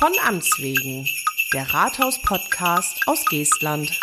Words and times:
Von 0.00 0.12
Amts 0.26 0.58
wegen. 0.58 1.06
Der 1.52 1.74
Rathaus-Podcast 1.74 3.02
aus 3.06 3.22
Geestland. 3.26 4.00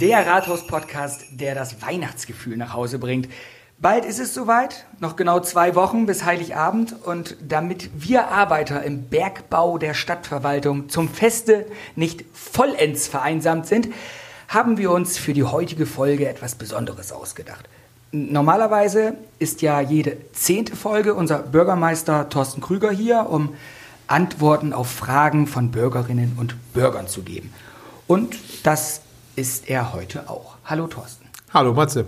Der 0.00 0.26
Rathaus-Podcast, 0.26 1.26
der 1.32 1.54
das 1.54 1.82
Weihnachtsgefühl 1.82 2.56
nach 2.56 2.72
Hause 2.72 2.98
bringt. 2.98 3.28
Bald 3.76 4.06
ist 4.06 4.20
es 4.20 4.32
soweit, 4.32 4.86
noch 5.00 5.16
genau 5.16 5.40
zwei 5.40 5.74
Wochen 5.74 6.06
bis 6.06 6.24
Heiligabend. 6.24 6.94
Und 7.04 7.36
damit 7.46 7.90
wir 7.94 8.28
Arbeiter 8.28 8.82
im 8.84 9.10
Bergbau 9.10 9.76
der 9.76 9.92
Stadtverwaltung 9.92 10.88
zum 10.88 11.10
Feste 11.10 11.66
nicht 11.94 12.24
vollends 12.32 13.06
vereinsamt 13.06 13.66
sind, 13.66 13.88
haben 14.48 14.78
wir 14.78 14.90
uns 14.92 15.18
für 15.18 15.34
die 15.34 15.44
heutige 15.44 15.84
Folge 15.84 16.26
etwas 16.26 16.54
Besonderes 16.54 17.12
ausgedacht. 17.12 17.68
Normalerweise 18.16 19.12
ist 19.38 19.60
ja 19.60 19.78
jede 19.82 20.16
zehnte 20.32 20.74
Folge 20.74 21.12
unser 21.12 21.40
Bürgermeister 21.40 22.30
Thorsten 22.30 22.62
Krüger 22.62 22.90
hier, 22.90 23.26
um 23.28 23.52
Antworten 24.06 24.72
auf 24.72 24.88
Fragen 24.88 25.46
von 25.46 25.70
Bürgerinnen 25.70 26.32
und 26.40 26.54
Bürgern 26.72 27.08
zu 27.08 27.20
geben. 27.22 27.52
Und 28.06 28.36
das 28.62 29.02
ist 29.34 29.68
er 29.68 29.92
heute 29.92 30.30
auch. 30.30 30.56
Hallo 30.64 30.86
Thorsten. 30.86 31.26
Hallo 31.52 31.74
Matze. 31.74 32.06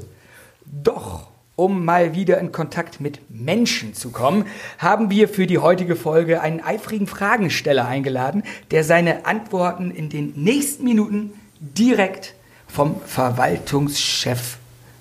Doch, 0.65 1.27
um 1.57 1.85
mal 1.85 2.15
wieder 2.15 2.39
in 2.39 2.53
Kontakt 2.53 3.03
mit 3.03 3.21
Menschen 3.29 3.93
zu 3.93 4.11
kommen, 4.11 4.47
haben 4.79 5.11
wir 5.11 5.29
für 5.29 5.47
die 5.47 5.59
heutige 5.59 5.95
Folge 5.95 6.41
einen 6.41 6.63
eifrigen 6.63 7.07
Fragensteller 7.07 7.87
eingeladen, 7.87 8.45
der 8.71 8.83
seine 8.83 9.27
Antworten 9.27 9.91
in 9.91 10.09
den 10.09 10.33
nächsten 10.37 10.85
Minuten 10.85 11.35
direkt 11.61 12.35
vom 12.67 12.99
Verwaltungschef 13.05 14.57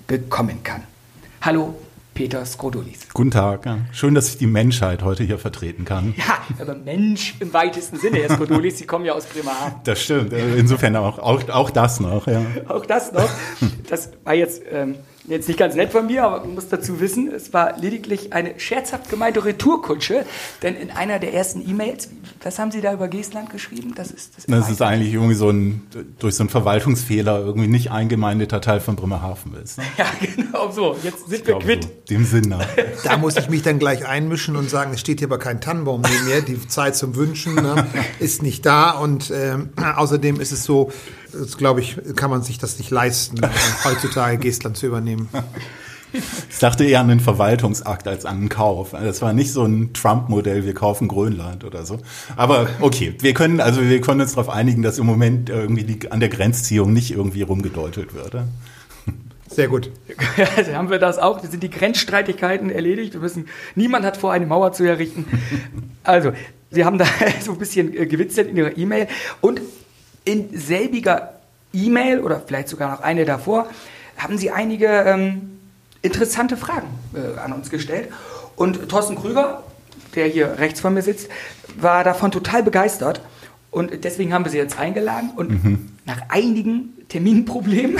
bekommen 0.05 0.63
kann. 0.63 0.83
Hallo, 1.47 1.73
Peter 2.13 2.45
Skrodolis. 2.45 3.07
Guten 3.13 3.31
Tag. 3.31 3.65
Ja. 3.65 3.77
Schön, 3.93 4.13
dass 4.13 4.27
ich 4.27 4.37
die 4.37 4.47
Menschheit 4.47 5.01
heute 5.01 5.23
hier 5.23 5.39
vertreten 5.39 5.85
kann. 5.85 6.13
Ja, 6.27 6.39
aber 6.61 6.75
Mensch 6.75 7.35
im 7.39 7.53
weitesten 7.53 7.95
Sinne, 7.95 8.17
Herr 8.17 8.31
Skrodolis, 8.31 8.77
Sie 8.79 8.85
kommen 8.85 9.05
ja 9.05 9.13
aus 9.13 9.25
Bremerhaven. 9.27 9.75
Das 9.85 10.01
stimmt. 10.01 10.33
Insofern 10.33 10.97
auch, 10.97 11.19
auch, 11.19 11.47
auch 11.47 11.69
das 11.69 12.01
noch. 12.01 12.27
Ja. 12.27 12.41
Auch 12.67 12.85
das 12.85 13.13
noch. 13.13 13.29
Das 13.89 14.09
war 14.25 14.33
jetzt 14.33 14.61
ähm, 14.69 14.95
jetzt 15.27 15.47
nicht 15.47 15.59
ganz 15.59 15.75
nett 15.75 15.91
von 15.91 16.07
mir, 16.07 16.23
aber 16.23 16.39
man 16.41 16.55
muss 16.55 16.69
dazu 16.69 16.99
wissen, 16.99 17.31
es 17.31 17.53
war 17.53 17.77
lediglich 17.77 18.33
eine 18.33 18.59
scherzhaft 18.59 19.09
gemeinte 19.09 19.43
Retourkutsche, 19.43 20.25
denn 20.61 20.75
in 20.75 20.89
einer 20.91 21.19
der 21.19 21.33
ersten 21.33 21.67
E-Mails, 21.67 22.09
was 22.41 22.59
haben 22.59 22.71
Sie 22.71 22.81
da 22.81 22.93
über 22.93 23.07
Geestland 23.07 23.49
geschrieben? 23.49 23.93
Das 23.95 24.11
ist 24.11 24.37
das, 24.37 24.45
das 24.45 24.69
ist 24.69 24.81
eigentlich 24.81 25.13
irgendwie 25.13 25.35
so 25.35 25.49
ein 25.49 25.81
durch 26.19 26.35
so 26.35 26.43
einen 26.43 26.49
Verwaltungsfehler 26.49 27.39
irgendwie 27.39 27.67
nicht 27.67 27.91
eingemeindeter 27.91 28.61
Teil 28.61 28.79
von 28.79 28.95
Bremerhaven 28.95 29.53
ist. 29.55 29.77
Ne? 29.77 29.83
Ja, 29.97 30.05
genau 30.35 30.71
so. 30.71 30.95
Jetzt 31.03 31.27
sind 31.29 31.41
ich 31.41 31.47
wir 31.47 31.59
quitt. 31.59 31.83
So, 31.83 31.89
dem 32.09 32.25
Sinn 32.25 32.49
nach. 32.49 32.65
Da 33.03 33.17
muss 33.17 33.37
ich 33.37 33.49
mich 33.49 33.61
dann 33.61 33.79
gleich 33.79 34.07
einmischen 34.07 34.55
und 34.55 34.69
sagen, 34.69 34.91
es 34.93 34.99
steht 34.99 35.19
hier 35.19 35.27
aber 35.27 35.37
kein 35.37 35.61
Tannenbaum 35.61 36.01
neben 36.01 36.25
mir. 36.25 36.41
Die 36.41 36.67
Zeit 36.67 36.95
zum 36.95 37.15
Wünschen 37.15 37.55
ne, 37.55 37.87
ist 38.19 38.41
nicht 38.41 38.65
da 38.65 38.91
und 38.91 39.31
ähm, 39.31 39.69
außerdem 39.77 40.39
ist 40.39 40.51
es 40.51 40.63
so, 40.63 40.91
das 41.39 41.57
glaube 41.57 41.81
ich, 41.81 41.97
kann 42.15 42.29
man 42.29 42.41
sich 42.41 42.57
das 42.57 42.77
nicht 42.77 42.91
leisten, 42.91 43.41
heutzutage 43.83 44.37
Geestland 44.37 44.77
zu 44.77 44.87
übernehmen. 44.87 45.29
Ich 46.13 46.59
dachte 46.59 46.85
eher 46.85 47.01
an 47.01 47.09
den 47.09 47.19
Verwaltungsakt 47.19 48.07
als 48.07 48.25
an 48.25 48.37
einen 48.37 48.49
Kauf. 48.49 48.91
Das 48.91 49.21
war 49.21 49.33
nicht 49.33 49.51
so 49.51 49.63
ein 49.63 49.93
Trump-Modell, 49.93 50.65
wir 50.65 50.73
kaufen 50.73 51.07
Grönland 51.07 51.63
oder 51.63 51.85
so. 51.85 51.99
Aber 52.35 52.67
okay, 52.79 53.15
wir 53.19 53.33
können, 53.33 53.59
also 53.59 53.81
wir 53.81 53.99
können 54.01 54.21
uns 54.21 54.33
darauf 54.33 54.49
einigen, 54.49 54.81
dass 54.81 54.97
im 54.99 55.05
Moment 55.05 55.49
irgendwie 55.49 55.83
die, 55.83 56.11
an 56.11 56.19
der 56.19 56.29
Grenzziehung 56.29 56.93
nicht 56.93 57.11
irgendwie 57.11 57.41
rumgedeutet 57.41 58.13
wird. 58.13 58.37
Sehr 59.49 59.67
gut. 59.67 59.91
Also 60.55 60.73
haben 60.73 60.89
wir 60.89 60.99
das 60.99 61.17
auch. 61.17 61.43
sind 61.43 61.63
die 61.63 61.69
Grenzstreitigkeiten 61.69 62.69
erledigt. 62.69 63.13
Wir 63.13 63.21
wissen, 63.21 63.47
niemand 63.75 64.05
hat 64.05 64.17
vor, 64.17 64.31
eine 64.31 64.45
Mauer 64.45 64.71
zu 64.71 64.83
errichten. 64.83 65.25
Also, 66.03 66.31
Sie 66.69 66.83
haben 66.83 66.97
da 66.97 67.05
so 67.43 67.53
ein 67.53 67.57
bisschen 67.57 67.91
gewitzelt 67.91 68.49
in 68.49 68.57
Ihrer 68.57 68.77
E-Mail. 68.77 69.07
Und 69.41 69.61
in 70.27 70.49
selbiger 70.57 71.33
E-Mail 71.73 72.19
oder 72.19 72.41
vielleicht 72.45 72.67
sogar 72.67 72.91
noch 72.91 73.01
eine 73.01 73.25
davor 73.25 73.69
haben 74.17 74.37
Sie 74.37 74.51
einige 74.51 74.87
ähm, 74.87 75.59
interessante 76.01 76.57
Fragen 76.57 76.87
äh, 77.13 77.39
an 77.39 77.53
uns 77.53 77.69
gestellt. 77.69 78.09
Und 78.55 78.89
Thorsten 78.89 79.15
Krüger, 79.15 79.63
der 80.15 80.27
hier 80.27 80.59
rechts 80.59 80.81
von 80.81 80.93
mir 80.93 81.01
sitzt, 81.01 81.29
war 81.79 82.03
davon 82.03 82.31
total 82.31 82.63
begeistert. 82.63 83.21
Und 83.71 84.03
deswegen 84.03 84.33
haben 84.33 84.43
wir 84.43 84.51
Sie 84.51 84.57
jetzt 84.57 84.79
eingeladen. 84.79 85.31
Und 85.35 85.63
mhm. 85.63 85.89
nach 86.05 86.21
einigen 86.29 86.93
Terminproblemen 87.09 87.97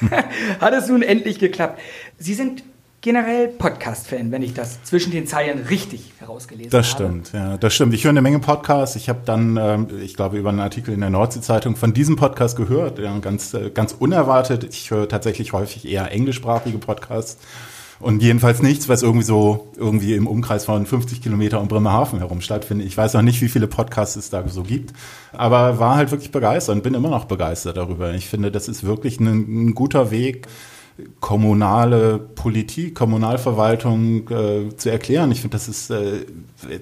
hat 0.60 0.74
es 0.74 0.88
nun 0.88 1.02
endlich 1.02 1.38
geklappt. 1.38 1.80
Sie 2.18 2.34
sind 2.34 2.62
generell 3.00 3.48
Podcast-Fan, 3.48 4.30
wenn 4.30 4.42
ich 4.42 4.52
das 4.52 4.82
zwischen 4.84 5.10
den 5.10 5.26
Zeilen 5.26 5.66
richtig 5.66 6.12
herausgelesen 6.18 6.70
das 6.70 6.92
habe. 6.94 7.04
Das 7.04 7.28
stimmt, 7.28 7.32
ja, 7.32 7.56
das 7.56 7.74
stimmt. 7.74 7.94
Ich 7.94 8.04
höre 8.04 8.10
eine 8.10 8.20
Menge 8.20 8.40
Podcasts. 8.40 8.96
Ich 8.96 9.08
habe 9.08 9.20
dann, 9.24 9.56
ähm, 9.56 9.88
ich 10.02 10.14
glaube, 10.14 10.36
über 10.36 10.50
einen 10.50 10.60
Artikel 10.60 10.92
in 10.92 11.00
der 11.00 11.10
Nordsee-Zeitung 11.10 11.76
von 11.76 11.94
diesem 11.94 12.16
Podcast 12.16 12.56
gehört, 12.56 12.98
ja, 12.98 13.18
ganz, 13.18 13.54
äh, 13.54 13.70
ganz 13.70 13.92
unerwartet. 13.98 14.64
Ich 14.70 14.90
höre 14.90 15.08
tatsächlich 15.08 15.52
häufig 15.52 15.88
eher 15.88 16.10
englischsprachige 16.12 16.78
Podcasts. 16.78 17.38
Und 18.00 18.22
jedenfalls 18.22 18.62
nichts, 18.62 18.88
was 18.88 19.02
irgendwie 19.02 19.26
so 19.26 19.68
irgendwie 19.76 20.14
im 20.14 20.26
Umkreis 20.26 20.64
von 20.64 20.86
50 20.86 21.20
Kilometer 21.20 21.60
um 21.60 21.68
Bremerhaven 21.68 22.18
herum 22.18 22.40
stattfindet. 22.40 22.86
Ich 22.86 22.96
weiß 22.96 23.12
noch 23.12 23.20
nicht, 23.20 23.42
wie 23.42 23.48
viele 23.48 23.66
Podcasts 23.66 24.16
es 24.16 24.30
da 24.30 24.46
so 24.48 24.62
gibt, 24.62 24.94
aber 25.32 25.78
war 25.78 25.96
halt 25.96 26.10
wirklich 26.10 26.30
begeistert 26.30 26.76
und 26.76 26.82
bin 26.82 26.94
immer 26.94 27.10
noch 27.10 27.26
begeistert 27.26 27.76
darüber. 27.76 28.14
Ich 28.14 28.26
finde, 28.26 28.50
das 28.50 28.68
ist 28.68 28.84
wirklich 28.84 29.20
ein, 29.20 29.26
ein 29.66 29.74
guter 29.74 30.10
Weg, 30.10 30.46
kommunale 31.20 32.18
Politik, 32.18 32.94
Kommunalverwaltung 32.94 34.28
äh, 34.30 34.76
zu 34.76 34.90
erklären. 34.90 35.30
Ich 35.32 35.40
finde, 35.40 35.56
das 35.56 35.68
ist, 35.68 35.90
äh, 35.90 36.24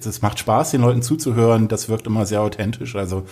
das 0.03 0.21
macht 0.21 0.39
Spaß, 0.39 0.71
den 0.71 0.81
Leuten 0.81 1.01
zuzuhören. 1.01 1.67
Das 1.67 1.89
wirkt 1.89 2.07
immer 2.07 2.25
sehr 2.25 2.41
authentisch. 2.41 2.95
Also 2.95 3.25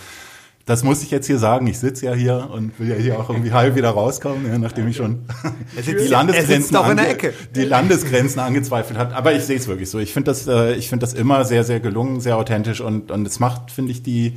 das 0.68 0.84
muss 0.84 1.02
ich 1.02 1.10
jetzt 1.10 1.26
hier 1.26 1.38
sagen. 1.38 1.66
Ich 1.66 1.78
sitze 1.78 2.04
ja 2.04 2.12
hier 2.12 2.50
und 2.52 2.78
will 2.78 2.90
ja 2.90 2.96
hier 2.96 3.18
auch 3.18 3.30
irgendwie 3.30 3.52
halb 3.52 3.74
wieder 3.74 3.88
rauskommen, 3.88 4.46
ja, 4.46 4.58
nachdem 4.58 4.86
ich 4.86 4.96
schon 4.96 5.20
die 5.86 6.06
Landesgrenzen, 6.06 6.76
ange 6.76 7.16
die 7.54 7.64
Landesgrenzen 7.64 8.38
angezweifelt 8.38 8.98
hat. 8.98 9.14
Aber 9.14 9.32
ich 9.32 9.44
sehe 9.44 9.56
es 9.56 9.66
wirklich 9.66 9.88
so. 9.88 9.98
Ich 9.98 10.12
finde 10.12 10.30
das, 10.30 10.46
äh, 10.46 10.74
ich 10.74 10.90
finde 10.90 11.06
das 11.06 11.14
immer 11.14 11.46
sehr, 11.46 11.64
sehr 11.64 11.80
gelungen, 11.80 12.20
sehr 12.20 12.36
authentisch 12.36 12.82
und 12.82 13.10
und 13.10 13.26
es 13.26 13.40
macht, 13.40 13.70
finde 13.70 13.92
ich, 13.92 14.02
die 14.02 14.34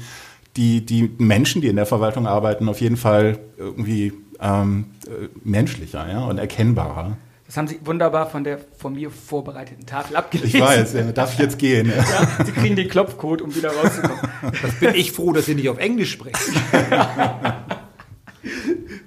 die 0.55 0.85
die 0.85 1.11
Menschen, 1.17 1.61
die 1.61 1.67
in 1.67 1.75
der 1.75 1.85
Verwaltung 1.85 2.27
arbeiten, 2.27 2.69
auf 2.69 2.79
jeden 2.79 2.97
Fall 2.97 3.39
irgendwie 3.57 4.13
ähm, 4.41 4.85
äh, 5.05 5.27
menschlicher 5.43 6.07
ja, 6.09 6.25
und 6.25 6.37
erkennbarer. 6.37 7.17
Das 7.45 7.57
haben 7.57 7.67
Sie 7.67 7.79
wunderbar 7.83 8.29
von 8.29 8.45
der 8.45 8.59
von 8.77 8.93
mir 8.93 9.11
vorbereiteten 9.11 9.85
Tafel 9.85 10.15
abgelesen. 10.15 10.55
Ich 10.55 10.61
weiß, 10.61 10.93
ja, 10.93 11.11
darf 11.11 11.33
ich 11.33 11.39
jetzt 11.39 11.59
gehen? 11.59 11.89
Ja. 11.89 11.97
ja, 11.97 12.45
Sie 12.45 12.51
kriegen 12.53 12.77
den 12.77 12.87
Klopfcode, 12.87 13.41
um 13.41 13.53
wieder 13.53 13.71
rauszukommen. 13.71 14.21
Das 14.61 14.75
bin 14.79 14.95
ich 14.95 15.11
froh, 15.11 15.33
dass 15.33 15.47
Sie 15.47 15.55
nicht 15.55 15.67
auf 15.67 15.77
Englisch 15.77 16.11
sprechen. 16.11 16.37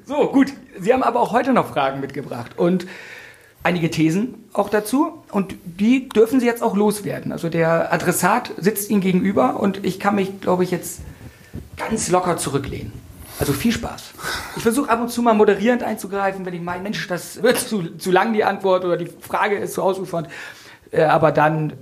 so, 0.04 0.28
gut. 0.28 0.52
Sie 0.78 0.92
haben 0.92 1.02
aber 1.02 1.20
auch 1.20 1.32
heute 1.32 1.54
noch 1.54 1.68
Fragen 1.68 2.00
mitgebracht 2.00 2.58
und 2.58 2.86
einige 3.62 3.90
Thesen 3.90 4.34
auch 4.52 4.68
dazu 4.68 5.22
und 5.30 5.54
die 5.64 6.10
dürfen 6.10 6.38
Sie 6.38 6.46
jetzt 6.46 6.62
auch 6.62 6.76
loswerden. 6.76 7.32
Also 7.32 7.48
der 7.48 7.92
Adressat 7.92 8.52
sitzt 8.58 8.90
Ihnen 8.90 9.00
gegenüber 9.00 9.58
und 9.58 9.86
ich 9.86 9.98
kann 9.98 10.16
mich, 10.16 10.42
glaube 10.42 10.64
ich, 10.64 10.70
jetzt 10.70 11.00
ganz 11.78 12.10
locker 12.10 12.36
zurücklehnen. 12.36 12.92
Also 13.38 13.52
viel 13.52 13.72
Spaß. 13.72 14.12
Ich 14.56 14.62
versuche 14.62 14.88
ab 14.88 15.00
und 15.00 15.10
zu 15.10 15.20
mal 15.20 15.34
moderierend 15.34 15.82
einzugreifen, 15.82 16.46
wenn 16.46 16.54
ich 16.54 16.62
meine, 16.62 16.82
Mensch, 16.82 17.06
das 17.08 17.42
wird 17.42 17.58
zu, 17.58 17.96
zu 17.96 18.12
lang 18.12 18.32
die 18.32 18.44
Antwort 18.44 18.84
oder 18.84 18.96
die 18.96 19.10
Frage 19.20 19.56
ist 19.56 19.74
zu 19.74 19.82
ausufernd. 19.82 20.28
Äh, 20.90 21.02
aber 21.02 21.32
dann 21.32 21.72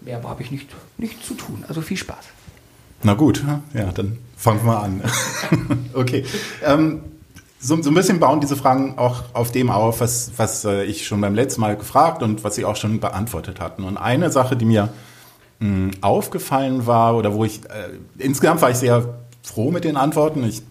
mehr 0.00 0.22
habe 0.22 0.42
ich 0.42 0.50
nicht, 0.50 0.68
nicht 0.96 1.24
zu 1.24 1.34
tun. 1.34 1.64
Also 1.68 1.82
viel 1.82 1.96
Spaß. 1.96 2.24
Na 3.02 3.14
gut, 3.14 3.44
ja, 3.74 3.92
dann 3.92 4.18
fangen 4.36 4.64
wir 4.64 4.82
an. 4.82 5.02
okay. 5.94 6.24
Ähm, 6.64 7.02
so, 7.58 7.80
so, 7.82 7.90
ein 7.90 7.94
bisschen 7.94 8.20
bauen 8.20 8.40
diese 8.40 8.56
Fragen 8.56 8.96
auch 8.96 9.24
auf 9.34 9.52
dem 9.52 9.70
auf, 9.70 10.00
was, 10.00 10.32
was 10.38 10.64
äh, 10.64 10.84
ich 10.84 11.06
schon 11.06 11.20
beim 11.20 11.34
letzten 11.34 11.60
Mal 11.60 11.76
gefragt 11.76 12.22
und 12.22 12.42
was 12.42 12.54
Sie 12.54 12.64
auch 12.64 12.76
schon 12.76 13.00
beantwortet 13.00 13.60
hatten. 13.60 13.84
Und 13.84 13.98
eine 13.98 14.30
Sache, 14.30 14.56
die 14.56 14.64
mir 14.64 14.88
mh, 15.58 15.68
hm, 15.68 15.90
aufgefallen 16.00 16.86
war 16.86 17.16
oder 17.16 17.34
wo 17.34 17.44
ich, 17.44 17.64
äh, 17.66 17.98
insgesamt 18.18 18.62
war 18.62 18.70
ich 18.70 18.78
sehr 18.78 19.20
froh 19.42 19.70
mit 19.70 19.84
den 19.84 19.96
Antworten. 19.96 20.44
Ich, 20.44 20.62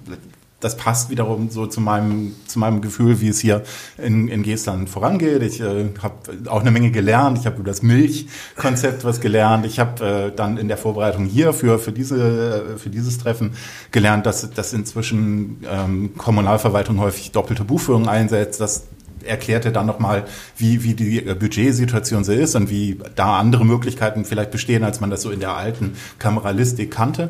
das 0.59 0.75
passt 0.75 1.09
wiederum 1.09 1.49
so 1.49 1.67
zu 1.67 1.79
meinem, 1.79 2.35
zu 2.45 2.59
meinem 2.59 2.81
Gefühl, 2.81 3.21
wie 3.21 3.29
es 3.29 3.39
hier 3.39 3.63
in, 3.97 4.27
in 4.27 4.43
Geestland 4.43 4.89
vorangeht. 4.89 5.41
Ich 5.41 5.61
äh, 5.61 5.85
habe 6.01 6.15
auch 6.49 6.61
eine 6.61 6.71
Menge 6.71 6.91
gelernt. 6.91 7.37
Ich 7.37 7.45
habe 7.45 7.57
über 7.57 7.69
das 7.69 7.81
Milchkonzept 7.81 9.05
was 9.05 9.21
gelernt. 9.21 9.65
Ich 9.65 9.79
habe 9.79 10.05
äh, 10.05 10.35
dann 10.35 10.57
in 10.57 10.67
der 10.67 10.77
Vorbereitung 10.77 11.25
hier 11.25 11.53
für, 11.53 11.79
für, 11.79 11.91
diese, 11.91 12.77
für 12.77 12.89
dieses 12.89 13.17
Treffen 13.17 13.51
gelernt, 13.91 14.25
dass, 14.25 14.49
dass 14.51 14.73
inzwischen 14.73 15.63
ähm, 15.69 16.11
Kommunalverwaltung 16.17 16.99
häufig 16.99 17.31
doppelte 17.31 17.63
Buchführung 17.63 18.09
einsetzt, 18.09 18.59
dass 18.59 18.87
erklärte 19.25 19.71
dann 19.71 19.85
nochmal, 19.85 20.25
wie, 20.57 20.83
wie 20.83 20.93
die 20.93 21.19
Budgetsituation 21.21 22.23
so 22.23 22.31
ist 22.31 22.55
und 22.55 22.69
wie 22.69 22.97
da 23.15 23.37
andere 23.37 23.65
Möglichkeiten 23.65 24.23
vielleicht 24.23 24.51
bestehen, 24.51 24.83
als 24.83 25.01
man 25.01 25.09
das 25.09 25.21
so 25.21 25.29
in 25.29 25.41
der 25.41 25.55
alten 25.55 25.95
Kameralistik 26.19 26.89
kannte. 26.91 27.29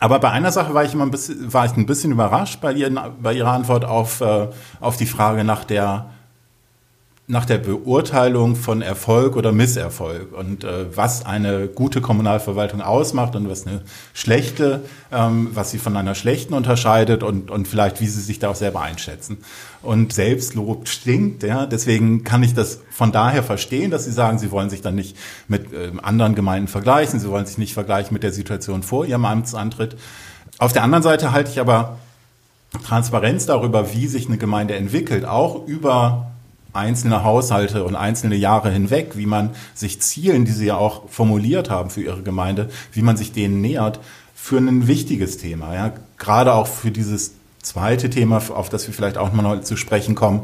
Aber 0.00 0.18
bei 0.20 0.30
einer 0.30 0.52
Sache 0.52 0.74
war 0.74 0.84
ich 0.84 0.94
immer 0.94 1.04
ein 1.04 1.10
bisschen, 1.10 1.52
war 1.52 1.66
ich 1.66 1.76
ein 1.76 1.86
bisschen 1.86 2.12
überrascht 2.12 2.60
bei, 2.60 2.72
ihren, 2.72 2.98
bei 3.20 3.32
ihrer 3.32 3.52
Antwort 3.52 3.84
auf, 3.84 4.20
äh, 4.20 4.48
auf 4.80 4.96
die 4.96 5.06
Frage 5.06 5.44
nach 5.44 5.64
der 5.64 6.10
nach 7.30 7.44
der 7.44 7.58
Beurteilung 7.58 8.56
von 8.56 8.80
Erfolg 8.80 9.36
oder 9.36 9.52
Misserfolg 9.52 10.32
und 10.32 10.64
äh, 10.64 10.96
was 10.96 11.26
eine 11.26 11.68
gute 11.68 12.00
Kommunalverwaltung 12.00 12.80
ausmacht 12.80 13.36
und 13.36 13.50
was 13.50 13.66
eine 13.66 13.82
schlechte, 14.14 14.80
ähm, 15.12 15.50
was 15.52 15.70
sie 15.70 15.76
von 15.76 15.94
einer 15.98 16.14
schlechten 16.14 16.54
unterscheidet 16.54 17.22
und, 17.22 17.50
und 17.50 17.68
vielleicht 17.68 18.00
wie 18.00 18.06
sie 18.06 18.22
sich 18.22 18.38
da 18.38 18.48
auch 18.48 18.54
selber 18.54 18.80
einschätzen. 18.80 19.36
Und 19.82 20.14
Selbstlob 20.14 20.88
stinkt, 20.88 21.42
ja, 21.42 21.66
deswegen 21.66 22.24
kann 22.24 22.42
ich 22.42 22.54
das 22.54 22.80
von 22.90 23.12
daher 23.12 23.42
verstehen, 23.42 23.90
dass 23.90 24.06
sie 24.06 24.12
sagen, 24.12 24.38
sie 24.38 24.50
wollen 24.50 24.70
sich 24.70 24.80
dann 24.80 24.94
nicht 24.94 25.14
mit 25.48 25.70
äh, 25.74 25.92
anderen 26.02 26.34
Gemeinden 26.34 26.68
vergleichen, 26.68 27.20
sie 27.20 27.28
wollen 27.28 27.44
sich 27.44 27.58
nicht 27.58 27.74
vergleichen 27.74 28.14
mit 28.14 28.22
der 28.22 28.32
Situation 28.32 28.82
vor 28.82 29.04
ihrem 29.04 29.26
Amtsantritt. 29.26 29.98
Auf 30.56 30.72
der 30.72 30.82
anderen 30.82 31.02
Seite 31.02 31.30
halte 31.30 31.50
ich 31.50 31.60
aber 31.60 31.98
Transparenz 32.86 33.44
darüber, 33.44 33.92
wie 33.92 34.06
sich 34.06 34.28
eine 34.28 34.38
Gemeinde 34.38 34.76
entwickelt, 34.76 35.26
auch 35.26 35.66
über 35.66 36.30
einzelne 36.72 37.24
Haushalte 37.24 37.84
und 37.84 37.96
einzelne 37.96 38.36
Jahre 38.36 38.70
hinweg, 38.70 39.12
wie 39.14 39.26
man 39.26 39.50
sich 39.74 40.00
Zielen, 40.00 40.44
die 40.44 40.52
Sie 40.52 40.66
ja 40.66 40.76
auch 40.76 41.08
formuliert 41.08 41.70
haben 41.70 41.90
für 41.90 42.02
Ihre 42.02 42.22
Gemeinde, 42.22 42.68
wie 42.92 43.02
man 43.02 43.16
sich 43.16 43.32
denen 43.32 43.60
nähert, 43.60 44.00
für 44.34 44.58
ein 44.58 44.86
wichtiges 44.86 45.38
Thema. 45.38 45.74
Ja? 45.74 45.92
Gerade 46.18 46.54
auch 46.54 46.66
für 46.66 46.90
dieses 46.90 47.34
zweite 47.62 48.08
Thema, 48.08 48.42
auf 48.50 48.68
das 48.68 48.86
wir 48.86 48.94
vielleicht 48.94 49.18
auch 49.18 49.32
mal 49.32 49.62
zu 49.62 49.76
sprechen 49.76 50.14
kommen, 50.14 50.42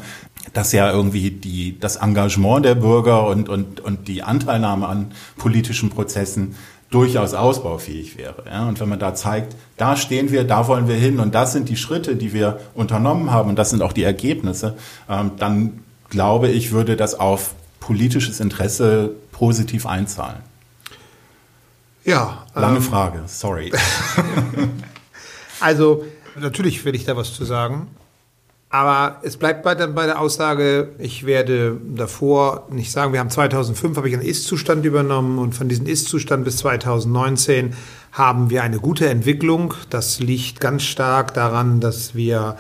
dass 0.53 0.73
ja 0.73 0.91
irgendwie 0.91 1.31
die, 1.31 1.79
das 1.79 1.97
Engagement 1.97 2.65
der 2.65 2.75
Bürger 2.75 3.27
und, 3.27 3.49
und, 3.49 3.81
und 3.81 4.09
die 4.09 4.23
Anteilnahme 4.23 4.87
an 4.87 5.13
politischen 5.37 5.91
Prozessen 5.91 6.55
durchaus 6.91 7.35
ausbaufähig 7.35 8.19
wäre. 8.19 8.45
Ja? 8.47 8.69
Und 8.69 8.81
wenn 8.81 8.89
man 8.89 8.99
da 8.99 9.15
zeigt, 9.15 9.57
da 9.77 9.97
stehen 9.97 10.31
wir, 10.31 10.45
da 10.45 10.69
wollen 10.69 10.87
wir 10.87 10.97
hin 10.97 11.19
und 11.19 11.35
das 11.35 11.53
sind 11.53 11.69
die 11.69 11.77
Schritte, 11.77 12.17
die 12.17 12.33
wir 12.33 12.61
unternommen 12.75 13.31
haben 13.31 13.49
und 13.51 13.59
das 13.59 13.71
sind 13.71 13.83
auch 13.83 13.93
die 13.93 14.05
Ergebnisse, 14.05 14.77
ähm, 15.09 15.33
dann 15.39 15.84
glaube 16.15 16.49
ich, 16.49 16.71
würde 16.71 16.95
das 16.95 17.19
auf 17.19 17.55
politisches 17.81 18.39
Interesse 18.39 19.11
positiv 19.33 19.85
einzahlen. 19.85 20.39
Ja. 22.05 22.47
Lange 22.55 22.77
ähm, 22.77 22.83
Frage, 22.83 23.23
sorry. 23.27 23.73
also, 25.61 26.05
natürlich 26.39 26.85
will 26.85 26.95
ich 26.95 27.05
da 27.05 27.17
was 27.17 27.35
zu 27.35 27.45
sagen. 27.45 27.89
Aber 28.71 29.21
es 29.23 29.37
bleibt 29.37 29.65
bei 29.65 29.75
der, 29.75 29.89
bei 29.89 30.07
der 30.07 30.21
Aussage, 30.21 30.91
ich 30.99 31.27
werde 31.27 31.81
davor 31.97 32.69
nicht 32.71 32.93
sagen, 32.93 33.13
wir 33.13 33.19
haben 33.19 33.31
2005, 33.31 33.97
habe 33.97 34.09
ich 34.09 34.15
einen 34.15 34.25
Ist-Zustand 34.25 34.85
übernommen 34.85 35.39
und 35.39 35.53
von 35.55 35.69
diesem 35.69 35.87
Ist-Zustand 35.87 36.45
bis 36.45 36.59
2019 36.59 37.75
haben 38.13 38.51
wir 38.51 38.63
eine 38.63 38.79
gute 38.79 39.09
Entwicklung. 39.09 39.75
Das 39.91 40.21
liegt 40.21 40.61
ganz 40.61 40.85
stark 40.85 41.35
daran, 41.35 41.81
dass 41.81 42.15
wir 42.15 42.57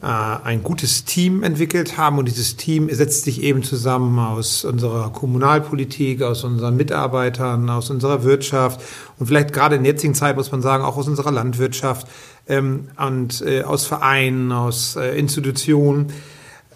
ein 0.00 0.62
gutes 0.62 1.04
Team 1.04 1.42
entwickelt 1.42 1.98
haben 1.98 2.18
und 2.18 2.26
dieses 2.26 2.56
Team 2.56 2.88
setzt 2.88 3.24
sich 3.24 3.42
eben 3.42 3.64
zusammen 3.64 4.20
aus 4.20 4.64
unserer 4.64 5.10
Kommunalpolitik, 5.10 6.22
aus 6.22 6.44
unseren 6.44 6.76
Mitarbeitern, 6.76 7.68
aus 7.68 7.90
unserer 7.90 8.22
Wirtschaft 8.22 8.80
und 9.18 9.26
vielleicht 9.26 9.52
gerade 9.52 9.74
in 9.74 9.82
der 9.82 9.94
jetzigen 9.94 10.14
Zeit 10.14 10.36
muss 10.36 10.52
man 10.52 10.62
sagen, 10.62 10.84
auch 10.84 10.96
aus 10.96 11.08
unserer 11.08 11.32
Landwirtschaft 11.32 12.06
ähm, 12.46 12.88
und 12.96 13.42
äh, 13.42 13.62
aus 13.62 13.86
Vereinen, 13.86 14.52
aus 14.52 14.94
äh, 14.94 15.18
Institutionen. 15.18 16.12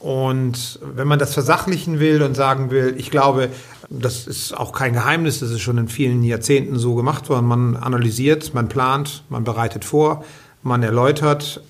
Und 0.01 0.81
wenn 0.83 1.07
man 1.07 1.21
das 1.21 1.33
versachlichen 1.33 2.01
will 2.01 2.23
und 2.23 2.35
sagen 2.35 2.73
will, 2.73 2.95
ich 2.99 3.13
glaube, 3.13 3.51
das 3.89 4.27
ist 4.27 4.53
auch 4.53 4.73
kein 4.73 4.95
Geheimnis, 4.95 5.39
das 5.39 5.51
ist 5.51 5.61
schon 5.61 5.79
in 5.79 5.87
vielen 5.87 6.25
Jahrzehnten 6.25 6.77
so 6.77 6.97
gemacht 6.97 7.29
worden. 7.29 7.47
Man 7.47 7.77
analysiert, 7.77 8.53
man 8.53 8.69
plant, 8.69 9.23
man 9.29 9.45
bereitet 9.45 9.85
vor, 9.85 10.25
man 10.63 10.83
erläutert, 10.83 11.63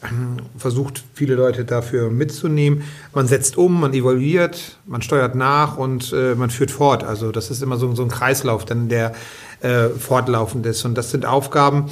versucht 0.59 1.03
viele 1.15 1.35
Leute 1.35 1.65
dafür 1.65 2.11
mitzunehmen. 2.11 2.83
Man 3.15 3.27
setzt 3.27 3.56
um, 3.56 3.81
man 3.81 3.94
evaluiert, 3.94 4.79
man 4.87 5.00
steuert 5.00 5.35
nach 5.35 5.79
und 5.79 6.12
äh, 6.12 6.35
man 6.35 6.50
führt 6.50 6.71
fort. 6.71 7.03
Also 7.03 7.33
das 7.33 7.50
ist 7.50 7.62
immer 7.62 7.79
so, 7.79 7.94
so 7.94 8.03
ein 8.03 8.11
Kreislauf, 8.11 8.65
dann 8.65 8.89
der 8.89 9.12
äh, 9.61 9.89
fortlaufend 9.89 10.67
ist. 10.67 10.85
Und 10.85 10.94
das 10.94 11.11
sind 11.11 11.25
Aufgaben, 11.25 11.87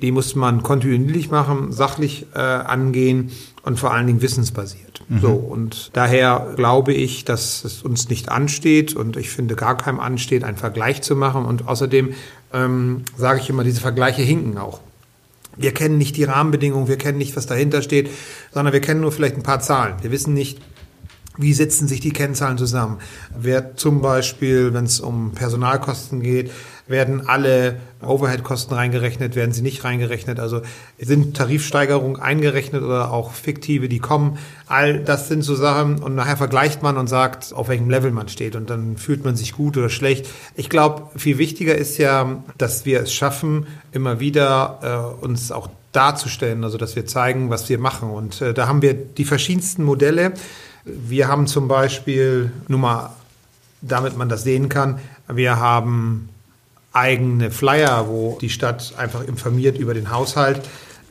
die 0.00 0.10
muss 0.10 0.34
man 0.34 0.64
kontinuierlich 0.64 1.30
machen, 1.30 1.70
sachlich 1.70 2.26
äh, 2.34 2.40
angehen 2.40 3.30
und 3.62 3.78
vor 3.78 3.94
allen 3.94 4.08
Dingen 4.08 4.20
wissensbasiert. 4.20 5.04
Mhm. 5.08 5.20
So 5.20 5.30
und 5.30 5.90
daher 5.92 6.54
glaube 6.56 6.92
ich, 6.92 7.24
dass 7.24 7.64
es 7.64 7.82
uns 7.82 8.08
nicht 8.08 8.28
ansteht 8.28 8.96
und 8.96 9.16
ich 9.16 9.30
finde 9.30 9.54
gar 9.54 9.76
keinem 9.76 10.00
ansteht, 10.00 10.42
einen 10.42 10.56
Vergleich 10.56 11.02
zu 11.02 11.14
machen. 11.14 11.44
Und 11.44 11.68
außerdem 11.68 12.14
ähm, 12.52 13.04
sage 13.16 13.38
ich 13.40 13.48
immer, 13.48 13.62
diese 13.62 13.80
Vergleiche 13.80 14.22
hinken 14.22 14.58
auch. 14.58 14.80
Wir 15.56 15.72
kennen 15.72 15.98
nicht 15.98 16.16
die 16.16 16.24
Rahmenbedingungen, 16.24 16.88
wir 16.88 16.96
kennen 16.96 17.18
nicht, 17.18 17.36
was 17.36 17.46
dahinter 17.46 17.82
steht, 17.82 18.10
sondern 18.52 18.72
wir 18.72 18.80
kennen 18.80 19.00
nur 19.00 19.12
vielleicht 19.12 19.36
ein 19.36 19.42
paar 19.42 19.60
Zahlen. 19.60 19.96
Wir 20.02 20.10
wissen 20.10 20.34
nicht, 20.34 20.58
wie 21.38 21.54
setzen 21.54 21.88
sich 21.88 22.00
die 22.00 22.12
Kennzahlen 22.12 22.58
zusammen? 22.58 22.98
Wer 23.36 23.76
zum 23.76 24.02
Beispiel, 24.02 24.74
wenn 24.74 24.84
es 24.84 25.00
um 25.00 25.32
Personalkosten 25.32 26.20
geht, 26.20 26.50
werden 26.86 27.28
alle 27.28 27.76
Overhead-Kosten 28.02 28.74
reingerechnet, 28.74 29.36
werden 29.36 29.52
sie 29.52 29.62
nicht 29.62 29.84
reingerechnet? 29.84 30.40
Also 30.40 30.62
sind 30.98 31.36
Tarifsteigerungen 31.36 32.20
eingerechnet 32.20 32.82
oder 32.82 33.12
auch 33.12 33.32
fiktive, 33.32 33.88
die 33.88 34.00
kommen? 34.00 34.38
All 34.66 34.98
das 35.00 35.28
sind 35.28 35.42
so 35.42 35.54
Sachen 35.54 36.02
und 36.02 36.14
nachher 36.14 36.36
vergleicht 36.36 36.82
man 36.82 36.96
und 36.96 37.08
sagt, 37.08 37.52
auf 37.52 37.68
welchem 37.68 37.90
Level 37.90 38.10
man 38.10 38.28
steht 38.28 38.56
und 38.56 38.70
dann 38.70 38.96
fühlt 38.96 39.24
man 39.24 39.36
sich 39.36 39.52
gut 39.52 39.76
oder 39.76 39.88
schlecht. 39.88 40.28
Ich 40.56 40.68
glaube, 40.68 41.10
viel 41.18 41.38
wichtiger 41.38 41.74
ist 41.74 41.98
ja, 41.98 42.42
dass 42.58 42.84
wir 42.84 43.00
es 43.00 43.12
schaffen, 43.12 43.66
immer 43.92 44.20
wieder 44.20 45.16
äh, 45.20 45.24
uns 45.24 45.52
auch 45.52 45.68
darzustellen, 45.92 46.64
also 46.64 46.78
dass 46.78 46.96
wir 46.96 47.06
zeigen, 47.06 47.50
was 47.50 47.68
wir 47.68 47.78
machen. 47.78 48.10
Und 48.10 48.40
äh, 48.40 48.54
da 48.54 48.66
haben 48.66 48.82
wir 48.82 48.94
die 48.94 49.24
verschiedensten 49.24 49.84
Modelle. 49.84 50.32
Wir 50.84 51.28
haben 51.28 51.46
zum 51.46 51.68
Beispiel, 51.68 52.50
nur 52.66 52.78
mal, 52.78 53.10
damit 53.82 54.16
man 54.16 54.28
das 54.28 54.42
sehen 54.42 54.68
kann, 54.68 54.98
wir 55.28 55.58
haben 55.58 56.28
eigene 56.92 57.50
Flyer, 57.50 58.06
wo 58.08 58.38
die 58.40 58.50
Stadt 58.50 58.94
einfach 58.96 59.24
informiert 59.24 59.78
über 59.78 59.94
den 59.94 60.10
Haushalt 60.10 60.60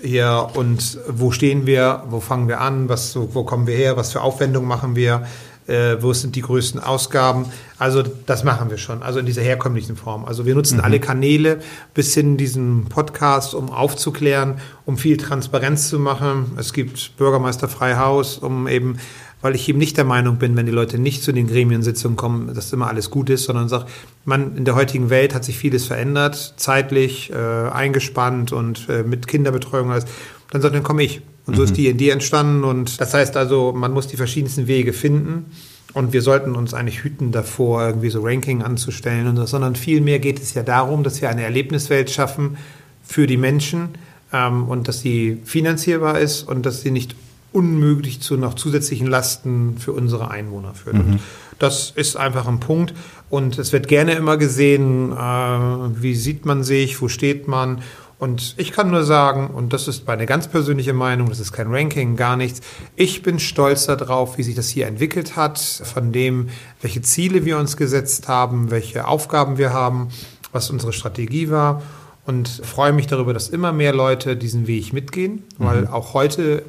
hier 0.02 0.50
und 0.56 1.00
wo 1.08 1.32
stehen 1.32 1.66
wir, 1.66 2.04
wo 2.10 2.20
fangen 2.20 2.48
wir 2.48 2.60
an, 2.60 2.90
was, 2.90 3.16
wo 3.16 3.44
kommen 3.44 3.68
wir 3.68 3.76
her, 3.76 3.98
was 3.98 4.12
für 4.12 4.22
Aufwendungen 4.22 4.68
machen 4.68 4.96
wir, 4.96 5.28
äh, 5.68 5.98
wo 6.02 6.14
sind 6.14 6.36
die 6.36 6.42
größten 6.42 6.80
Ausgaben. 6.80 7.46
Also 7.78 8.04
das 8.26 8.44
machen 8.44 8.70
wir 8.70 8.78
schon, 8.78 9.04
also 9.04 9.20
in 9.20 9.26
dieser 9.26 9.42
herkömmlichen 9.42 9.96
Form. 9.96 10.26
Also 10.26 10.46
wir 10.46 10.56
nutzen 10.56 10.78
mhm. 10.78 10.84
alle 10.84 11.00
Kanäle 11.00 11.60
bis 11.94 12.14
hin 12.14 12.38
diesen 12.38 12.86
Podcast, 12.86 13.54
um 13.54 13.70
aufzuklären, 13.70 14.56
um 14.86 14.98
viel 14.98 15.18
Transparenz 15.18 15.90
zu 15.90 16.00
machen. 16.00 16.54
Es 16.58 16.74
gibt 16.74 17.16
Bürgermeister 17.18 17.68
Freihaus, 17.68 18.38
um 18.38 18.68
eben 18.68 18.98
weil 19.42 19.56
ich 19.56 19.68
eben 19.68 19.80
nicht 19.80 19.98
der 19.98 20.06
Meinung 20.06 20.38
bin, 20.38 20.56
wenn 20.56 20.66
die 20.66 20.72
Leute 20.72 21.00
nicht 21.00 21.24
zu 21.24 21.32
den 21.32 21.48
Gremiensitzungen 21.48 22.16
kommen, 22.16 22.54
dass 22.54 22.72
immer 22.74 22.88
alles 22.88 23.10
gut 23.10 23.30
ist, 23.30 23.46
sondern 23.46 23.70
sage, 23.70 23.86
man, 24.26 24.56
in 24.56 24.66
der 24.66 24.76
heutigen 24.76 25.10
Welt 25.10 25.34
hat 25.34 25.44
sich 25.44 25.58
vieles 25.58 25.86
verändert, 25.86 26.54
zeitlich, 26.58 27.32
äh, 27.32 27.36
eingespannt 27.36 28.52
und 28.52 28.88
äh, 28.90 29.04
mit 29.04 29.28
Kinderbetreuung 29.28 29.92
alles. 29.92 30.06
Dann 30.52 30.62
sagt, 30.62 30.76
dann 30.76 30.84
komme 30.84 31.04
ich. 31.04 31.22
Und 31.48 31.56
so 31.56 31.62
mhm. 31.62 31.68
ist 31.68 31.78
die 31.78 31.88
Idee 31.88 32.10
entstanden. 32.10 32.64
Und 32.64 33.02
das 33.02 33.14
heißt 33.14 33.36
also, 33.36 33.74
man 33.76 33.92
muss 33.92 34.08
die 34.08 34.18
verschiedensten 34.18 34.68
Wege 34.68 34.94
finden. 34.94 35.46
Und 35.94 36.14
wir 36.14 36.22
sollten 36.22 36.56
uns 36.56 36.74
eigentlich 36.74 37.04
hüten 37.04 37.32
davor, 37.32 37.86
irgendwie 37.86 38.10
so 38.10 38.22
Ranking 38.22 38.62
anzustellen 38.62 39.28
und 39.28 39.36
so, 39.36 39.46
sondern 39.46 39.76
vielmehr 39.76 40.20
geht 40.20 40.42
es 40.42 40.54
ja 40.54 40.64
darum, 40.64 41.04
dass 41.04 41.22
wir 41.22 41.30
eine 41.30 41.44
Erlebniswelt 41.44 42.10
schaffen 42.10 42.58
für 43.04 43.28
die 43.28 43.38
Menschen 43.38 43.90
ähm, 44.32 44.70
und 44.70 44.88
dass 44.88 45.02
sie 45.02 45.40
finanzierbar 45.44 46.20
ist 46.20 46.44
und 46.44 46.66
dass 46.66 46.82
sie 46.82 46.92
nicht 46.92 47.16
unmöglich 47.54 48.22
zu 48.22 48.38
noch 48.38 48.54
zusätzlichen 48.54 49.08
Lasten 49.08 49.78
für 49.78 49.92
unsere 49.92 50.32
Einwohner 50.32 50.74
führt. 50.74 50.96
Mhm. 50.96 51.20
Das 51.60 51.92
ist 51.92 52.16
einfach 52.16 52.48
ein 52.48 52.60
Punkt. 52.60 52.94
Und 53.30 53.60
es 53.60 53.72
wird 53.72 53.88
gerne 53.88 54.14
immer 54.14 54.38
gesehen, 54.38 55.12
äh, 55.12 55.16
wie 55.16 56.16
sieht 56.16 56.46
man 56.46 56.64
sich, 56.64 57.02
wo 57.02 57.08
steht 57.08 57.48
man. 57.48 57.82
Und 58.22 58.54
ich 58.58 58.72
kann 58.72 58.92
nur 58.92 59.04
sagen, 59.04 59.48
und 59.48 59.74
das 59.74 59.88
ist 59.88 60.06
meine 60.06 60.28
ganz 60.28 60.48
persönliche 60.48 60.94
Meinung, 60.94 61.30
das 61.30 61.40
ist 61.40 61.54
kein 61.54 61.74
Ranking, 61.74 62.16
gar 62.16 62.38
nichts. 62.38 62.62
Ich 62.96 63.24
bin 63.24 63.40
stolz 63.40 63.88
darauf, 63.88 64.38
wie 64.38 64.44
sich 64.44 64.54
das 64.54 64.70
hier 64.70 64.86
entwickelt 64.86 65.36
hat, 65.36 65.58
von 65.60 66.12
dem, 66.12 66.50
welche 66.82 67.02
Ziele 67.02 67.46
wir 67.46 67.58
uns 67.58 67.78
gesetzt 67.78 68.28
haben, 68.28 68.70
welche 68.70 69.08
Aufgaben 69.08 69.58
wir 69.58 69.74
haben, 69.74 70.10
was 70.52 70.70
unsere 70.70 70.94
Strategie 70.94 71.50
war. 71.50 71.82
Und 72.26 72.48
freue 72.48 72.94
mich 72.94 73.08
darüber, 73.08 73.34
dass 73.34 73.50
immer 73.50 73.74
mehr 73.74 73.94
Leute 73.94 74.38
diesen 74.38 74.68
Weg 74.68 74.94
mitgehen, 74.94 75.44
weil 75.58 75.82
mhm. 75.82 75.88
auch 75.88 76.14
heute 76.14 76.64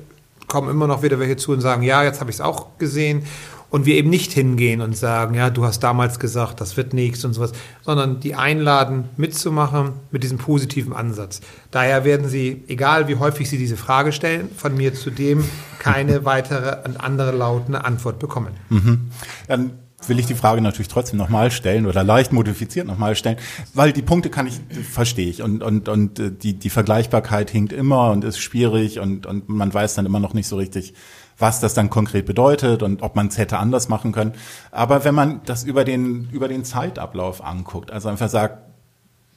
kommen 0.53 0.69
immer 0.69 0.87
noch 0.87 1.03
wieder 1.03 1.19
welche 1.19 1.39
zu 1.39 1.53
und 1.53 1.63
sagen, 1.63 1.83
ja, 1.83 2.05
jetzt 2.05 2.21
habe 2.21 2.31
ich 2.31 2.37
es 2.37 2.41
auch 2.43 2.77
gesehen. 2.77 3.23
Und 3.71 3.87
wir 3.87 3.95
eben 3.95 4.11
nicht 4.11 4.33
hingehen 4.33 4.83
und 4.83 4.95
sagen, 4.95 5.35
ja, 5.35 5.49
du 5.49 5.65
hast 5.65 5.81
damals 5.81 6.19
gesagt, 6.19 6.61
das 6.61 6.77
wird 6.77 6.93
nichts 6.93 7.25
und 7.25 7.33
sowas, 7.33 7.53
sondern 7.81 8.21
die 8.21 8.35
einladen, 8.35 9.09
mitzumachen 9.17 9.95
mit 10.11 10.25
diesem 10.25 10.37
positiven 10.37 10.93
Ansatz. 10.93 11.41
Daher 11.71 12.05
werden 12.05 12.29
sie, 12.29 12.65
egal 12.69 13.09
wie 13.09 13.17
häufig 13.17 13.49
sie 13.49 13.57
diese 13.57 13.79
Frage 13.79 14.13
stellen, 14.13 14.51
von 14.55 14.77
mir 14.77 14.93
zudem 14.93 15.43
keine 15.79 16.23
weitere 16.27 16.87
und 16.87 17.03
andere 17.03 17.33
lautende 17.33 17.87
Antwort 17.87 18.19
bekommen. 18.19 18.53
Mhm. 18.69 19.11
Dann 19.49 19.71
will 20.09 20.19
ich 20.19 20.27
die 20.27 20.35
Frage 20.35 20.61
natürlich 20.61 20.89
trotzdem 20.89 21.19
nochmal 21.19 21.51
stellen 21.51 21.87
oder 21.87 22.05
leicht 22.05 22.33
modifiziert 22.33 22.87
nochmal 22.87 23.17
stellen, 23.17 23.37
weil 23.75 23.93
die 23.93 24.03
Punkte 24.03 24.31
kann 24.31 24.47
ich, 24.47 24.61
verstehe 24.85 25.29
ich 25.29 25.43
und, 25.43 25.63
und, 25.63 25.89
und 25.89 26.19
äh, 26.19 26.31
die, 26.31 26.55
die 26.55 26.71
Vergleichbarkeit 26.71 27.51
hinkt 27.51 27.73
immer 27.73 28.11
und 28.11 28.25
ist 28.25 28.39
schwierig 28.39 28.99
und, 29.01 29.27
und 29.27 29.49
man 29.49 29.73
weiß 29.73 29.95
dann 29.95 30.07
immer 30.07 30.21
noch 30.21 30.35
nicht 30.35 30.49
so 30.49 30.57
richtig, 30.57 30.95
was 31.39 31.61
das 31.61 31.75
dann 31.75 31.91
konkret 31.91 32.27
bedeutet 32.27 32.83
und 32.83 33.03
ob 33.03 33.17
man 33.17 33.29
es 33.29 33.39
hätte 33.39 33.59
anders 33.59 33.89
machen 33.89 34.13
können. 34.13 34.33
Aber 34.71 35.05
wenn 35.05 35.15
man 35.15 35.41
das 35.45 35.65
über 35.65 35.85
den, 35.85 36.29
über 36.31 36.49
den 36.49 36.65
Zeitablauf 36.65 37.45
anguckt, 37.45 37.91
also 37.91 38.09
einfach 38.09 38.29
sagt, 38.29 38.59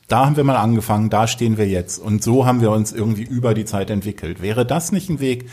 da 0.07 0.25
haben 0.25 0.35
wir 0.35 0.43
mal 0.43 0.57
angefangen, 0.57 1.09
da 1.09 1.27
stehen 1.27 1.57
wir 1.57 1.67
jetzt 1.67 1.97
und 1.97 2.23
so 2.23 2.45
haben 2.45 2.61
wir 2.61 2.69
uns 2.69 2.91
irgendwie 2.91 3.23
über 3.23 3.55
die 3.55 3.65
Zeit 3.65 3.89
entwickelt. 3.89 4.41
Wäre 4.41 4.65
das 4.65 4.91
nicht 4.91 5.09
ein 5.09 5.19
Weg, 5.19 5.49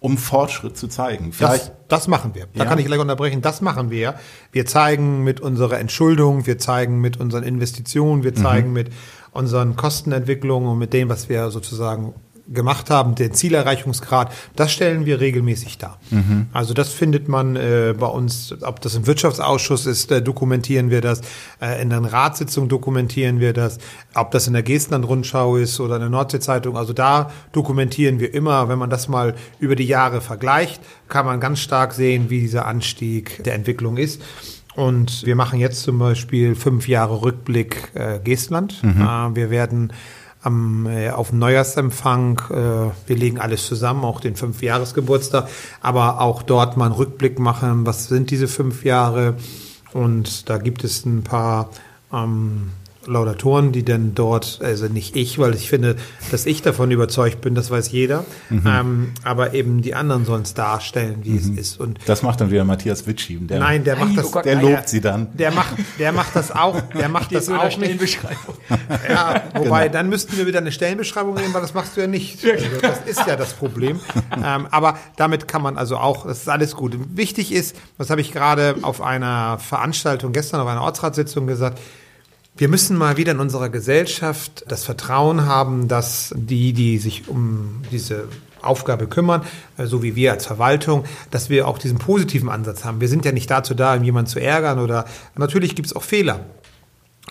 um 0.00 0.18
Fortschritt 0.18 0.76
zu 0.76 0.88
zeigen. 0.88 1.32
Vielleicht 1.32 1.68
das, 1.68 1.72
das 1.88 2.08
machen 2.08 2.34
wir. 2.34 2.46
Da 2.54 2.64
ja. 2.64 2.68
kann 2.68 2.78
ich 2.78 2.86
gleich 2.86 3.00
unterbrechen. 3.00 3.40
Das 3.42 3.60
machen 3.60 3.90
wir. 3.90 4.14
Wir 4.52 4.66
zeigen 4.66 5.24
mit 5.24 5.40
unserer 5.40 5.78
Entschuldung, 5.78 6.46
wir 6.46 6.58
zeigen 6.58 7.00
mit 7.00 7.18
unseren 7.18 7.42
Investitionen, 7.42 8.22
wir 8.22 8.34
zeigen 8.34 8.68
mhm. 8.68 8.74
mit 8.74 8.90
unseren 9.32 9.76
Kostenentwicklungen 9.76 10.68
und 10.68 10.78
mit 10.78 10.92
dem, 10.92 11.08
was 11.08 11.28
wir 11.28 11.50
sozusagen 11.50 12.14
gemacht 12.48 12.90
haben, 12.90 13.14
den 13.14 13.32
Zielerreichungsgrad, 13.32 14.32
das 14.54 14.72
stellen 14.72 15.04
wir 15.04 15.20
regelmäßig 15.20 15.78
dar. 15.78 15.98
Mhm. 16.10 16.46
Also 16.52 16.74
das 16.74 16.92
findet 16.92 17.28
man 17.28 17.56
äh, 17.56 17.94
bei 17.98 18.06
uns, 18.06 18.54
ob 18.62 18.80
das 18.80 18.94
im 18.94 19.06
Wirtschaftsausschuss 19.06 19.86
ist, 19.86 20.12
äh, 20.12 20.22
dokumentieren 20.22 20.90
wir 20.90 21.00
das, 21.00 21.22
äh, 21.60 21.82
in 21.82 21.90
der 21.90 22.00
Ratssitzung 22.00 22.68
dokumentieren 22.68 23.40
wir 23.40 23.52
das, 23.52 23.78
ob 24.14 24.30
das 24.30 24.46
in 24.46 24.52
der 24.52 24.62
Geestland-Rundschau 24.62 25.56
ist 25.56 25.80
oder 25.80 25.96
in 25.96 26.02
der 26.02 26.10
Nordsee-Zeitung, 26.10 26.76
also 26.76 26.92
da 26.92 27.30
dokumentieren 27.52 28.20
wir 28.20 28.32
immer, 28.32 28.68
wenn 28.68 28.78
man 28.78 28.90
das 28.90 29.08
mal 29.08 29.34
über 29.58 29.74
die 29.74 29.86
Jahre 29.86 30.20
vergleicht, 30.20 30.80
kann 31.08 31.26
man 31.26 31.40
ganz 31.40 31.60
stark 31.60 31.94
sehen, 31.94 32.30
wie 32.30 32.40
dieser 32.40 32.66
Anstieg 32.66 33.42
der 33.44 33.54
Entwicklung 33.54 33.96
ist. 33.96 34.22
Und 34.76 35.24
wir 35.24 35.36
machen 35.36 35.58
jetzt 35.58 35.82
zum 35.82 35.98
Beispiel 35.98 36.54
fünf 36.54 36.86
Jahre 36.86 37.22
Rückblick 37.22 37.92
äh, 37.94 38.20
Geestland. 38.22 38.82
Mhm. 38.82 39.00
Äh, 39.00 39.34
wir 39.34 39.50
werden 39.50 39.90
am, 40.42 40.86
äh, 40.86 41.10
auf 41.10 41.30
dem 41.30 41.38
Neujahrsempfang. 41.38 42.40
Äh, 42.50 42.54
wir 43.08 43.16
legen 43.16 43.38
alles 43.38 43.66
zusammen, 43.66 44.04
auch 44.04 44.20
den 44.20 44.36
Fünfjahresgeburtstag, 44.36 45.48
aber 45.80 46.20
auch 46.20 46.42
dort 46.42 46.76
mal 46.76 46.86
einen 46.86 46.94
Rückblick 46.94 47.38
machen, 47.38 47.86
was 47.86 48.08
sind 48.08 48.30
diese 48.30 48.48
fünf 48.48 48.84
Jahre. 48.84 49.36
Und 49.92 50.48
da 50.48 50.58
gibt 50.58 50.84
es 50.84 51.04
ein 51.04 51.22
paar 51.22 51.70
ähm, 52.12 52.70
Laudatoren, 53.06 53.72
die 53.72 53.84
denn 53.84 54.14
dort, 54.14 54.60
also 54.62 54.86
nicht 54.86 55.16
ich, 55.16 55.38
weil 55.38 55.54
ich 55.54 55.68
finde, 55.68 55.96
dass 56.30 56.46
ich 56.46 56.62
davon 56.62 56.90
überzeugt 56.90 57.40
bin, 57.40 57.54
das 57.54 57.70
weiß 57.70 57.90
jeder, 57.90 58.24
mhm. 58.50 58.62
ähm, 58.66 59.12
aber 59.22 59.54
eben 59.54 59.82
die 59.82 59.94
anderen 59.94 60.24
sollen 60.24 60.42
es 60.42 60.54
darstellen, 60.54 61.20
wie 61.22 61.30
mhm. 61.30 61.36
es 61.36 61.48
ist. 61.48 61.80
Und 61.80 61.98
das 62.06 62.22
macht 62.22 62.40
dann 62.40 62.50
wieder 62.50 62.64
Matthias 62.64 63.06
Witschim. 63.06 63.46
Der, 63.46 63.60
nein, 63.60 63.84
der 63.84 63.96
macht 63.96 64.16
das, 64.16 64.34
oh 64.34 64.40
der 64.40 64.60
lobt 64.60 64.88
sie 64.88 65.00
dann. 65.00 65.28
Der 65.36 65.52
macht, 65.52 65.74
der 65.98 66.12
macht 66.12 66.34
das 66.36 66.50
auch, 66.50 66.80
der 66.92 67.08
macht 67.08 67.34
das 67.34 67.48
auch 67.48 67.76
nicht. 67.76 67.96
Ja, 69.08 69.42
wobei 69.54 69.84
genau. 69.84 69.92
dann 69.92 70.08
müssten 70.08 70.36
wir 70.36 70.46
wieder 70.46 70.58
eine 70.58 70.72
Stellenbeschreibung 70.72 71.34
nehmen, 71.34 71.52
weil 71.54 71.60
das 71.60 71.74
machst 71.74 71.96
du 71.96 72.00
ja 72.00 72.06
nicht. 72.06 72.44
Also 72.44 72.66
das 72.80 73.00
ist 73.06 73.26
ja 73.26 73.36
das 73.36 73.54
Problem. 73.54 74.00
ähm, 74.32 74.66
aber 74.70 74.98
damit 75.16 75.48
kann 75.48 75.62
man 75.62 75.76
also 75.76 75.96
auch, 75.96 76.26
das 76.26 76.38
ist 76.38 76.48
alles 76.48 76.74
gut. 76.74 76.96
Wichtig 77.14 77.52
ist, 77.52 77.76
was 77.96 78.10
habe 78.10 78.20
ich 78.20 78.32
gerade 78.32 78.76
auf 78.82 79.00
einer 79.00 79.58
Veranstaltung 79.58 80.32
gestern 80.32 80.60
auf 80.60 80.68
einer 80.68 80.82
Ortsratssitzung 80.82 81.46
gesagt, 81.46 81.78
wir 82.56 82.68
müssen 82.68 82.96
mal 82.96 83.16
wieder 83.16 83.32
in 83.32 83.40
unserer 83.40 83.68
Gesellschaft 83.68 84.64
das 84.68 84.84
Vertrauen 84.84 85.46
haben, 85.46 85.88
dass 85.88 86.34
die, 86.36 86.72
die 86.72 86.98
sich 86.98 87.28
um 87.28 87.82
diese 87.90 88.28
Aufgabe 88.62 89.06
kümmern, 89.06 89.42
äh, 89.76 89.86
so 89.86 90.02
wie 90.02 90.16
wir 90.16 90.32
als 90.32 90.46
Verwaltung, 90.46 91.04
dass 91.30 91.50
wir 91.50 91.68
auch 91.68 91.78
diesen 91.78 91.98
positiven 91.98 92.48
Ansatz 92.48 92.84
haben. 92.84 93.00
Wir 93.00 93.08
sind 93.08 93.24
ja 93.24 93.32
nicht 93.32 93.50
dazu 93.50 93.74
da, 93.74 93.94
um 93.94 94.02
jemanden 94.02 94.30
zu 94.30 94.40
ärgern 94.40 94.78
oder 94.78 95.04
natürlich 95.36 95.74
gibt 95.74 95.86
es 95.86 95.96
auch 95.96 96.02
Fehler. 96.02 96.40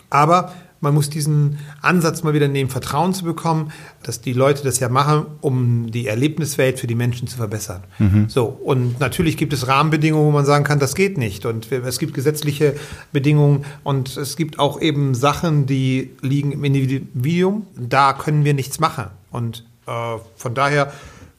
Aber 0.09 0.53
man 0.81 0.93
muss 0.93 1.09
diesen 1.09 1.59
Ansatz 1.81 2.23
mal 2.23 2.33
wieder 2.33 2.47
nehmen, 2.47 2.69
Vertrauen 2.69 3.13
zu 3.13 3.23
bekommen, 3.23 3.71
dass 4.03 4.21
die 4.21 4.33
Leute 4.33 4.63
das 4.63 4.79
ja 4.79 4.89
machen, 4.89 5.25
um 5.41 5.91
die 5.91 6.07
Erlebniswelt 6.07 6.79
für 6.79 6.87
die 6.87 6.95
Menschen 6.95 7.27
zu 7.27 7.37
verbessern. 7.37 7.83
Mhm. 7.97 8.29
So. 8.29 8.45
Und 8.45 8.99
natürlich 8.99 9.37
gibt 9.37 9.53
es 9.53 9.67
Rahmenbedingungen, 9.67 10.27
wo 10.27 10.31
man 10.31 10.45
sagen 10.45 10.63
kann, 10.63 10.79
das 10.79 10.95
geht 10.95 11.17
nicht. 11.17 11.45
Und 11.45 11.71
es 11.71 11.99
gibt 11.99 12.13
gesetzliche 12.13 12.75
Bedingungen 13.11 13.65
und 13.83 14.15
es 14.17 14.35
gibt 14.35 14.59
auch 14.59 14.81
eben 14.81 15.15
Sachen, 15.15 15.65
die 15.65 16.11
liegen 16.21 16.51
im 16.51 16.63
Individuum. 16.63 17.67
Da 17.75 18.13
können 18.13 18.45
wir 18.45 18.53
nichts 18.53 18.79
machen. 18.79 19.05
Und 19.31 19.65
äh, 19.87 19.91
von 20.35 20.53
daher 20.53 20.91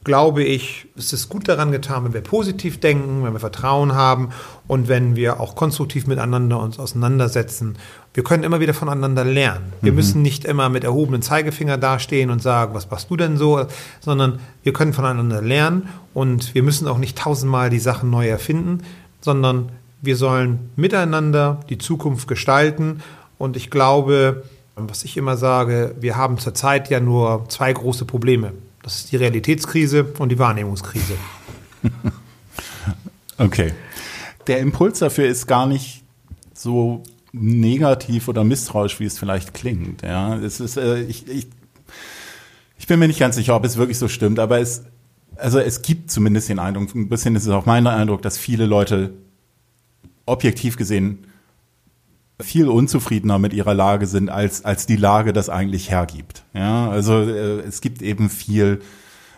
glaube 0.06 0.44
ich, 0.44 0.86
es 0.96 1.12
ist 1.12 1.28
gut 1.28 1.48
daran 1.48 1.72
getan, 1.72 2.04
wenn 2.04 2.14
wir 2.14 2.20
positiv 2.20 2.78
denken, 2.78 3.24
wenn 3.24 3.32
wir 3.32 3.40
Vertrauen 3.40 3.96
haben 3.96 4.28
und 4.68 4.86
wenn 4.86 5.16
wir 5.16 5.40
auch 5.40 5.56
konstruktiv 5.56 6.06
miteinander 6.06 6.60
uns 6.60 6.78
auseinandersetzen. 6.78 7.76
Wir 8.14 8.22
können 8.22 8.44
immer 8.44 8.60
wieder 8.60 8.72
voneinander 8.72 9.24
lernen. 9.24 9.72
Wir 9.80 9.90
mhm. 9.90 9.96
müssen 9.96 10.22
nicht 10.22 10.44
immer 10.44 10.68
mit 10.68 10.84
erhobenen 10.84 11.22
Zeigefinger 11.22 11.76
dastehen 11.76 12.30
und 12.30 12.40
sagen, 12.40 12.72
was 12.72 12.88
machst 12.88 13.10
du 13.10 13.16
denn 13.16 13.36
so, 13.36 13.66
sondern 13.98 14.38
wir 14.62 14.72
können 14.72 14.92
voneinander 14.92 15.42
lernen 15.42 15.88
und 16.14 16.54
wir 16.54 16.62
müssen 16.62 16.86
auch 16.86 16.98
nicht 16.98 17.18
tausendmal 17.18 17.68
die 17.68 17.80
Sachen 17.80 18.08
neu 18.08 18.28
erfinden, 18.28 18.84
sondern 19.20 19.70
wir 20.02 20.14
sollen 20.14 20.70
miteinander 20.76 21.58
die 21.68 21.78
Zukunft 21.78 22.28
gestalten 22.28 23.02
und 23.38 23.56
ich 23.56 23.70
glaube, 23.70 24.44
was 24.76 25.02
ich 25.02 25.16
immer 25.16 25.36
sage, 25.36 25.96
wir 25.98 26.16
haben 26.16 26.38
zurzeit 26.38 26.90
ja 26.90 27.00
nur 27.00 27.46
zwei 27.48 27.72
große 27.72 28.04
Probleme. 28.04 28.52
Das 28.86 28.98
ist 28.98 29.10
die 29.10 29.16
Realitätskrise 29.16 30.04
und 30.20 30.28
die 30.28 30.38
Wahrnehmungskrise. 30.38 31.14
okay. 33.36 33.72
Der 34.46 34.60
Impuls 34.60 35.00
dafür 35.00 35.26
ist 35.26 35.48
gar 35.48 35.66
nicht 35.66 36.04
so 36.54 37.02
negativ 37.32 38.28
oder 38.28 38.44
misstrauisch, 38.44 39.00
wie 39.00 39.06
es 39.06 39.18
vielleicht 39.18 39.54
klingt. 39.54 40.02
Ja, 40.02 40.36
es 40.36 40.60
ist, 40.60 40.76
äh, 40.76 41.02
ich, 41.02 41.26
ich, 41.26 41.48
ich 42.78 42.86
bin 42.86 43.00
mir 43.00 43.08
nicht 43.08 43.18
ganz 43.18 43.34
sicher, 43.34 43.56
ob 43.56 43.64
es 43.64 43.76
wirklich 43.76 43.98
so 43.98 44.06
stimmt, 44.06 44.38
aber 44.38 44.60
es, 44.60 44.84
also 45.34 45.58
es 45.58 45.82
gibt 45.82 46.12
zumindest 46.12 46.48
den 46.48 46.60
Eindruck, 46.60 46.94
ein 46.94 47.08
bisschen 47.08 47.34
ist 47.34 47.42
es 47.42 47.48
auch 47.48 47.66
mein 47.66 47.88
Eindruck, 47.88 48.22
dass 48.22 48.38
viele 48.38 48.66
Leute 48.66 49.14
objektiv 50.26 50.76
gesehen 50.76 51.26
viel 52.40 52.68
unzufriedener 52.68 53.38
mit 53.38 53.54
ihrer 53.54 53.74
Lage 53.74 54.06
sind, 54.06 54.28
als, 54.28 54.64
als 54.64 54.86
die 54.86 54.96
Lage 54.96 55.32
das 55.32 55.48
eigentlich 55.48 55.90
hergibt. 55.90 56.44
Ja, 56.52 56.88
also 56.90 57.20
äh, 57.22 57.60
es 57.60 57.80
gibt 57.80 58.02
eben 58.02 58.28
viel 58.28 58.80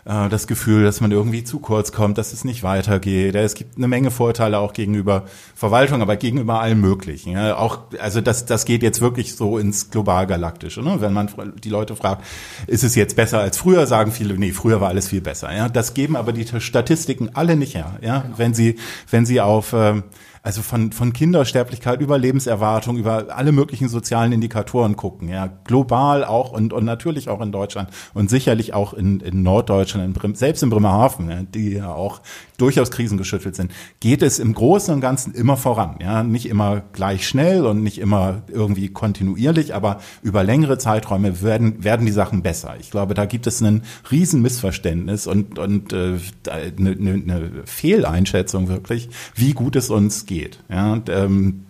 äh, 0.08 0.28
das 0.28 0.46
Gefühl, 0.46 0.84
dass 0.84 1.00
man 1.00 1.12
irgendwie 1.12 1.44
zu 1.44 1.60
kurz 1.60 1.92
kommt, 1.92 2.18
dass 2.18 2.32
es 2.32 2.44
nicht 2.44 2.62
weitergeht. 2.62 3.34
Es 3.34 3.54
gibt 3.54 3.76
eine 3.76 3.86
Menge 3.86 4.10
Vorteile 4.10 4.58
auch 4.58 4.72
gegenüber 4.72 5.24
Verwaltung, 5.54 6.02
aber 6.02 6.16
gegenüber 6.16 6.60
allem 6.60 6.80
Möglichen. 6.80 7.32
Ja, 7.32 7.56
auch, 7.56 7.80
also 8.00 8.20
das, 8.20 8.46
das 8.46 8.64
geht 8.64 8.82
jetzt 8.82 9.00
wirklich 9.00 9.36
so 9.36 9.58
ins 9.58 9.90
global-galaktische. 9.90 10.82
Ne? 10.82 11.00
Wenn 11.00 11.12
man 11.12 11.28
die 11.62 11.70
Leute 11.70 11.94
fragt, 11.94 12.24
ist 12.66 12.84
es 12.84 12.94
jetzt 12.94 13.16
besser 13.16 13.38
als 13.38 13.58
früher, 13.58 13.86
sagen 13.86 14.10
viele, 14.10 14.38
nee, 14.38 14.52
früher 14.52 14.80
war 14.80 14.88
alles 14.88 15.08
viel 15.08 15.20
besser. 15.20 15.54
Ja, 15.54 15.68
das 15.68 15.94
geben 15.94 16.16
aber 16.16 16.32
die 16.32 16.46
Statistiken 16.60 17.30
alle 17.34 17.56
nicht 17.56 17.74
her. 17.74 17.98
Ja, 18.00 18.20
genau. 18.20 18.38
wenn 18.38 18.54
sie, 18.54 18.76
wenn 19.10 19.26
sie 19.26 19.40
auf 19.40 19.72
ähm, 19.72 20.04
also 20.48 20.62
von, 20.62 20.92
von 20.92 21.12
Kindersterblichkeit 21.12 22.00
über 22.00 22.16
Lebenserwartung, 22.16 22.96
über 22.96 23.36
alle 23.36 23.52
möglichen 23.52 23.90
sozialen 23.90 24.32
Indikatoren 24.32 24.96
gucken, 24.96 25.28
ja, 25.28 25.50
global 25.64 26.24
auch 26.24 26.52
und, 26.52 26.72
und 26.72 26.86
natürlich 26.86 27.28
auch 27.28 27.42
in 27.42 27.52
Deutschland 27.52 27.90
und 28.14 28.30
sicherlich 28.30 28.72
auch 28.72 28.94
in, 28.94 29.20
in 29.20 29.42
Norddeutschland, 29.42 30.16
in 30.16 30.34
selbst 30.34 30.62
in 30.62 30.70
Bremerhaven, 30.70 31.28
ja, 31.28 31.42
die 31.42 31.74
ja 31.74 31.92
auch 31.92 32.22
durchaus 32.56 32.90
krisengeschüttelt 32.90 33.56
sind, 33.56 33.72
geht 34.00 34.22
es 34.22 34.38
im 34.38 34.54
Großen 34.54 34.94
und 34.94 35.02
Ganzen 35.02 35.34
immer 35.34 35.58
voran, 35.58 35.96
ja, 36.00 36.22
nicht 36.22 36.46
immer 36.46 36.82
gleich 36.94 37.28
schnell 37.28 37.66
und 37.66 37.82
nicht 37.82 37.98
immer 37.98 38.40
irgendwie 38.48 38.88
kontinuierlich, 38.88 39.74
aber 39.74 40.00
über 40.22 40.44
längere 40.44 40.78
Zeiträume 40.78 41.42
werden, 41.42 41.84
werden 41.84 42.06
die 42.06 42.12
Sachen 42.12 42.42
besser. 42.42 42.74
Ich 42.80 42.90
glaube, 42.90 43.12
da 43.12 43.26
gibt 43.26 43.46
es 43.46 43.60
ein 43.60 43.82
Riesenmissverständnis 44.10 45.26
und, 45.26 45.58
und 45.58 45.92
äh, 45.92 46.16
eine, 46.50 46.90
eine 46.92 47.50
Fehleinschätzung 47.66 48.68
wirklich, 48.68 49.10
wie 49.34 49.52
gut 49.52 49.76
es 49.76 49.90
uns 49.90 50.24
geht. 50.24 50.37
Ja, 50.68 50.92
und, 50.92 51.08
ähm, 51.08 51.64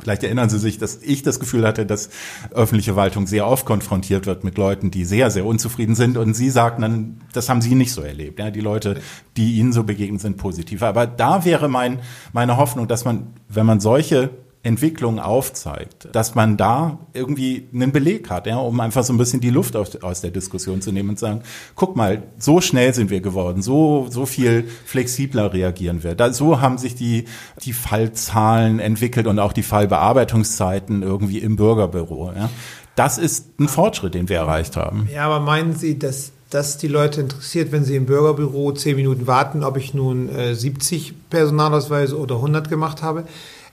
Vielleicht 0.00 0.24
erinnern 0.24 0.48
Sie 0.48 0.58
sich, 0.58 0.78
dass 0.78 1.00
ich 1.02 1.22
das 1.22 1.38
Gefühl 1.38 1.64
hatte, 1.64 1.86
dass 1.86 2.10
öffentliche 2.50 2.94
Verwaltung 2.94 3.26
sehr 3.28 3.46
oft 3.46 3.66
konfrontiert 3.66 4.26
wird 4.26 4.42
mit 4.42 4.58
Leuten, 4.58 4.90
die 4.90 5.04
sehr, 5.04 5.30
sehr 5.30 5.46
unzufrieden 5.46 5.94
sind. 5.94 6.16
Und 6.16 6.34
Sie 6.34 6.50
sagten 6.50 6.82
dann, 6.82 7.20
das 7.32 7.48
haben 7.48 7.60
Sie 7.60 7.76
nicht 7.76 7.92
so 7.92 8.02
erlebt. 8.02 8.40
Ja, 8.40 8.50
die 8.50 8.60
Leute, 8.60 9.00
die 9.36 9.54
Ihnen 9.54 9.72
so 9.72 9.84
begegnet 9.84 10.20
sind, 10.20 10.38
positiv. 10.38 10.82
Aber 10.82 11.06
da 11.06 11.44
wäre 11.44 11.68
mein, 11.68 12.00
meine 12.32 12.56
Hoffnung, 12.56 12.88
dass 12.88 13.04
man, 13.04 13.34
wenn 13.48 13.66
man 13.66 13.78
solche 13.78 14.30
Entwicklung 14.64 15.18
aufzeigt, 15.18 16.08
dass 16.12 16.36
man 16.36 16.56
da 16.56 16.98
irgendwie 17.14 17.68
einen 17.74 17.90
Beleg 17.90 18.30
hat, 18.30 18.46
ja, 18.46 18.58
um 18.58 18.78
einfach 18.78 19.02
so 19.02 19.12
ein 19.12 19.18
bisschen 19.18 19.40
die 19.40 19.50
Luft 19.50 19.74
aus, 19.74 19.96
aus 20.02 20.20
der 20.20 20.30
Diskussion 20.30 20.80
zu 20.80 20.92
nehmen 20.92 21.10
und 21.10 21.18
sagen, 21.18 21.42
guck 21.74 21.96
mal, 21.96 22.22
so 22.38 22.60
schnell 22.60 22.94
sind 22.94 23.10
wir 23.10 23.20
geworden, 23.20 23.60
so, 23.60 24.06
so 24.08 24.24
viel 24.24 24.68
flexibler 24.84 25.52
reagieren 25.52 26.04
wir. 26.04 26.14
Da, 26.14 26.32
so 26.32 26.60
haben 26.60 26.78
sich 26.78 26.94
die, 26.94 27.24
die 27.64 27.72
Fallzahlen 27.72 28.78
entwickelt 28.78 29.26
und 29.26 29.40
auch 29.40 29.52
die 29.52 29.64
Fallbearbeitungszeiten 29.64 31.02
irgendwie 31.02 31.38
im 31.38 31.56
Bürgerbüro. 31.56 32.32
Ja. 32.36 32.48
Das 32.94 33.18
ist 33.18 33.58
ein 33.58 33.66
Fortschritt, 33.68 34.14
den 34.14 34.28
wir 34.28 34.36
erreicht 34.36 34.76
haben. 34.76 35.08
Ja, 35.12 35.26
aber 35.26 35.40
meinen 35.40 35.74
Sie, 35.74 35.98
dass 35.98 36.30
das 36.50 36.76
die 36.76 36.88
Leute 36.88 37.22
interessiert, 37.22 37.72
wenn 37.72 37.84
sie 37.84 37.96
im 37.96 38.06
Bürgerbüro 38.06 38.72
zehn 38.72 38.96
Minuten 38.96 39.26
warten, 39.26 39.64
ob 39.64 39.78
ich 39.78 39.94
nun 39.94 40.28
äh, 40.28 40.54
70 40.54 41.14
Personalausweise 41.30 42.18
oder 42.18 42.36
100 42.36 42.68
gemacht 42.68 43.02
habe? 43.02 43.24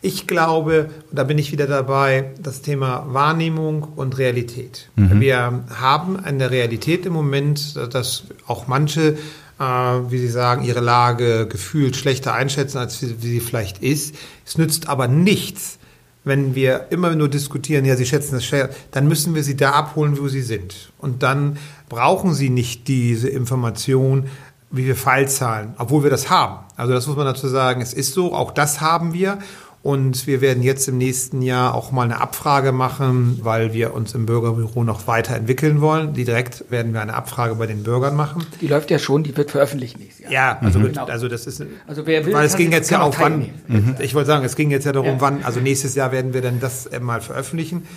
Ich 0.02 0.28
glaube, 0.28 0.90
und 1.10 1.20
da 1.20 1.26
bin 1.26 1.38
ich 1.38 1.52
wieder 1.52 1.68
dabei, 1.68 2.32
das 2.42 2.62
Thema 2.62 3.06
Wahrnehmung 3.10 3.84
und 3.96 4.18
Realität. 4.18 4.90
Wir 4.96 5.64
haben 5.76 6.18
eine 6.18 6.52
Realität 6.52 7.06
im 7.06 7.14
Moment, 7.14 7.76
dass 7.94 8.24
auch 8.48 8.68
manche, 8.68 9.18
äh, 9.60 9.64
wie 9.64 10.18
Sie 10.18 10.30
sagen, 10.30 10.64
ihre 10.64 10.80
Lage 10.80 11.48
gefühlt 11.48 11.98
schlechter 11.98 12.34
einschätzen, 12.34 12.78
als 12.78 13.02
wie, 13.02 13.22
wie 13.22 13.28
sie 13.28 13.40
vielleicht 13.42 13.80
ist. 13.80 14.16
Es 14.46 14.58
nützt 14.58 14.88
aber 14.88 15.10
nichts, 15.10 15.80
wenn 16.24 16.56
wir 16.56 16.88
immer 16.92 17.14
nur 17.16 17.28
diskutieren, 17.28 17.84
ja, 17.84 17.98
Sie 17.98 18.06
schätzen 18.06 18.36
das 18.36 18.46
schwer, 18.46 18.70
dann 18.92 19.08
müssen 19.08 19.36
wir 19.36 19.44
Sie 19.44 19.58
da 19.58 19.72
abholen, 19.72 20.18
wo 20.18 20.30
Sie 20.30 20.42
sind. 20.42 20.92
Und 20.98 21.24
dann 21.24 21.58
brauchen 21.90 22.34
Sie 22.34 22.50
nicht 22.50 22.88
diese 22.88 23.28
Information, 23.28 24.28
wie 24.72 24.86
wir 24.86 24.96
Fallzahlen, 24.96 25.74
obwohl 25.78 26.04
wir 26.04 26.10
das 26.10 26.30
haben. 26.30 26.60
Also 26.76 26.94
das 26.94 27.08
muss 27.08 27.18
man 27.18 27.26
dazu 27.26 27.48
sagen, 27.48 27.82
es 27.82 27.94
ist 27.94 28.14
so, 28.14 28.34
auch 28.34 28.52
das 28.52 28.82
haben 28.82 29.14
wir. 29.14 29.40
Und 29.82 30.28
wir 30.28 30.42
werden 30.42 30.62
jetzt 30.62 30.90
im 30.90 30.98
nächsten 30.98 31.42
Jahr 31.42 31.74
auch 31.74 31.92
mal 31.94 32.04
eine 32.04 32.20
Abfrage 32.20 32.74
machen, 32.74 33.40
weil 33.44 33.74
wir 33.74 33.94
uns 33.94 34.14
im 34.14 34.26
Bürgerbüro 34.26 34.84
noch 34.84 35.08
weiterentwickeln 35.08 35.80
wollen. 35.80 36.14
Direkt 36.14 36.70
werden 36.70 36.92
wir 36.94 37.02
eine 37.02 37.14
Abfrage 37.14 37.56
bei 37.56 37.66
den 37.66 37.84
Bürgern 37.84 38.14
machen. 38.14 38.46
Die 38.60 38.68
läuft 38.68 38.92
ja 38.92 39.00
schon, 39.00 39.24
die 39.24 39.36
wird 39.38 39.52
veröffentlicht 39.52 39.98
nächstes 39.98 40.24
Jahr. 40.26 40.32
Ja, 40.34 40.58
also, 40.62 40.80
Genau. 40.82 41.06
also 41.06 41.30
das 41.30 41.48
ist. 41.48 41.64
Also 41.88 42.06
wer 42.06 42.26
will, 42.26 42.34
weil 42.34 42.46
es 42.46 42.58
ging 42.58 42.74
jetzt 42.74 42.92
ja 42.92 43.02
auch 43.02 43.18
wann. 43.20 43.46
teilnehmen. 43.68 43.96
Ich 44.00 44.14
wollte 44.16 44.28
sagen, 44.28 44.44
es 44.44 44.58
ging 44.58 44.70
jetzt 44.70 44.86
ja 44.86 44.92
darum, 44.92 45.08
Ja. 45.14 45.22
wann. 45.22 45.46
Also 45.46 45.62
nächstes 45.62 45.96
Jahr 45.96 46.12
werden 46.12 46.34
wir 46.34 46.42
dann 46.42 46.60
das 46.60 46.86
äh, 46.88 47.00
mal 47.00 47.22
veröffentlichen. 47.22 47.88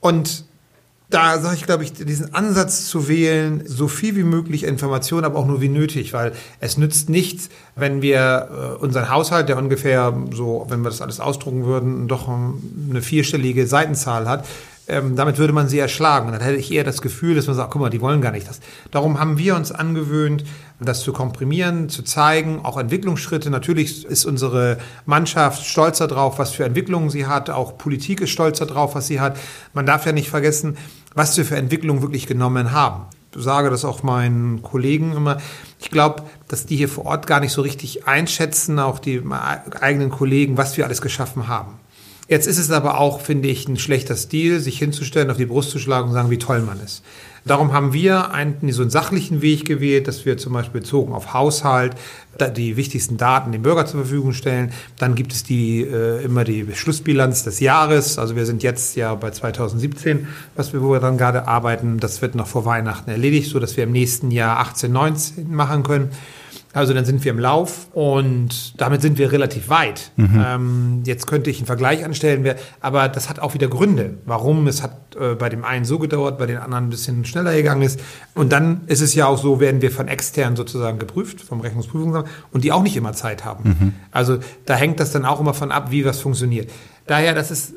Und 0.00 0.46
da 1.10 1.38
sage 1.40 1.56
ich, 1.56 1.64
glaube 1.64 1.84
ich, 1.84 1.92
diesen 1.94 2.34
Ansatz 2.34 2.86
zu 2.86 3.08
wählen, 3.08 3.62
so 3.66 3.88
viel 3.88 4.14
wie 4.14 4.24
möglich 4.24 4.64
Informationen, 4.64 5.24
aber 5.24 5.38
auch 5.38 5.46
nur 5.46 5.62
wie 5.62 5.70
nötig, 5.70 6.12
weil 6.12 6.32
es 6.60 6.76
nützt 6.76 7.08
nichts, 7.08 7.48
wenn 7.76 8.02
wir 8.02 8.48
äh, 8.50 8.82
unseren 8.82 9.08
Haushalt, 9.08 9.48
der 9.48 9.56
ungefähr 9.56 10.14
so, 10.34 10.66
wenn 10.68 10.80
wir 10.82 10.90
das 10.90 11.00
alles 11.00 11.18
ausdrucken 11.18 11.64
würden, 11.64 12.08
doch 12.08 12.28
ähm, 12.28 12.62
eine 12.90 13.00
vierstellige 13.00 13.66
Seitenzahl 13.66 14.28
hat, 14.28 14.44
ähm, 14.88 15.16
damit 15.16 15.38
würde 15.38 15.52
man 15.52 15.68
sie 15.68 15.78
erschlagen. 15.78 16.26
Und 16.26 16.32
dann 16.32 16.42
hätte 16.42 16.56
ich 16.56 16.72
eher 16.72 16.84
das 16.84 17.02
Gefühl, 17.02 17.34
dass 17.34 17.46
man 17.46 17.54
sagt, 17.54 17.70
guck 17.70 17.82
mal, 17.82 17.90
die 17.90 18.00
wollen 18.00 18.20
gar 18.20 18.32
nicht 18.32 18.48
das. 18.48 18.60
Darum 18.90 19.20
haben 19.20 19.38
wir 19.38 19.54
uns 19.54 19.70
angewöhnt, 19.70 20.44
das 20.80 21.00
zu 21.00 21.12
komprimieren, 21.12 21.88
zu 21.88 22.02
zeigen, 22.02 22.64
auch 22.64 22.78
Entwicklungsschritte. 22.78 23.50
Natürlich 23.50 24.06
ist 24.06 24.24
unsere 24.24 24.78
Mannschaft 25.06 25.66
stolz 25.66 25.98
darauf, 25.98 26.38
was 26.38 26.52
für 26.52 26.64
Entwicklungen 26.64 27.10
sie 27.10 27.26
hat. 27.26 27.50
Auch 27.50 27.76
Politik 27.76 28.22
ist 28.22 28.30
stolz 28.30 28.58
darauf, 28.58 28.94
was 28.94 29.06
sie 29.06 29.20
hat. 29.20 29.36
Man 29.74 29.86
darf 29.86 30.06
ja 30.06 30.12
nicht 30.12 30.30
vergessen, 30.30 30.78
was 31.14 31.36
wir 31.36 31.44
für 31.44 31.56
Entwicklungen 31.56 32.02
wirklich 32.02 32.26
genommen 32.26 32.72
haben. 32.72 33.06
Ich 33.36 33.42
sage 33.42 33.68
das 33.68 33.84
auch 33.84 34.02
meinen 34.02 34.62
Kollegen 34.62 35.12
immer. 35.12 35.38
Ich 35.78 35.90
glaube, 35.90 36.22
dass 36.48 36.64
die 36.64 36.76
hier 36.76 36.88
vor 36.88 37.04
Ort 37.06 37.26
gar 37.26 37.40
nicht 37.40 37.52
so 37.52 37.60
richtig 37.60 38.06
einschätzen, 38.06 38.78
auch 38.78 38.98
die 38.98 39.22
eigenen 39.80 40.10
Kollegen, 40.10 40.56
was 40.56 40.76
wir 40.76 40.86
alles 40.86 41.02
geschaffen 41.02 41.46
haben. 41.46 41.77
Jetzt 42.28 42.46
ist 42.46 42.58
es 42.58 42.70
aber 42.70 43.00
auch, 43.00 43.20
finde 43.22 43.48
ich, 43.48 43.66
ein 43.68 43.78
schlechter 43.78 44.14
Stil, 44.14 44.60
sich 44.60 44.78
hinzustellen, 44.78 45.30
auf 45.30 45.38
die 45.38 45.46
Brust 45.46 45.70
zu 45.70 45.78
schlagen 45.78 46.08
und 46.08 46.14
sagen, 46.14 46.30
wie 46.30 46.38
toll 46.38 46.60
man 46.60 46.78
ist. 46.80 47.02
Darum 47.46 47.72
haben 47.72 47.94
wir 47.94 48.32
einen, 48.32 48.58
so 48.70 48.82
einen 48.82 48.90
sachlichen 48.90 49.40
Weg 49.40 49.64
gewählt, 49.64 50.06
dass 50.06 50.26
wir 50.26 50.36
zum 50.36 50.52
Beispiel 50.52 50.82
bezogen 50.82 51.14
auf 51.14 51.32
Haushalt 51.32 51.94
die 52.56 52.76
wichtigsten 52.76 53.16
Daten 53.16 53.52
dem 53.52 53.62
Bürger 53.62 53.86
zur 53.86 54.00
Verfügung 54.00 54.34
stellen. 54.34 54.72
Dann 54.98 55.14
gibt 55.14 55.32
es 55.32 55.44
die 55.44 55.80
äh, 55.80 56.22
immer 56.22 56.44
die 56.44 56.66
Schlussbilanz 56.74 57.44
des 57.44 57.60
Jahres. 57.60 58.18
Also 58.18 58.36
wir 58.36 58.44
sind 58.44 58.62
jetzt 58.62 58.96
ja 58.96 59.14
bei 59.14 59.30
2017, 59.30 60.28
was 60.54 60.72
wir, 60.74 60.82
wo 60.82 60.92
wir 60.92 61.00
dann 61.00 61.16
gerade 61.16 61.48
arbeiten. 61.48 61.98
Das 61.98 62.20
wird 62.20 62.34
noch 62.34 62.46
vor 62.46 62.66
Weihnachten 62.66 63.10
erledigt, 63.10 63.50
so 63.50 63.58
dass 63.58 63.76
wir 63.76 63.84
im 63.84 63.92
nächsten 63.92 64.30
Jahr 64.30 64.58
18, 64.58 64.92
19 64.92 65.54
machen 65.54 65.82
können. 65.82 66.10
Also 66.74 66.92
dann 66.92 67.06
sind 67.06 67.24
wir 67.24 67.32
im 67.32 67.38
Lauf 67.38 67.88
und 67.92 68.80
damit 68.80 69.00
sind 69.00 69.16
wir 69.16 69.32
relativ 69.32 69.70
weit. 69.70 70.12
Ähm, 70.18 71.02
jetzt 71.06 71.26
könnte 71.26 71.48
ich 71.48 71.58
einen 71.58 71.66
Vergleich 71.66 72.04
anstellen, 72.04 72.54
aber 72.80 73.08
das 73.08 73.30
hat 73.30 73.40
auch 73.40 73.54
wieder 73.54 73.68
Gründe, 73.68 74.18
warum 74.26 74.66
es 74.66 74.82
hat 74.82 75.16
äh, 75.18 75.34
bei 75.34 75.48
dem 75.48 75.64
einen 75.64 75.86
so 75.86 75.98
gedauert, 75.98 76.38
bei 76.38 76.44
den 76.46 76.58
anderen 76.58 76.84
ein 76.84 76.90
bisschen 76.90 77.24
schneller 77.24 77.54
gegangen 77.54 77.82
ist. 77.82 78.00
Und 78.34 78.52
dann 78.52 78.82
ist 78.86 79.00
es 79.00 79.14
ja 79.14 79.26
auch 79.26 79.38
so, 79.38 79.60
werden 79.60 79.80
wir 79.80 79.90
von 79.90 80.08
extern 80.08 80.56
sozusagen 80.56 80.98
geprüft, 80.98 81.40
vom 81.40 81.60
Rechnungsprüfungsamt, 81.60 82.28
und 82.52 82.64
die 82.64 82.72
auch 82.72 82.82
nicht 82.82 82.96
immer 82.96 83.14
Zeit 83.14 83.46
haben. 83.46 83.94
Also 84.12 84.38
da 84.66 84.74
hängt 84.74 85.00
das 85.00 85.10
dann 85.10 85.24
auch 85.24 85.40
immer 85.40 85.54
von 85.54 85.72
ab, 85.72 85.90
wie 85.90 86.04
was 86.04 86.20
funktioniert. 86.20 86.70
Daher, 87.06 87.34
das 87.34 87.50
ist 87.50 87.74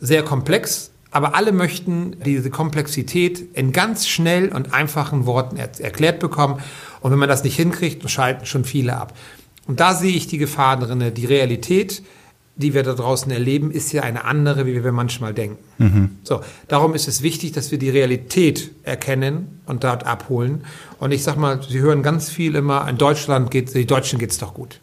sehr 0.00 0.22
komplex, 0.22 0.90
aber 1.10 1.34
alle 1.34 1.52
möchten 1.52 2.16
diese 2.24 2.50
Komplexität 2.50 3.54
in 3.54 3.72
ganz 3.72 4.08
schnell 4.08 4.48
und 4.48 4.72
einfachen 4.72 5.26
Worten 5.26 5.56
er 5.56 5.68
erklärt 5.80 6.20
bekommen. 6.20 6.60
Und 7.00 7.10
wenn 7.10 7.18
man 7.18 7.28
das 7.28 7.44
nicht 7.44 7.56
hinkriegt, 7.56 8.08
schalten 8.10 8.46
schon 8.46 8.64
viele 8.64 8.96
ab. 8.96 9.14
Und 9.66 9.80
da 9.80 9.94
sehe 9.94 10.12
ich 10.12 10.26
die 10.26 10.38
Gefahr 10.38 10.78
drin. 10.78 11.14
Die 11.14 11.26
Realität, 11.26 12.02
die 12.56 12.74
wir 12.74 12.82
da 12.82 12.94
draußen 12.94 13.30
erleben, 13.30 13.70
ist 13.70 13.92
ja 13.92 14.02
eine 14.02 14.24
andere, 14.24 14.66
wie 14.66 14.82
wir 14.82 14.92
manchmal 14.92 15.32
denken. 15.32 15.58
So, 16.24 16.40
darum 16.68 16.94
ist 16.94 17.08
es 17.08 17.22
wichtig, 17.22 17.52
dass 17.52 17.70
wir 17.70 17.78
die 17.78 17.90
Realität 17.90 18.70
erkennen 18.82 19.60
und 19.66 19.84
dort 19.84 20.04
abholen. 20.04 20.64
Und 20.98 21.12
ich 21.12 21.22
sag 21.22 21.36
mal, 21.36 21.62
Sie 21.62 21.80
hören 21.80 22.02
ganz 22.02 22.28
viel 22.30 22.54
immer, 22.54 22.88
in 22.88 22.98
Deutschland 22.98 23.50
geht, 23.50 23.74
die 23.74 23.86
Deutschen 23.86 24.18
geht's 24.18 24.38
doch 24.38 24.54
gut. 24.54 24.80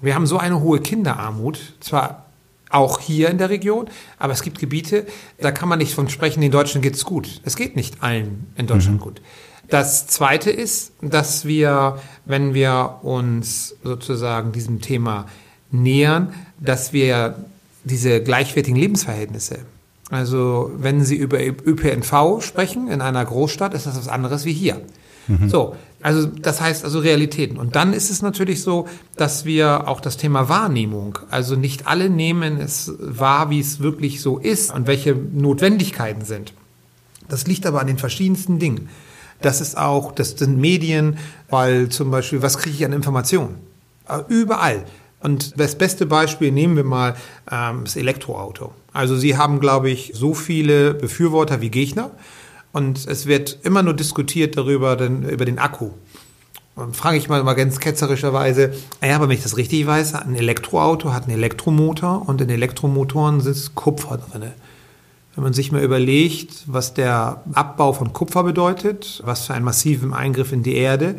Wir 0.00 0.14
haben 0.14 0.26
so 0.26 0.38
eine 0.38 0.60
hohe 0.60 0.80
Kinderarmut, 0.80 1.58
zwar 1.80 2.26
auch 2.70 3.00
hier 3.00 3.30
in 3.30 3.38
der 3.38 3.50
Region, 3.50 3.88
aber 4.18 4.32
es 4.32 4.42
gibt 4.42 4.58
Gebiete, 4.58 5.06
da 5.38 5.52
kann 5.52 5.68
man 5.68 5.78
nicht 5.78 5.94
von 5.94 6.08
sprechen, 6.08 6.40
den 6.40 6.50
Deutschen 6.50 6.82
geht's 6.82 7.04
gut. 7.04 7.40
Es 7.44 7.56
geht 7.56 7.76
nicht 7.76 8.02
allen 8.02 8.46
in 8.56 8.66
Deutschland 8.66 9.00
gut. 9.00 9.20
Das 9.68 10.06
Zweite 10.06 10.50
ist, 10.50 10.92
dass 11.00 11.44
wir, 11.44 11.98
wenn 12.24 12.54
wir 12.54 13.00
uns 13.02 13.76
sozusagen 13.82 14.52
diesem 14.52 14.80
Thema 14.80 15.26
nähern, 15.70 16.34
dass 16.60 16.92
wir 16.92 17.36
diese 17.84 18.22
gleichwertigen 18.22 18.78
Lebensverhältnisse, 18.78 19.60
also 20.10 20.70
wenn 20.76 21.04
Sie 21.04 21.16
über 21.16 21.38
ÖPNV 21.40 22.40
sprechen 22.40 22.88
in 22.88 23.00
einer 23.00 23.24
Großstadt, 23.24 23.74
ist 23.74 23.86
das 23.86 23.96
was 23.96 24.08
anderes 24.08 24.44
wie 24.44 24.52
hier. 24.52 24.80
So, 25.48 25.74
also 26.02 26.26
das 26.26 26.60
heißt 26.60 26.84
also 26.84 26.98
Realitäten. 26.98 27.56
Und 27.56 27.76
dann 27.76 27.94
ist 27.94 28.10
es 28.10 28.20
natürlich 28.20 28.62
so, 28.62 28.86
dass 29.16 29.46
wir 29.46 29.88
auch 29.88 30.02
das 30.02 30.18
Thema 30.18 30.50
Wahrnehmung, 30.50 31.18
also 31.30 31.56
nicht 31.56 31.86
alle 31.86 32.10
nehmen 32.10 32.60
es 32.60 32.92
wahr, 32.98 33.48
wie 33.48 33.58
es 33.58 33.80
wirklich 33.80 34.20
so 34.20 34.38
ist 34.38 34.72
und 34.72 34.86
welche 34.86 35.14
Notwendigkeiten 35.14 36.26
sind. 36.26 36.52
Das 37.28 37.46
liegt 37.46 37.64
aber 37.64 37.80
an 37.80 37.86
den 37.86 37.96
verschiedensten 37.96 38.58
Dingen. 38.58 38.90
Das 39.44 39.60
ist 39.60 39.76
auch, 39.76 40.12
das 40.12 40.30
sind 40.30 40.58
Medien, 40.58 41.18
weil 41.50 41.90
zum 41.90 42.10
Beispiel, 42.10 42.40
was 42.40 42.56
kriege 42.56 42.74
ich 42.74 42.84
an 42.84 42.92
Informationen? 42.92 43.56
Äh, 44.08 44.20
Überall. 44.28 44.84
Und 45.20 45.60
das 45.60 45.76
beste 45.76 46.06
Beispiel 46.06 46.50
nehmen 46.50 46.76
wir 46.76 46.84
mal 46.84 47.14
ähm, 47.50 47.82
das 47.84 47.96
Elektroauto. 47.96 48.72
Also 48.94 49.16
Sie 49.16 49.36
haben, 49.36 49.60
glaube 49.60 49.90
ich, 49.90 50.12
so 50.14 50.32
viele 50.32 50.94
Befürworter 50.94 51.60
wie 51.60 51.68
Gegner. 51.68 52.10
Und 52.72 53.06
es 53.06 53.26
wird 53.26 53.58
immer 53.64 53.82
nur 53.82 53.94
diskutiert 53.94 54.56
darüber, 54.56 54.96
den, 54.96 55.28
über 55.28 55.44
den 55.44 55.58
Akku. 55.58 55.90
Und 56.74 56.96
frage 56.96 57.18
ich 57.18 57.28
mal, 57.28 57.42
mal 57.44 57.54
ganz 57.54 57.78
ketzerischerweise, 57.78 58.72
ja, 59.02 59.14
aber 59.14 59.28
wenn 59.28 59.36
ich 59.36 59.42
das 59.42 59.56
richtig 59.56 59.86
weiß, 59.86 60.14
ein 60.14 60.34
Elektroauto 60.34 61.12
hat 61.12 61.24
einen 61.24 61.36
Elektromotor 61.36 62.28
und 62.28 62.40
in 62.40 62.48
Elektromotoren 62.48 63.40
sitzt 63.40 63.74
Kupfer 63.74 64.18
drinne. 64.18 64.54
Wenn 65.34 65.44
man 65.44 65.52
sich 65.52 65.72
mal 65.72 65.82
überlegt, 65.82 66.62
was 66.66 66.94
der 66.94 67.42
Abbau 67.54 67.92
von 67.92 68.12
Kupfer 68.12 68.44
bedeutet, 68.44 69.20
was 69.24 69.46
für 69.46 69.54
einen 69.54 69.64
massiven 69.64 70.14
Eingriff 70.14 70.52
in 70.52 70.62
die 70.62 70.76
Erde, 70.76 71.16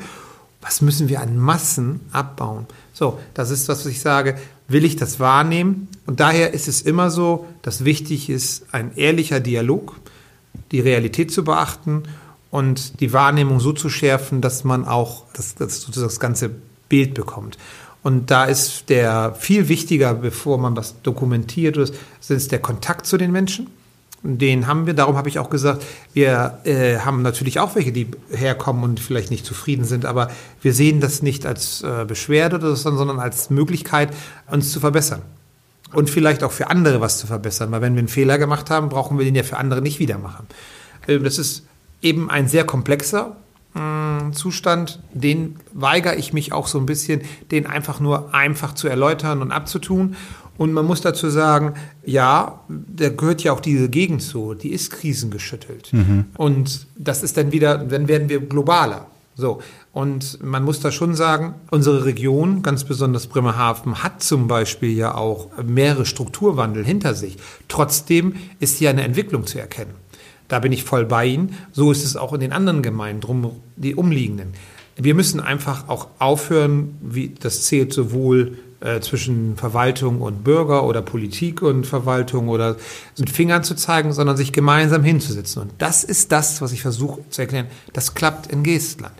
was 0.61 0.81
müssen 0.81 1.09
wir 1.09 1.21
an 1.21 1.37
Massen 1.37 1.99
abbauen? 2.11 2.65
So, 2.93 3.19
das 3.33 3.51
ist 3.51 3.67
das, 3.69 3.79
was 3.79 3.91
ich 3.91 3.99
sage. 3.99 4.35
Will 4.67 4.85
ich 4.85 4.95
das 4.95 5.19
wahrnehmen? 5.19 5.89
Und 6.07 6.19
daher 6.21 6.53
ist 6.53 6.67
es 6.67 6.81
immer 6.81 7.11
so, 7.11 7.45
dass 7.61 7.85
wichtig 7.85 8.29
ist 8.29 8.65
ein 8.71 8.95
ehrlicher 8.95 9.39
Dialog, 9.39 9.95
die 10.71 10.79
Realität 10.79 11.31
zu 11.31 11.43
beachten 11.43 12.03
und 12.51 13.01
die 13.01 13.13
Wahrnehmung 13.13 13.59
so 13.59 13.73
zu 13.73 13.89
schärfen, 13.89 14.41
dass 14.41 14.63
man 14.63 14.85
auch 14.85 15.25
das, 15.33 15.55
das, 15.55 15.81
sozusagen 15.81 16.07
das 16.07 16.19
ganze 16.19 16.49
Bild 16.89 17.13
bekommt. 17.13 17.57
Und 18.01 18.31
da 18.31 18.45
ist 18.45 18.89
der 18.89 19.35
viel 19.35 19.67
wichtiger, 19.67 20.13
bevor 20.13 20.57
man 20.57 20.75
was 20.75 21.01
dokumentiert, 21.01 21.75
ist, 21.77 21.95
ist 22.27 22.51
der 22.51 22.59
Kontakt 22.59 23.05
zu 23.05 23.17
den 23.17 23.31
Menschen. 23.31 23.67
Den 24.27 24.65
haben 24.65 24.87
wir, 24.87 24.95
darum 24.95 25.17
habe 25.17 25.29
ich 25.29 25.37
auch 25.37 25.51
gesagt, 25.51 25.83
wir 26.13 26.59
äh, 26.63 26.97
haben 26.97 27.21
natürlich 27.21 27.59
auch 27.59 27.75
welche, 27.75 27.91
die 27.91 28.07
herkommen 28.31 28.83
und 28.83 28.99
vielleicht 28.99 29.29
nicht 29.29 29.45
zufrieden 29.45 29.85
sind, 29.85 30.05
aber 30.05 30.31
wir 30.61 30.73
sehen 30.73 30.99
das 30.99 31.21
nicht 31.21 31.45
als 31.45 31.83
äh, 31.83 32.05
Beschwerde, 32.07 32.55
oder 32.55 32.75
so, 32.75 32.95
sondern 32.95 33.19
als 33.19 33.51
Möglichkeit, 33.51 34.09
uns 34.49 34.71
zu 34.71 34.79
verbessern. 34.79 35.21
Und 35.93 36.09
vielleicht 36.09 36.43
auch 36.43 36.51
für 36.51 36.71
andere 36.71 37.01
was 37.01 37.19
zu 37.19 37.27
verbessern, 37.27 37.71
weil 37.71 37.81
wenn 37.81 37.93
wir 37.93 37.99
einen 37.99 38.07
Fehler 38.07 38.39
gemacht 38.39 38.71
haben, 38.71 38.89
brauchen 38.89 39.19
wir 39.19 39.25
den 39.25 39.35
ja 39.35 39.43
für 39.43 39.57
andere 39.57 39.81
nicht 39.81 39.99
wieder 39.99 40.17
machen. 40.17 40.47
Äh, 41.05 41.19
das 41.19 41.37
ist 41.37 41.63
eben 42.01 42.29
ein 42.29 42.47
sehr 42.47 42.65
komplexer 42.65 43.35
mh, 43.75 44.31
Zustand, 44.33 44.99
den 45.13 45.57
weigere 45.73 46.15
ich 46.15 46.33
mich 46.33 46.51
auch 46.51 46.67
so 46.67 46.79
ein 46.79 46.87
bisschen, 46.87 47.21
den 47.51 47.67
einfach 47.67 47.99
nur 47.99 48.33
einfach 48.33 48.73
zu 48.73 48.87
erläutern 48.87 49.41
und 49.41 49.51
abzutun. 49.51 50.15
Und 50.57 50.71
man 50.73 50.85
muss 50.85 51.01
dazu 51.01 51.29
sagen, 51.29 51.73
ja, 52.05 52.61
da 52.69 53.09
gehört 53.09 53.43
ja 53.43 53.51
auch 53.51 53.59
diese 53.59 53.89
Gegend 53.89 54.21
zu, 54.21 54.53
die 54.53 54.69
ist 54.69 54.91
krisengeschüttelt. 54.91 55.91
Und 56.37 56.87
das 56.97 57.23
ist 57.23 57.37
dann 57.37 57.51
wieder, 57.51 57.77
dann 57.77 58.07
werden 58.07 58.29
wir 58.29 58.39
globaler. 58.39 59.07
So, 59.37 59.59
und 59.91 60.41
man 60.41 60.63
muss 60.63 60.79
da 60.79 60.91
schon 60.91 61.13
sagen, 61.13 61.55
unsere 61.69 62.05
Region, 62.05 62.63
ganz 62.63 62.85
besonders 62.85 63.27
Bremerhaven, 63.27 64.01
hat 64.01 64.23
zum 64.23 64.47
Beispiel 64.47 64.91
ja 64.91 65.13
auch 65.13 65.49
mehrere 65.61 66.05
Strukturwandel 66.05 66.85
hinter 66.85 67.13
sich. 67.13 67.37
Trotzdem 67.67 68.35
ist 68.61 68.77
hier 68.77 68.89
eine 68.89 69.03
Entwicklung 69.03 69.45
zu 69.45 69.59
erkennen. 69.59 69.93
Da 70.47 70.59
bin 70.59 70.71
ich 70.71 70.83
voll 70.83 71.05
bei 71.05 71.25
Ihnen. 71.25 71.55
So 71.73 71.91
ist 71.91 72.05
es 72.05 72.15
auch 72.15 72.31
in 72.31 72.39
den 72.39 72.53
anderen 72.53 72.81
Gemeinden, 72.81 73.21
drum 73.21 73.51
die 73.75 73.95
umliegenden. 73.95 74.53
Wir 74.95 75.15
müssen 75.15 75.41
einfach 75.41 75.89
auch 75.89 76.07
aufhören, 76.19 76.95
wie 77.01 77.33
das 77.37 77.63
zählt 77.63 77.91
sowohl 77.91 78.57
äh, 78.85 79.01
zwischen 79.01 79.57
Verwaltung 79.57 80.21
und 80.21 80.43
Bürger 80.43 80.83
oder 80.83 81.01
Politik 81.01 81.63
und 81.63 81.87
Verwaltung 81.87 82.49
oder 82.49 82.75
mit 83.17 83.31
Fingern 83.31 83.63
zu 83.63 83.75
zeigen, 83.75 84.13
sondern 84.13 84.37
sich 84.37 84.53
gemeinsam 84.53 85.03
hinzusetzen. 85.03 85.63
Und 85.63 85.71
das 85.79 86.03
ist 86.03 86.31
das, 86.31 86.61
was 86.61 86.71
ich 86.71 86.83
versuche 86.83 87.21
zu 87.31 87.41
erklären. 87.41 87.65
Das 87.93 88.13
klappt 88.13 88.45
in 88.45 88.61
Geestland. 88.61 89.15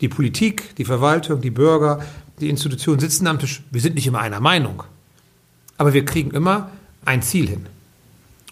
Die 0.00 0.08
Politik, 0.08 0.76
die 0.76 0.84
Verwaltung, 0.84 1.40
die 1.40 1.50
Bürger, 1.50 2.04
die 2.38 2.48
Institutionen 2.48 3.00
sitzen 3.00 3.26
am 3.26 3.40
Tisch. 3.40 3.62
Wir 3.72 3.80
sind 3.80 3.96
nicht 3.96 4.06
immer 4.06 4.20
einer 4.20 4.38
Meinung. 4.38 4.84
Aber 5.76 5.92
wir 5.92 6.04
kriegen 6.04 6.30
immer 6.30 6.70
ein 7.04 7.22
Ziel 7.22 7.48
hin. 7.48 7.66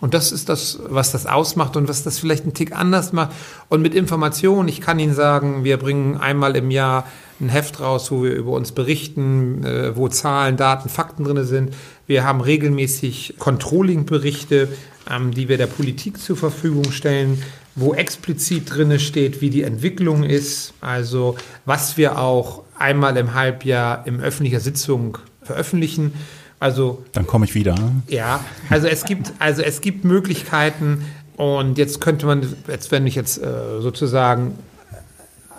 Und 0.00 0.14
das 0.14 0.30
ist 0.30 0.48
das, 0.48 0.78
was 0.88 1.10
das 1.10 1.26
ausmacht 1.26 1.76
und 1.76 1.88
was 1.88 2.04
das 2.04 2.18
vielleicht 2.18 2.44
einen 2.44 2.54
Tick 2.54 2.72
anders 2.72 3.12
macht. 3.12 3.32
Und 3.68 3.82
mit 3.82 3.94
Informationen, 3.94 4.68
ich 4.68 4.80
kann 4.80 4.98
Ihnen 4.98 5.14
sagen, 5.14 5.64
wir 5.64 5.76
bringen 5.76 6.16
einmal 6.16 6.54
im 6.56 6.70
Jahr 6.70 7.06
ein 7.40 7.48
Heft 7.48 7.80
raus, 7.80 8.10
wo 8.10 8.22
wir 8.22 8.32
über 8.32 8.52
uns 8.52 8.72
berichten, 8.72 9.64
äh, 9.64 9.96
wo 9.96 10.08
Zahlen, 10.08 10.56
Daten, 10.56 10.88
Fakten 10.88 11.24
drin 11.24 11.44
sind. 11.44 11.74
Wir 12.06 12.24
haben 12.24 12.40
regelmäßig 12.40 13.34
Controlling-Berichte, 13.38 14.68
ähm, 15.10 15.32
die 15.32 15.48
wir 15.48 15.56
der 15.56 15.66
Politik 15.66 16.18
zur 16.18 16.36
Verfügung 16.36 16.90
stellen 16.90 17.42
wo 17.80 17.94
explizit 17.94 18.74
drin 18.74 18.98
steht, 18.98 19.40
wie 19.40 19.50
die 19.50 19.62
Entwicklung 19.62 20.24
ist, 20.24 20.74
also 20.80 21.36
was 21.64 21.96
wir 21.96 22.18
auch 22.18 22.64
einmal 22.76 23.16
im 23.16 23.34
Halbjahr 23.34 24.06
in 24.06 24.20
öffentlicher 24.20 24.60
Sitzung 24.60 25.18
veröffentlichen. 25.42 26.12
Also 26.60 27.04
dann 27.12 27.26
komme 27.26 27.44
ich 27.44 27.54
wieder. 27.54 27.76
Ja, 28.08 28.44
also 28.68 28.86
es 28.86 29.04
gibt 29.04 29.32
also 29.38 29.62
es 29.62 29.80
gibt 29.80 30.04
Möglichkeiten 30.04 31.04
und 31.36 31.78
jetzt 31.78 32.00
könnte 32.00 32.26
man 32.26 32.46
jetzt 32.66 32.90
wenn 32.90 33.06
ich 33.06 33.14
jetzt 33.14 33.38
äh, 33.42 33.80
sozusagen 33.80 34.58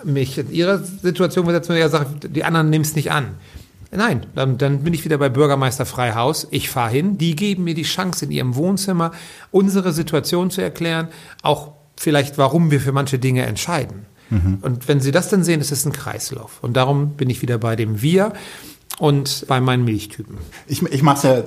mich 0.04 0.38
in 0.38 0.50
ihrer 0.50 0.78
Situation 0.78 1.44
versetzen 1.44 1.72
und 1.72 1.78
ja 1.78 1.88
sage, 1.88 2.28
die 2.28 2.44
anderen 2.44 2.70
nehmen 2.70 2.84
es 2.84 2.94
nicht 2.94 3.12
an. 3.12 3.34
Nein, 3.92 4.26
dann, 4.36 4.56
dann 4.56 4.84
bin 4.84 4.94
ich 4.94 5.04
wieder 5.04 5.18
bei 5.18 5.28
Bürgermeister 5.28 5.84
Freihaus. 5.84 6.46
Ich 6.52 6.70
fahre 6.70 6.92
hin, 6.92 7.18
die 7.18 7.34
geben 7.34 7.64
mir 7.64 7.74
die 7.74 7.82
Chance 7.82 8.24
in 8.24 8.30
ihrem 8.30 8.54
Wohnzimmer 8.54 9.10
unsere 9.50 9.92
Situation 9.92 10.50
zu 10.50 10.60
erklären, 10.60 11.08
auch 11.42 11.72
vielleicht, 11.96 12.38
warum 12.38 12.70
wir 12.70 12.80
für 12.80 12.92
manche 12.92 13.18
Dinge 13.18 13.44
entscheiden. 13.46 14.06
Mhm. 14.30 14.58
Und 14.62 14.86
wenn 14.86 15.00
Sie 15.00 15.10
das 15.10 15.28
dann 15.28 15.42
sehen, 15.42 15.60
ist 15.60 15.72
es 15.72 15.84
ein 15.84 15.92
Kreislauf. 15.92 16.58
Und 16.62 16.76
darum 16.76 17.10
bin 17.16 17.28
ich 17.30 17.42
wieder 17.42 17.58
bei 17.58 17.74
dem 17.74 18.00
Wir 18.00 18.32
und 19.00 19.46
bei 19.48 19.60
meinen 19.60 19.84
Milchtypen. 19.84 20.36
Ich, 20.68 20.82
ich 20.82 21.02
mache 21.02 21.16
es 21.16 21.22
ja. 21.22 21.44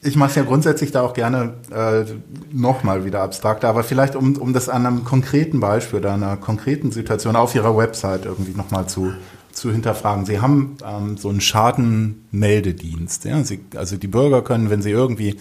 Ich 0.00 0.14
mache 0.14 0.30
es 0.30 0.36
ja 0.36 0.44
grundsätzlich 0.44 0.92
da 0.92 1.02
auch 1.02 1.12
gerne 1.12 1.54
äh, 1.72 2.04
nochmal 2.52 3.04
wieder 3.04 3.20
abstrakter, 3.20 3.68
aber 3.68 3.82
vielleicht 3.82 4.14
um, 4.14 4.36
um 4.36 4.52
das 4.52 4.68
an 4.68 4.86
einem 4.86 5.02
konkreten 5.02 5.58
Beispiel 5.58 5.98
oder 5.98 6.14
einer 6.14 6.36
konkreten 6.36 6.92
Situation 6.92 7.34
auf 7.34 7.56
Ihrer 7.56 7.76
Website 7.76 8.24
irgendwie 8.24 8.52
nochmal 8.52 8.86
zu, 8.86 9.12
zu 9.50 9.72
hinterfragen. 9.72 10.24
Sie 10.24 10.40
haben 10.40 10.76
ähm, 10.86 11.16
so 11.16 11.30
einen 11.30 11.40
Schadenmeldedienst. 11.40 13.24
Ja? 13.24 13.42
Sie, 13.42 13.58
also 13.74 13.96
die 13.96 14.06
Bürger 14.06 14.42
können, 14.42 14.70
wenn 14.70 14.82
sie 14.82 14.92
irgendwie 14.92 15.36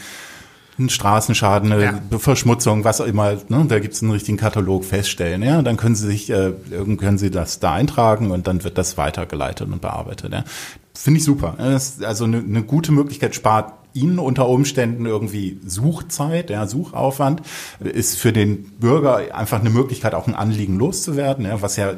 einen 0.79 0.89
Straßenschaden, 0.89 1.71
eine 1.71 1.83
ja. 1.83 2.19
Verschmutzung, 2.19 2.83
was 2.83 3.01
auch 3.01 3.05
immer, 3.05 3.37
ne, 3.49 3.65
da 3.67 3.79
gibt 3.79 3.93
es 3.93 4.01
einen 4.01 4.11
richtigen 4.11 4.37
Katalog 4.37 4.85
feststellen. 4.85 5.41
Ja, 5.41 5.61
dann 5.61 5.77
können 5.77 5.95
Sie 5.95 6.07
sich, 6.07 6.29
äh, 6.29 6.53
können 6.97 7.17
Sie 7.17 7.31
das 7.31 7.59
da 7.59 7.73
eintragen 7.73 8.31
und 8.31 8.47
dann 8.47 8.63
wird 8.63 8.77
das 8.77 8.97
weitergeleitet 8.97 9.67
und 9.71 9.81
bearbeitet. 9.81 10.33
Ja. 10.33 10.43
Finde 10.97 11.19
ich 11.19 11.23
super. 11.23 11.55
Also 11.60 12.25
eine, 12.25 12.39
eine 12.39 12.63
gute 12.63 12.91
Möglichkeit, 12.91 13.36
spart 13.36 13.73
Ihnen 13.93 14.19
unter 14.19 14.47
Umständen 14.47 15.05
irgendwie 15.05 15.60
Suchzeit, 15.65 16.49
ja, 16.49 16.67
Suchaufwand, 16.67 17.41
ist 17.79 18.17
für 18.17 18.33
den 18.33 18.63
Bürger 18.79 19.33
einfach 19.36 19.60
eine 19.60 19.69
Möglichkeit, 19.69 20.13
auch 20.13 20.27
ein 20.27 20.36
Anliegen 20.36 20.77
loszuwerden, 20.77 21.45
ja, 21.45 21.62
was 21.62 21.77
ja 21.77 21.93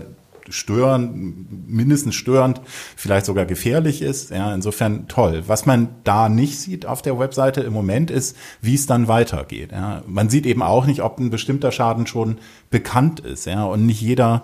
störend, 0.50 1.70
mindestens 1.70 2.16
störend, 2.16 2.62
vielleicht 2.96 3.26
sogar 3.26 3.46
gefährlich 3.46 4.02
ist. 4.02 4.32
Ja, 4.32 4.54
insofern 4.54 5.08
toll. 5.08 5.44
Was 5.48 5.66
man 5.66 5.90
da 6.04 6.28
nicht 6.28 6.60
sieht 6.60 6.86
auf 6.86 7.02
der 7.02 7.20
Webseite 7.20 7.62
im 7.62 7.74
Moment 7.74 8.12
ist, 8.12 8.36
wie 8.62 8.76
es 8.76 8.86
dann 8.86 9.08
weitergeht. 9.08 9.72
Ja, 9.72 10.04
man 10.08 10.30
sieht 10.30 10.46
eben 10.46 10.64
auch 10.64 10.86
nicht, 10.86 11.02
ob 11.02 11.20
ein 11.20 11.30
bestimmter 11.30 11.72
Schaden 11.72 12.08
schon 12.08 12.38
bekannt 12.70 13.20
ist. 13.20 13.46
Ja, 13.46 13.66
und 13.66 13.86
nicht 13.86 14.02
jeder 14.02 14.44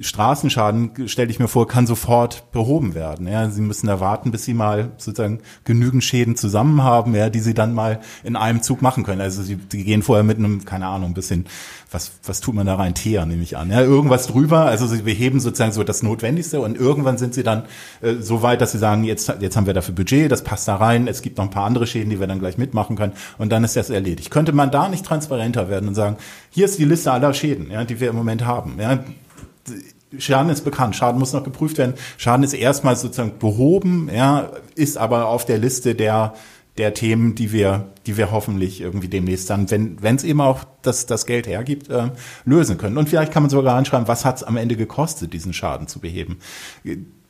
Straßenschaden, 0.00 1.08
stelle 1.08 1.30
ich 1.30 1.38
mir 1.38 1.46
vor, 1.46 1.68
kann 1.68 1.86
sofort 1.86 2.50
behoben 2.50 2.94
werden. 2.94 3.28
Ja, 3.28 3.48
Sie 3.48 3.60
müssen 3.60 3.86
da 3.86 4.00
warten, 4.00 4.32
bis 4.32 4.44
Sie 4.44 4.52
mal 4.52 4.90
sozusagen 4.98 5.38
genügend 5.64 6.02
Schäden 6.02 6.36
zusammen 6.36 6.82
haben, 6.82 7.14
ja, 7.14 7.30
die 7.30 7.38
Sie 7.38 7.54
dann 7.54 7.74
mal 7.74 8.00
in 8.24 8.34
einem 8.34 8.60
Zug 8.60 8.82
machen 8.82 9.04
können. 9.04 9.20
Also 9.20 9.42
Sie, 9.42 9.56
Sie 9.68 9.84
gehen 9.84 10.02
vorher 10.02 10.24
mit 10.24 10.38
einem, 10.38 10.64
keine 10.64 10.88
Ahnung, 10.88 11.10
ein 11.10 11.14
bisschen, 11.14 11.46
was, 11.92 12.10
was 12.24 12.40
tut 12.40 12.56
man 12.56 12.66
da 12.66 12.74
rein? 12.74 12.94
Teer, 12.94 13.24
nehme 13.24 13.44
ich 13.44 13.56
an. 13.56 13.70
Ja, 13.70 13.82
irgendwas 13.82 14.26
drüber. 14.26 14.64
Also 14.64 14.88
Sie 14.88 15.02
beheben 15.02 15.38
sozusagen 15.38 15.72
so 15.72 15.84
das 15.84 16.02
Notwendigste 16.02 16.60
und 16.60 16.76
irgendwann 16.76 17.16
sind 17.16 17.34
Sie 17.34 17.44
dann 17.44 17.62
äh, 18.02 18.14
so 18.14 18.42
weit, 18.42 18.60
dass 18.60 18.72
Sie 18.72 18.78
sagen, 18.78 19.04
jetzt, 19.04 19.32
jetzt 19.38 19.56
haben 19.56 19.66
wir 19.66 19.74
dafür 19.74 19.94
Budget, 19.94 20.32
das 20.32 20.42
passt 20.42 20.66
da 20.66 20.74
rein, 20.74 21.06
es 21.06 21.22
gibt 21.22 21.38
noch 21.38 21.44
ein 21.44 21.50
paar 21.50 21.66
andere 21.66 21.86
Schäden, 21.86 22.10
die 22.10 22.18
wir 22.18 22.26
dann 22.26 22.40
gleich 22.40 22.58
mitmachen 22.58 22.96
können 22.96 23.12
und 23.38 23.52
dann 23.52 23.62
ist 23.62 23.76
das 23.76 23.90
erledigt. 23.90 24.32
Könnte 24.32 24.52
man 24.52 24.72
da 24.72 24.88
nicht 24.88 25.06
transparenter 25.06 25.68
werden 25.68 25.88
und 25.88 25.94
sagen, 25.94 26.16
hier 26.50 26.64
ist 26.64 26.80
die 26.80 26.84
Liste 26.84 27.12
aller 27.12 27.32
Schäden, 27.32 27.70
ja, 27.70 27.84
die 27.84 28.00
wir 28.00 28.10
im 28.10 28.16
Moment 28.16 28.44
haben. 28.44 28.76
Ja, 28.80 29.04
Schaden 30.18 30.50
ist 30.50 30.64
bekannt, 30.64 30.94
Schaden 30.96 31.18
muss 31.18 31.32
noch 31.32 31.44
geprüft 31.44 31.78
werden. 31.78 31.94
Schaden 32.16 32.44
ist 32.44 32.52
erstmal 32.52 32.96
sozusagen 32.96 33.38
behoben, 33.38 34.08
ja, 34.14 34.50
ist 34.74 34.96
aber 34.96 35.28
auf 35.28 35.44
der 35.44 35.58
Liste 35.58 35.94
der 35.94 36.34
der 36.76 36.92
Themen, 36.92 37.36
die 37.36 37.52
wir, 37.52 37.92
die 38.04 38.16
wir 38.16 38.32
hoffentlich 38.32 38.80
irgendwie 38.80 39.06
demnächst 39.06 39.48
dann, 39.48 39.70
wenn 39.70 40.02
wenn 40.02 40.16
es 40.16 40.24
eben 40.24 40.40
auch 40.40 40.64
das, 40.82 41.06
das 41.06 41.24
Geld 41.24 41.46
hergibt, 41.46 41.88
äh, 41.88 42.10
lösen 42.44 42.78
können. 42.78 42.98
Und 42.98 43.08
vielleicht 43.08 43.32
kann 43.32 43.44
man 43.44 43.50
sogar 43.50 43.76
reinschreiben, 43.76 44.08
was 44.08 44.24
hat 44.24 44.38
es 44.38 44.42
am 44.42 44.56
Ende 44.56 44.76
gekostet, 44.76 45.32
diesen 45.32 45.52
Schaden 45.52 45.86
zu 45.86 46.00
beheben 46.00 46.38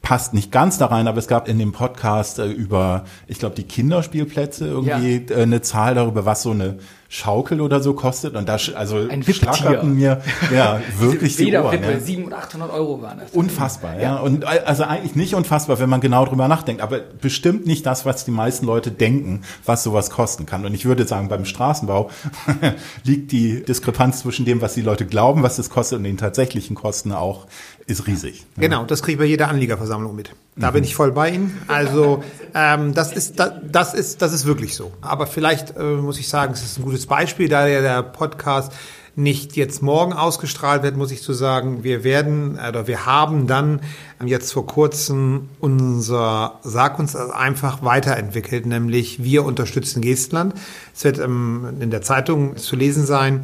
passt 0.04 0.34
nicht 0.34 0.52
ganz 0.52 0.78
da 0.78 0.86
rein, 0.86 1.08
aber 1.08 1.18
es 1.18 1.26
gab 1.26 1.48
in 1.48 1.58
dem 1.58 1.72
Podcast 1.72 2.38
äh, 2.38 2.46
über, 2.46 3.04
ich 3.26 3.40
glaube, 3.40 3.56
die 3.56 3.64
Kinderspielplätze 3.64 4.66
irgendwie 4.68 5.24
ja. 5.28 5.36
äh, 5.36 5.42
eine 5.42 5.62
Zahl 5.62 5.96
darüber, 5.96 6.26
was 6.26 6.42
so 6.42 6.50
eine 6.50 6.78
Schaukel 7.08 7.60
oder 7.60 7.80
so 7.80 7.94
kostet. 7.94 8.34
Und 8.34 8.48
da 8.48 8.56
also 8.74 8.96
Ein 9.08 9.22
schlackerten 9.22 9.94
mir 9.94 10.22
ja 10.52 10.80
wirklich 10.98 11.36
die 11.36 11.54
Ohren. 11.56 11.82
Ja. 11.82 12.00
700 12.00 12.24
und 12.24 12.32
800 12.32 12.72
Euro 12.72 13.02
waren 13.02 13.18
das. 13.18 13.30
Unfassbar, 13.32 13.96
ja. 13.96 14.02
ja. 14.02 14.16
Und 14.16 14.44
äh, 14.44 14.62
also 14.64 14.84
eigentlich 14.84 15.14
nicht 15.14 15.34
unfassbar, 15.34 15.78
wenn 15.78 15.88
man 15.88 16.00
genau 16.00 16.24
drüber 16.24 16.48
nachdenkt, 16.48 16.82
aber 16.82 16.98
bestimmt 16.98 17.66
nicht 17.66 17.86
das, 17.86 18.04
was 18.04 18.24
die 18.24 18.30
meisten 18.30 18.66
Leute 18.66 18.90
denken, 18.90 19.42
was 19.64 19.82
sowas 19.82 20.10
kosten 20.10 20.46
kann. 20.46 20.64
Und 20.64 20.74
ich 20.74 20.84
würde 20.84 21.06
sagen, 21.06 21.28
beim 21.28 21.44
Straßenbau 21.44 22.10
liegt 23.04 23.32
die 23.32 23.62
Diskrepanz 23.62 24.20
zwischen 24.20 24.44
dem, 24.44 24.60
was 24.60 24.74
die 24.74 24.82
Leute 24.82 25.06
glauben, 25.06 25.42
was 25.42 25.58
es 25.58 25.70
kostet 25.70 25.98
und 25.98 26.04
den 26.04 26.16
tatsächlichen 26.16 26.74
Kosten 26.74 27.12
auch 27.12 27.46
ist 27.86 28.06
riesig. 28.06 28.46
Genau, 28.56 28.84
das 28.84 29.02
kriege 29.02 29.12
ich 29.12 29.18
bei 29.18 29.24
jeder 29.26 29.48
Anliegerversammlung 29.48 30.16
mit. 30.16 30.30
Da 30.56 30.70
mhm. 30.70 30.74
bin 30.74 30.84
ich 30.84 30.94
voll 30.94 31.12
bei 31.12 31.30
Ihnen. 31.30 31.60
Also 31.68 32.22
ähm, 32.54 32.94
das 32.94 33.12
ist 33.12 33.38
das, 33.38 33.52
das 33.62 33.94
ist 33.94 34.22
das 34.22 34.32
ist 34.32 34.46
wirklich 34.46 34.74
so. 34.74 34.92
Aber 35.00 35.26
vielleicht 35.26 35.76
äh, 35.76 35.82
muss 35.82 36.18
ich 36.18 36.28
sagen, 36.28 36.52
es 36.54 36.62
ist 36.62 36.78
ein 36.78 36.84
gutes 36.84 36.93
Beispiel, 37.06 37.48
da 37.48 37.66
ja 37.66 37.80
der 37.80 38.02
Podcast 38.02 38.72
nicht 39.16 39.56
jetzt 39.56 39.82
morgen 39.82 40.12
ausgestrahlt 40.12 40.82
wird, 40.82 40.96
muss 40.96 41.12
ich 41.12 41.22
zu 41.22 41.32
sagen, 41.32 41.84
wir 41.84 42.02
werden 42.02 42.58
oder 42.68 42.86
wir 42.86 43.06
haben 43.06 43.46
dann 43.46 43.80
jetzt 44.24 44.52
vor 44.52 44.66
kurzem 44.66 45.48
unser 45.60 46.58
Sag 46.62 46.98
uns 46.98 47.14
einfach 47.14 47.84
weiterentwickelt, 47.84 48.66
nämlich 48.66 49.22
wir 49.22 49.44
unterstützen 49.44 50.00
Gestland. 50.00 50.54
Es 50.94 51.04
wird 51.04 51.18
ähm, 51.18 51.76
in 51.80 51.90
der 51.90 52.02
Zeitung 52.02 52.56
zu 52.56 52.74
lesen 52.74 53.06
sein 53.06 53.42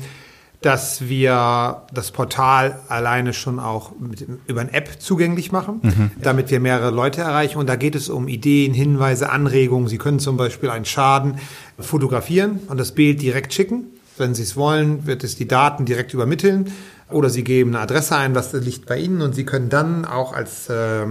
dass 0.61 1.09
wir 1.09 1.83
das 1.93 2.11
Portal 2.11 2.81
alleine 2.89 3.33
schon 3.33 3.59
auch 3.59 3.93
mit, 3.99 4.27
über 4.47 4.61
eine 4.61 4.73
App 4.75 5.01
zugänglich 5.01 5.53
machen, 5.53 5.81
mhm. 5.83 6.11
damit 6.21 6.51
wir 6.51 6.61
mehrere 6.61 6.91
Leute 6.91 7.23
erreichen. 7.23 7.59
Und 7.59 7.69
da 7.69 7.77
geht 7.77 7.95
es 7.95 8.11
um 8.11 8.29
Ideen, 8.29 8.75
Hinweise, 8.75 9.31
Anregungen. 9.31 9.89
Sie 9.89 9.97
können 9.97 10.19
zum 10.19 10.37
Beispiel 10.37 10.69
einen 10.69 10.85
Schaden 10.85 11.39
fotografieren 11.79 12.61
und 12.69 12.79
das 12.79 12.93
Bild 12.93 13.23
direkt 13.23 13.55
schicken. 13.55 13.87
Wenn 14.19 14.35
Sie 14.35 14.43
es 14.43 14.55
wollen, 14.55 15.07
wird 15.07 15.25
es 15.25 15.35
die 15.35 15.49
Daten 15.49 15.87
direkt 15.87 16.13
übermitteln. 16.13 16.71
Oder 17.09 17.31
Sie 17.31 17.43
geben 17.43 17.71
eine 17.71 17.81
Adresse 17.81 18.17
ein, 18.17 18.35
was 18.35 18.53
liegt 18.53 18.85
bei 18.85 18.99
Ihnen. 18.99 19.23
Und 19.23 19.35
Sie 19.35 19.45
können 19.45 19.71
dann 19.71 20.05
auch 20.05 20.35
als 20.35 20.69
äh, 20.69 21.07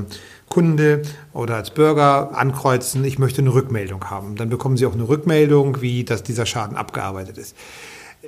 Kunde 0.49 1.03
oder 1.33 1.55
als 1.55 1.71
Bürger 1.71 2.37
ankreuzen, 2.37 3.03
ich 3.03 3.19
möchte 3.19 3.41
eine 3.41 3.53
Rückmeldung 3.53 4.09
haben. 4.09 4.35
Dann 4.35 4.49
bekommen 4.49 4.77
Sie 4.77 4.85
auch 4.85 4.93
eine 4.93 5.07
Rückmeldung, 5.07 5.81
wie 5.81 6.03
dass 6.03 6.23
dieser 6.23 6.45
Schaden 6.45 6.75
abgearbeitet 6.75 7.37
ist. 7.37 7.55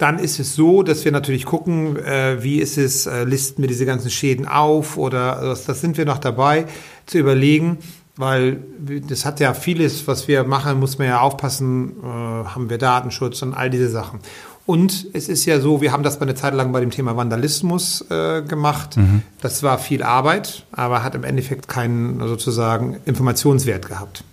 Dann 0.02 0.18
ist 0.18 0.40
es 0.40 0.56
so, 0.56 0.82
dass 0.82 1.06
wir 1.06 1.12
natürlich 1.12 1.46
gucken, 1.46 1.96
äh, 1.96 2.42
wie 2.42 2.58
ist 2.58 2.80
es, 2.80 3.06
äh, 3.06 3.24
listen 3.24 3.62
wir 3.62 3.68
diese 3.68 3.86
ganzen 3.86 4.10
Schäden 4.10 4.48
auf 4.48 4.98
oder 4.98 5.42
das, 5.42 5.66
das 5.66 5.80
sind 5.80 5.96
wir 5.96 6.06
noch 6.06 6.18
dabei 6.18 6.66
zu 7.06 7.20
überlegen, 7.20 7.78
weil 8.16 8.64
das 9.08 9.26
hat 9.26 9.40
ja 9.40 9.54
vieles, 9.54 10.08
was 10.08 10.28
wir 10.28 10.44
machen, 10.44 10.80
muss 10.80 10.98
man 10.98 11.08
ja 11.08 11.20
aufpassen, 11.20 11.98
äh, 12.02 12.08
haben 12.08 12.72
wir 12.72 12.80
Datenschutz 12.80 13.44
und 13.44 13.54
all 13.54 13.70
diese 13.70 13.90
Sachen. 13.90 14.22
Und 14.66 15.06
es 15.14 15.30
ist 15.30 15.46
ja 15.46 15.60
so, 15.60 15.82
wir 15.82 15.92
haben 15.92 16.02
das 16.02 16.18
bei 16.18 16.24
einer 16.24 16.36
Zeit 16.36 16.56
lang 16.56 16.72
bei 16.72 16.80
dem 16.80 16.90
Thema 16.90 17.16
Vandalismus 17.16 18.04
äh, 18.10 18.42
gemacht. 18.42 18.96
Das 19.40 19.62
war 19.62 19.78
viel 19.78 20.02
Arbeit, 20.02 20.66
aber 20.72 21.04
hat 21.04 21.14
im 21.14 21.24
Endeffekt 21.24 21.68
keinen 21.68 22.28
sozusagen 22.28 22.98
Informationswert 23.06 23.88
gehabt. 23.88 24.24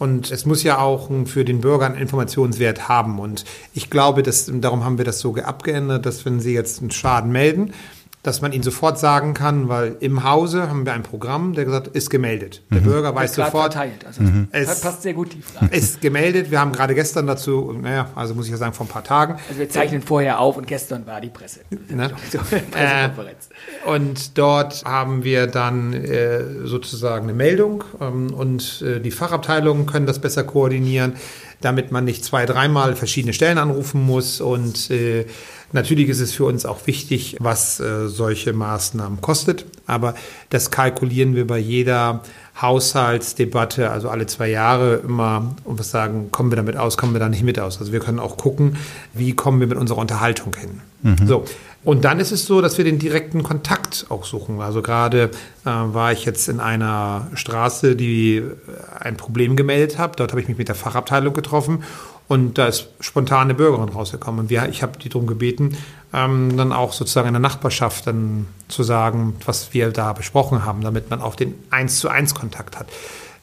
Und 0.00 0.30
es 0.30 0.46
muss 0.46 0.62
ja 0.62 0.78
auch 0.78 1.10
für 1.26 1.44
den 1.44 1.60
Bürger 1.60 1.84
einen 1.84 1.98
Informationswert 1.98 2.88
haben. 2.88 3.18
Und 3.18 3.44
ich 3.74 3.90
glaube, 3.90 4.22
dass, 4.22 4.50
darum 4.50 4.82
haben 4.82 4.96
wir 4.96 5.04
das 5.04 5.20
so 5.20 5.36
abgeändert, 5.36 6.06
dass 6.06 6.24
wenn 6.24 6.40
Sie 6.40 6.54
jetzt 6.54 6.80
einen 6.80 6.90
Schaden 6.90 7.30
melden, 7.30 7.74
dass 8.22 8.42
man 8.42 8.52
ihn 8.52 8.62
sofort 8.62 8.98
sagen 8.98 9.32
kann, 9.32 9.68
weil 9.70 9.96
im 10.00 10.24
Hause 10.24 10.68
haben 10.68 10.84
wir 10.84 10.92
ein 10.92 11.02
Programm, 11.02 11.54
der 11.54 11.64
gesagt 11.64 11.86
ist 11.88 12.10
gemeldet. 12.10 12.62
Der 12.70 12.80
Bürger 12.80 13.14
weiß 13.14 13.34
sofort, 13.34 13.72
verteilt. 13.72 14.04
Also 14.06 14.22
Es- 14.52 14.66
das 14.68 14.80
passt 14.82 15.00
sehr 15.02 15.14
gut 15.14 15.32
die 15.32 15.40
Frage. 15.40 15.74
ist 15.74 16.02
gemeldet. 16.02 16.50
Wir 16.50 16.60
haben 16.60 16.72
gerade 16.72 16.94
gestern 16.94 17.26
dazu, 17.26 17.72
naja, 17.80 18.08
also 18.14 18.34
muss 18.34 18.44
ich 18.44 18.50
ja 18.52 18.58
sagen, 18.58 18.74
vor 18.74 18.84
ein 18.84 18.90
paar 18.90 19.04
Tagen, 19.04 19.36
Also 19.48 19.58
wir 19.60 19.70
zeichnen 19.70 20.02
vorher 20.02 20.38
auf 20.38 20.58
und 20.58 20.66
gestern 20.66 21.06
war 21.06 21.22
die 21.22 21.30
Presse. 21.30 21.60
Ne? 21.88 22.10
Pressekonferenz. 22.70 23.48
Und 23.86 24.36
dort 24.38 24.84
haben 24.84 25.24
wir 25.24 25.46
dann 25.46 25.92
äh, 25.94 26.66
sozusagen 26.66 27.24
eine 27.24 27.32
Meldung 27.34 27.84
ähm, 28.00 28.34
und 28.34 28.82
äh, 28.82 29.00
die 29.00 29.10
Fachabteilungen 29.10 29.86
können 29.86 30.06
das 30.06 30.18
besser 30.18 30.44
koordinieren, 30.44 31.14
damit 31.60 31.92
man 31.92 32.04
nicht 32.04 32.24
zwei, 32.24 32.46
dreimal 32.46 32.96
verschiedene 32.96 33.32
Stellen 33.32 33.58
anrufen 33.58 34.02
muss. 34.04 34.40
Und 34.40 34.90
äh, 34.90 35.26
natürlich 35.72 36.08
ist 36.08 36.20
es 36.20 36.32
für 36.32 36.44
uns 36.44 36.64
auch 36.66 36.86
wichtig, 36.86 37.36
was 37.40 37.80
äh, 37.80 38.08
solche 38.08 38.52
Maßnahmen 38.52 39.20
kostet. 39.20 39.66
Aber 39.86 40.14
das 40.50 40.70
kalkulieren 40.70 41.34
wir 41.34 41.46
bei 41.46 41.58
jeder 41.58 42.22
Haushaltsdebatte, 42.60 43.90
also 43.90 44.08
alle 44.10 44.26
zwei 44.26 44.48
Jahre 44.50 44.96
immer 44.96 45.54
und 45.64 45.78
was 45.78 45.90
sagen, 45.90 46.30
kommen 46.30 46.50
wir 46.50 46.56
damit 46.56 46.76
aus, 46.76 46.96
kommen 46.96 47.14
wir 47.14 47.20
da 47.20 47.28
nicht 47.28 47.42
mit 47.42 47.58
aus. 47.58 47.78
Also 47.78 47.92
wir 47.92 48.00
können 48.00 48.18
auch 48.18 48.36
gucken, 48.36 48.76
wie 49.14 49.34
kommen 49.34 49.60
wir 49.60 49.66
mit 49.66 49.78
unserer 49.78 49.98
Unterhaltung 49.98 50.54
hin. 50.54 50.80
So. 51.26 51.44
Und 51.82 52.04
dann 52.04 52.20
ist 52.20 52.30
es 52.30 52.44
so, 52.44 52.60
dass 52.60 52.76
wir 52.76 52.84
den 52.84 52.98
direkten 52.98 53.42
Kontakt 53.42 54.06
auch 54.10 54.24
suchen. 54.24 54.60
Also 54.60 54.82
gerade 54.82 55.30
äh, 55.64 55.70
war 55.70 56.12
ich 56.12 56.26
jetzt 56.26 56.48
in 56.48 56.60
einer 56.60 57.28
Straße, 57.34 57.96
die 57.96 58.36
äh, 58.36 58.50
ein 58.98 59.16
Problem 59.16 59.56
gemeldet 59.56 59.96
hat. 59.96 60.20
Dort 60.20 60.32
habe 60.32 60.42
ich 60.42 60.48
mich 60.48 60.58
mit 60.58 60.68
der 60.68 60.74
Fachabteilung 60.74 61.32
getroffen 61.32 61.82
und 62.28 62.58
da 62.58 62.66
ist 62.66 62.90
spontan 63.00 63.44
eine 63.44 63.54
Bürgerin 63.54 63.88
rausgekommen. 63.88 64.42
Und 64.42 64.50
wir, 64.50 64.68
ich 64.68 64.82
habe 64.82 64.98
die 64.98 65.08
darum 65.08 65.26
gebeten, 65.26 65.76
ähm, 66.12 66.56
dann 66.56 66.72
auch 66.72 66.92
sozusagen 66.92 67.28
in 67.28 67.34
der 67.34 67.40
Nachbarschaft 67.40 68.06
dann 68.06 68.46
zu 68.68 68.82
sagen, 68.82 69.36
was 69.46 69.72
wir 69.72 69.90
da 69.90 70.12
besprochen 70.12 70.64
haben, 70.66 70.82
damit 70.82 71.08
man 71.08 71.22
auch 71.22 71.34
den 71.34 71.54
eins 71.70 71.98
zu 71.98 72.08
eins 72.08 72.34
Kontakt 72.34 72.78
hat. 72.78 72.88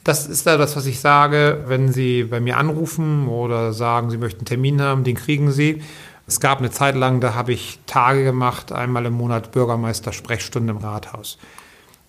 Das 0.03 0.25
ist 0.25 0.47
da 0.47 0.55
das, 0.55 0.77
was 0.77 0.85
ich 0.85 1.01
sage, 1.01 1.65
wenn 1.67 1.91
Sie 1.91 2.23
bei 2.23 2.39
mir 2.39 2.55
anrufen 2.55 3.27
oder 3.27 3.73
sagen, 3.73 4.09
Sie 4.09 4.17
möchten 4.17 4.39
einen 4.39 4.45
Termin 4.45 4.81
haben, 4.81 5.03
den 5.03 5.15
kriegen 5.15 5.51
Sie. 5.51 5.81
Es 6.29 6.41
gab 6.41 6.59
eine 6.59 6.71
Zeit 6.71 6.95
lang, 6.95 7.21
da 7.21 7.35
habe 7.35 7.53
ich 7.53 7.79
Tage 7.87 8.25
gemacht, 8.25 8.73
einmal 8.73 9.05
im 9.05 9.13
Monat 9.13 9.53
Bürgermeister 9.53 10.11
Sprechstunde 10.11 10.71
im 10.71 10.77
Rathaus. 10.77 11.37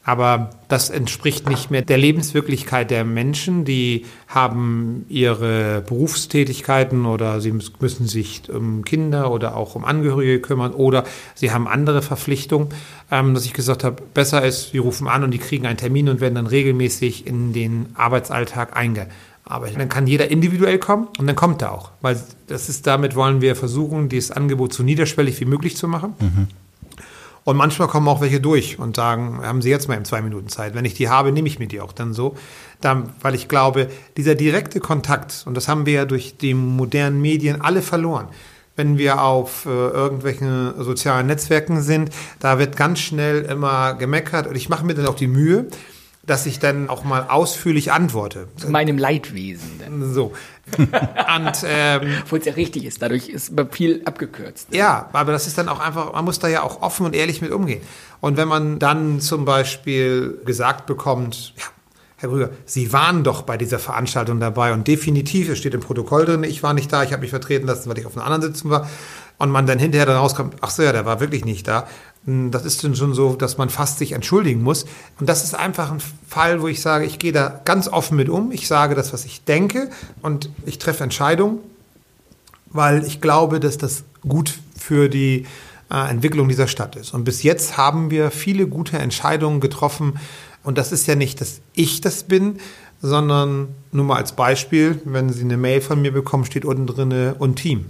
Aber 0.02 0.50
das 0.68 0.88
entspricht 0.90 1.48
nicht 1.48 1.70
mehr 1.70 1.82
der 1.82 1.98
Lebenswirklichkeit 1.98 2.90
der 2.90 3.04
Menschen. 3.04 3.64
Die 3.64 4.06
haben 4.26 5.04
ihre 5.08 5.82
Berufstätigkeiten 5.82 7.04
oder 7.04 7.40
sie 7.42 7.52
müssen- 7.52 8.08
sich 8.08 8.42
um 8.48 8.84
Kinder 8.84 9.30
oder 9.30 9.54
auch 9.54 9.74
um 9.74 9.84
Angehörige 9.84 10.40
kümmern 10.40 10.72
oder 10.72 11.04
sie 11.34 11.52
haben 11.52 11.68
andere 11.68 12.00
Verpflichtungen, 12.00 12.70
ähm, 13.10 13.34
dass 13.34 13.44
ich 13.44 13.52
gesagt 13.52 13.84
habe, 13.84 14.02
besser 14.14 14.44
ist, 14.44 14.72
wir 14.72 14.80
rufen 14.80 15.08
an 15.08 15.24
und 15.24 15.30
die 15.30 15.38
kriegen 15.38 15.66
einen 15.66 15.76
Termin 15.76 16.08
und 16.08 16.20
werden 16.20 16.36
dann 16.36 16.46
regelmäßig 16.46 17.26
in 17.26 17.52
den 17.52 17.90
Arbeitsalltag 17.94 18.74
eingearbeitet. 19.48 19.80
Dann 19.80 19.88
kann 19.88 20.06
jeder 20.06 20.30
individuell 20.30 20.78
kommen 20.78 21.08
und 21.18 21.26
dann 21.26 21.36
kommt 21.36 21.62
er 21.62 21.72
auch. 21.72 21.90
Weil 22.00 22.20
das 22.46 22.68
ist, 22.68 22.86
damit 22.86 23.14
wollen 23.14 23.40
wir 23.40 23.56
versuchen, 23.56 24.08
dieses 24.08 24.30
Angebot 24.30 24.72
so 24.72 24.82
niederschwellig 24.82 25.40
wie 25.40 25.44
möglich 25.46 25.76
zu 25.76 25.88
machen. 25.88 26.14
Und 27.44 27.56
manchmal 27.56 27.88
kommen 27.88 28.06
auch 28.08 28.20
welche 28.20 28.40
durch 28.40 28.78
und 28.78 28.96
sagen, 28.96 29.40
haben 29.42 29.62
Sie 29.62 29.70
jetzt 29.70 29.88
mal 29.88 29.96
in 29.96 30.04
zwei 30.04 30.20
Minuten 30.20 30.48
Zeit. 30.48 30.74
Wenn 30.74 30.84
ich 30.84 30.94
die 30.94 31.08
habe, 31.08 31.32
nehme 31.32 31.48
ich 31.48 31.58
mir 31.58 31.66
die 31.66 31.80
auch 31.80 31.92
dann 31.92 32.12
so. 32.12 32.36
Dann, 32.82 33.10
weil 33.22 33.34
ich 33.34 33.48
glaube, 33.48 33.88
dieser 34.18 34.34
direkte 34.34 34.80
Kontakt, 34.80 35.44
und 35.46 35.56
das 35.56 35.66
haben 35.66 35.86
wir 35.86 35.94
ja 35.94 36.04
durch 36.04 36.36
die 36.36 36.52
modernen 36.52 37.22
Medien 37.22 37.62
alle 37.62 37.80
verloren. 37.80 38.28
Wenn 38.76 38.98
wir 38.98 39.22
auf 39.22 39.66
äh, 39.66 39.70
irgendwelchen 39.70 40.74
sozialen 40.84 41.26
Netzwerken 41.26 41.82
sind, 41.82 42.10
da 42.38 42.58
wird 42.58 42.76
ganz 42.76 43.00
schnell 43.00 43.42
immer 43.42 43.94
gemeckert. 43.94 44.46
Und 44.46 44.54
ich 44.54 44.68
mache 44.68 44.84
mir 44.84 44.94
dann 44.94 45.06
auch 45.06 45.16
die 45.16 45.26
Mühe, 45.26 45.66
dass 46.28 46.46
ich 46.46 46.58
dann 46.58 46.88
auch 46.90 47.04
mal 47.04 47.26
ausführlich 47.28 47.90
antworte. 47.90 48.48
Zu 48.56 48.70
meinem 48.70 48.98
Leidwesen. 48.98 49.78
Denn. 49.80 50.12
So. 50.12 50.32
Und 50.76 51.64
ähm, 51.64 52.16
Obwohl 52.22 52.38
es 52.38 52.44
ja 52.44 52.52
richtig 52.52 52.84
ist. 52.84 53.00
Dadurch 53.00 53.28
ist 53.28 53.52
viel 53.72 54.02
abgekürzt. 54.04 54.68
Ja, 54.72 55.08
aber 55.12 55.32
das 55.32 55.46
ist 55.46 55.56
dann 55.56 55.68
auch 55.68 55.80
einfach, 55.80 56.12
man 56.12 56.24
muss 56.24 56.38
da 56.38 56.48
ja 56.48 56.62
auch 56.62 56.82
offen 56.82 57.06
und 57.06 57.14
ehrlich 57.14 57.40
mit 57.40 57.50
umgehen. 57.50 57.80
Und 58.20 58.36
wenn 58.36 58.48
man 58.48 58.78
dann 58.78 59.20
zum 59.20 59.46
Beispiel 59.46 60.38
gesagt 60.44 60.86
bekommt, 60.86 61.54
ja, 61.56 61.64
Herr 62.20 62.28
Krüger, 62.28 62.50
Sie 62.66 62.92
waren 62.92 63.22
doch 63.22 63.42
bei 63.42 63.56
dieser 63.56 63.78
Veranstaltung 63.78 64.40
dabei 64.40 64.72
und 64.72 64.88
definitiv, 64.88 65.48
es 65.48 65.58
steht 65.58 65.74
im 65.74 65.80
Protokoll 65.80 66.24
drin, 66.24 66.42
ich 66.42 66.64
war 66.64 66.74
nicht 66.74 66.92
da, 66.92 67.04
ich 67.04 67.12
habe 67.12 67.22
mich 67.22 67.30
vertreten 67.30 67.66
lassen, 67.66 67.88
weil 67.88 67.96
ich 67.96 68.06
auf 68.06 68.16
einer 68.16 68.26
anderen 68.26 68.52
Sitzung 68.52 68.70
war. 68.70 68.88
Und 69.40 69.50
man 69.50 69.66
dann 69.66 69.78
hinterher 69.78 70.04
dann 70.04 70.16
rauskommt, 70.16 70.56
ach 70.62 70.70
so, 70.70 70.82
ja, 70.82 70.90
der 70.90 71.06
war 71.06 71.20
wirklich 71.20 71.44
nicht 71.44 71.68
da. 71.68 71.86
Das 72.26 72.64
ist 72.66 72.84
dann 72.84 72.94
schon 72.94 73.14
so, 73.14 73.36
dass 73.36 73.56
man 73.56 73.70
fast 73.70 73.98
sich 73.98 74.12
entschuldigen 74.12 74.62
muss. 74.62 74.84
Und 75.18 75.28
das 75.28 75.44
ist 75.44 75.54
einfach 75.54 75.90
ein 75.90 76.00
Fall, 76.28 76.60
wo 76.60 76.68
ich 76.68 76.82
sage, 76.82 77.06
ich 77.06 77.18
gehe 77.18 77.32
da 77.32 77.60
ganz 77.64 77.88
offen 77.88 78.16
mit 78.16 78.28
um. 78.28 78.52
Ich 78.52 78.68
sage 78.68 78.94
das, 78.94 79.12
was 79.14 79.24
ich 79.24 79.44
denke 79.44 79.88
und 80.20 80.50
ich 80.66 80.78
treffe 80.78 81.04
Entscheidungen 81.04 81.60
weil 82.70 83.04
ich 83.04 83.20
glaube, 83.20 83.60
dass 83.60 83.78
das 83.78 84.04
gut 84.26 84.58
für 84.76 85.08
die 85.08 85.46
äh, 85.90 86.10
Entwicklung 86.10 86.48
dieser 86.48 86.68
Stadt 86.68 86.96
ist. 86.96 87.14
Und 87.14 87.24
bis 87.24 87.42
jetzt 87.42 87.76
haben 87.76 88.10
wir 88.10 88.30
viele 88.30 88.66
gute 88.66 88.98
Entscheidungen 88.98 89.60
getroffen. 89.60 90.18
Und 90.62 90.78
das 90.78 90.92
ist 90.92 91.06
ja 91.06 91.14
nicht, 91.14 91.40
dass 91.40 91.60
ich 91.74 92.00
das 92.00 92.24
bin, 92.24 92.58
sondern 93.00 93.68
nur 93.92 94.04
mal 94.04 94.16
als 94.16 94.32
Beispiel, 94.32 95.00
wenn 95.04 95.30
Sie 95.30 95.42
eine 95.42 95.56
Mail 95.56 95.80
von 95.80 96.02
mir 96.02 96.12
bekommen, 96.12 96.44
steht 96.44 96.64
unten 96.64 96.86
drinne 96.86 97.36
und 97.38 97.56
Team. 97.56 97.86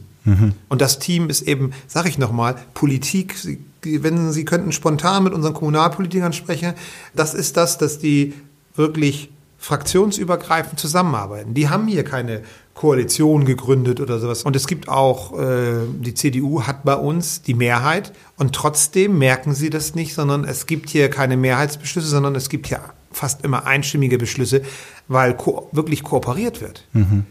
Und 0.68 0.82
das 0.82 0.98
Team 0.98 1.30
ist 1.30 1.42
eben, 1.42 1.72
sage 1.86 2.10
ich 2.10 2.18
nochmal, 2.18 2.56
Politik. 2.74 3.34
Sie, 3.34 3.64
wenn 3.82 4.32
Sie 4.32 4.44
könnten 4.44 4.72
spontan 4.72 5.24
mit 5.24 5.32
unseren 5.32 5.54
Kommunalpolitikern 5.54 6.32
sprechen, 6.32 6.74
das 7.14 7.34
ist 7.34 7.56
das, 7.56 7.78
dass 7.78 7.98
die 7.98 8.34
wirklich 8.74 9.30
fraktionsübergreifend 9.58 10.78
zusammenarbeiten. 10.78 11.52
Die 11.52 11.68
haben 11.68 11.88
hier 11.88 12.04
keine 12.04 12.42
Koalition 12.74 13.44
gegründet 13.44 14.00
oder 14.00 14.20
sowas. 14.20 14.44
Und 14.44 14.54
es 14.54 14.68
gibt 14.68 14.88
auch, 14.88 15.36
äh, 15.36 15.84
die 15.98 16.14
CDU 16.14 16.62
hat 16.62 16.84
bei 16.84 16.94
uns 16.94 17.42
die 17.42 17.54
Mehrheit 17.54 18.12
und 18.36 18.54
trotzdem 18.54 19.18
merken 19.18 19.52
sie 19.52 19.68
das 19.68 19.96
nicht, 19.96 20.14
sondern 20.14 20.44
es 20.44 20.66
gibt 20.66 20.90
hier 20.90 21.10
keine 21.10 21.36
Mehrheitsbeschlüsse, 21.36 22.06
sondern 22.06 22.36
es 22.36 22.48
gibt 22.48 22.68
hier 22.68 22.80
fast 23.11 23.44
immer 23.44 23.66
einstimmige 23.66 24.18
Beschlüsse, 24.18 24.62
weil 25.09 25.35
ko 25.37 25.68
wirklich 25.73 26.03
kooperiert 26.03 26.61
wird. 26.61 26.87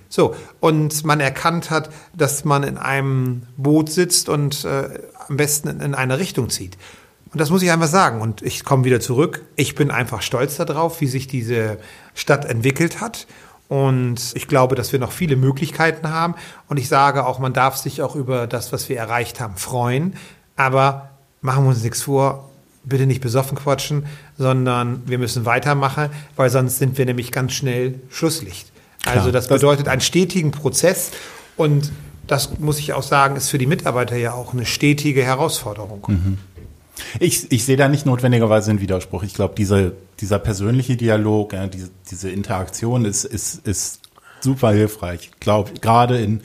So, 0.10 0.36
und 0.60 1.06
man 1.06 1.20
erkannt 1.20 1.70
hat, 1.70 1.90
dass 2.16 2.46
man 2.46 2.63
in 2.63 2.78
einem 2.78 3.44
Boot 3.58 3.90
sitzt 3.90 4.30
und 4.30 4.66
äh, 4.66 4.90
am 5.28 5.38
besten 5.38 5.68
in, 5.68 5.80
in 5.82 5.96
eine 5.96 6.20
Richtung 6.20 6.50
zieht. 6.50 6.78
Und 7.32 7.42
das 7.42 7.50
muss 7.50 7.62
ich 7.62 7.72
einfach 7.72 7.88
sagen. 7.88 8.22
Und 8.22 8.42
ich 8.42 8.63
komme 8.63 8.84
wieder 8.84 9.00
zurück. 9.00 9.44
Ich 9.56 9.76
bin 9.76 9.92
einfach 9.92 10.22
stolz 10.22 10.56
darauf, 10.58 11.02
wie 11.02 11.08
sich 11.08 11.28
diese 11.28 11.78
Stadt 12.16 12.46
entwickelt 12.46 13.02
hat. 13.02 13.28
Und 13.68 14.32
ich 14.34 14.48
glaube, 14.48 14.76
dass 14.76 14.94
wir 14.94 15.00
noch 15.00 15.12
viele 15.12 15.36
Möglichkeiten 15.36 16.10
haben. 16.10 16.36
Und 16.68 16.78
ich 16.78 16.88
sage 16.88 17.26
auch, 17.26 17.40
man 17.40 17.54
darf 17.54 17.76
sich 17.76 18.02
auch 18.02 18.16
über 18.16 18.48
das, 18.48 18.72
was 18.72 18.88
wir 18.88 18.98
erreicht 18.98 19.40
haben, 19.42 19.58
freuen. 19.58 20.16
Aber 20.56 21.10
machen 21.42 21.66
wir 21.66 21.70
uns 21.70 21.84
nichts 21.84 22.04
vor. 22.04 22.50
Bitte 22.88 23.06
nicht 23.06 23.21
besoffen 23.21 23.58
quatschen, 23.58 24.06
sondern 24.38 25.02
wir 25.06 25.17
müssen 25.17 25.45
weitermachen, 25.45 26.10
weil 26.36 26.50
sonst 26.50 26.80
sind 26.80 26.97
wir 26.97 27.06
nämlich 27.06 27.32
ganz 27.32 27.54
schnell 27.54 27.95
Schlusslicht. 28.10 28.71
Also 29.06 29.32
das 29.32 29.47
das- 29.47 29.60
bedeutet 29.60 29.88
einen 29.88 30.02
stetigen 30.02 30.52
Prozess 30.52 31.12
und 31.56 31.91
das 32.28 32.60
muss 32.60 32.78
ich 32.80 32.93
auch 32.93 33.04
sagen, 33.04 33.36
ist 33.38 33.50
für 33.50 33.58
die 33.58 33.65
Mitarbeiter 33.67 34.17
ja 34.17 34.34
auch 34.34 34.54
eine 34.54 34.65
stetige 34.65 35.23
Herausforderung. 35.23 36.38
Ich, 37.19 37.52
ich 37.52 37.63
sehe 37.63 37.78
da 37.78 37.88
nicht 37.88 38.06
notwendigerweise 38.06 38.71
einen 38.71 38.82
Widerspruch. 38.82 39.23
Ich 39.23 39.34
glaube, 39.34 39.56
dieser, 39.56 39.91
dieser 40.19 40.39
persönliche 40.39 40.97
Dialog, 40.97 41.54
ja, 41.54 41.67
diese, 41.67 41.89
diese 42.10 42.30
Interaktion 42.30 43.06
ist, 43.06 43.23
ist, 43.23 43.65
ist 43.67 44.02
super 44.41 44.71
hilfreich. 44.71 45.30
Ich 45.34 45.39
glaube, 45.39 45.71
gerade 45.80 46.17
in, 46.19 46.41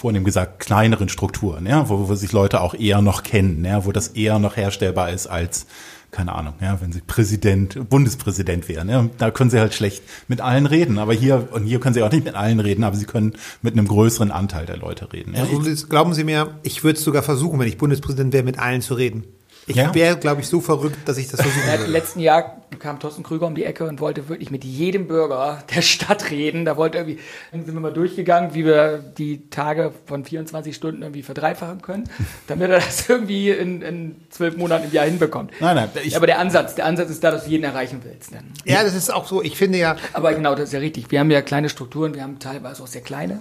vorhin 0.00 0.24
gesagt, 0.24 0.60
kleineren 0.60 1.08
Strukturen, 1.10 1.66
ja, 1.66 1.88
wo, 1.88 2.08
wo 2.08 2.14
sich 2.14 2.32
Leute 2.32 2.62
auch 2.62 2.74
eher 2.74 3.02
noch 3.02 3.22
kennen, 3.22 3.64
ja, 3.64 3.84
wo 3.84 3.92
das 3.92 4.08
eher 4.08 4.38
noch 4.38 4.56
herstellbar 4.56 5.10
ist 5.10 5.26
als, 5.26 5.66
keine 6.10 6.32
Ahnung, 6.34 6.54
ja, 6.60 6.80
wenn 6.80 6.90
sie 6.90 7.02
Präsident, 7.02 7.88
Bundespräsident 7.90 8.66
wären, 8.68 8.88
ja, 8.88 9.06
da 9.18 9.30
können 9.30 9.50
sie 9.50 9.60
halt 9.60 9.74
schlecht 9.74 10.02
mit 10.26 10.40
allen 10.40 10.64
reden. 10.64 10.98
Aber 10.98 11.12
hier, 11.12 11.48
und 11.52 11.64
hier 11.64 11.80
können 11.80 11.94
sie 11.94 12.02
auch 12.02 12.10
nicht 12.10 12.24
mit 12.24 12.34
allen 12.34 12.60
reden, 12.60 12.82
aber 12.82 12.96
sie 12.96 13.04
können 13.04 13.34
mit 13.60 13.74
einem 13.74 13.86
größeren 13.86 14.30
Anteil 14.30 14.64
der 14.64 14.78
Leute 14.78 15.12
reden. 15.12 15.34
Ja. 15.34 15.42
Also, 15.42 15.86
glauben 15.86 16.14
Sie 16.14 16.24
mir, 16.24 16.48
ich 16.62 16.82
würde 16.82 16.98
es 16.98 17.04
sogar 17.04 17.22
versuchen, 17.22 17.58
wenn 17.60 17.68
ich 17.68 17.76
Bundespräsident 17.76 18.32
wäre, 18.32 18.42
mit 18.42 18.58
allen 18.58 18.80
zu 18.80 18.94
reden. 18.94 19.24
Ich 19.70 19.76
Ja. 19.76 19.94
wäre, 19.94 20.16
glaube 20.16 20.40
ich, 20.40 20.48
so 20.48 20.60
verrückt, 20.60 20.96
dass 21.08 21.16
ich 21.18 21.28
das 21.28 21.40
versuchen 21.40 21.62
Ja, 21.66 21.74
Im 21.74 21.80
würde. 21.80 21.92
letzten 21.92 22.20
Jahr 22.20 22.56
kam 22.78 22.98
Thorsten 23.00 23.22
Krüger 23.22 23.46
um 23.46 23.54
die 23.54 23.64
Ecke 23.64 23.84
und 23.86 24.00
wollte 24.00 24.28
wirklich 24.28 24.50
mit 24.50 24.64
jedem 24.64 25.06
Bürger 25.08 25.62
der 25.74 25.82
Stadt 25.82 26.30
reden. 26.30 26.64
Da 26.64 26.76
wollte 26.76 26.98
irgendwie, 26.98 27.18
dann 27.52 27.64
sind 27.64 27.74
wir 27.74 27.80
mal 27.80 27.92
durchgegangen, 27.92 28.54
wie 28.54 28.64
wir 28.64 28.98
die 28.98 29.48
Tage 29.50 29.92
von 30.06 30.24
24 30.24 30.74
Stunden 30.74 31.02
irgendwie 31.02 31.22
verdreifachen 31.22 31.82
können, 31.82 32.04
damit 32.46 32.70
er 32.70 32.78
das 32.80 33.08
irgendwie 33.08 33.50
in, 33.50 33.82
in 33.82 34.16
zwölf 34.30 34.56
Monaten 34.56 34.84
im 34.86 34.92
Jahr 34.92 35.04
hinbekommt. 35.06 35.52
Nein, 35.60 35.76
nein, 35.76 35.88
ich- 36.02 36.12
Ja, 36.12 36.16
aber 36.18 36.26
der 36.26 36.38
Ansatz, 36.38 36.74
der 36.74 36.86
Ansatz 36.86 37.10
ist 37.10 37.22
da, 37.24 37.30
dass 37.30 37.44
du 37.44 37.50
jeden 37.50 37.64
erreichen 37.64 38.00
willst. 38.04 38.34
Dann. 38.34 38.44
Ja, 38.64 38.82
das 38.82 38.94
ist 38.94 39.12
auch 39.12 39.26
so. 39.26 39.42
Ich 39.42 39.56
finde 39.56 39.78
ja, 39.78 39.96
Aber 40.12 40.32
genau, 40.34 40.54
das 40.54 40.64
ist 40.68 40.72
ja 40.72 40.78
richtig. 40.80 41.10
Wir 41.10 41.20
haben 41.20 41.30
ja 41.30 41.42
kleine 41.42 41.68
Strukturen, 41.68 42.14
wir 42.14 42.22
haben 42.22 42.38
teilweise 42.38 42.82
auch 42.82 42.86
sehr 42.86 43.02
kleine 43.02 43.40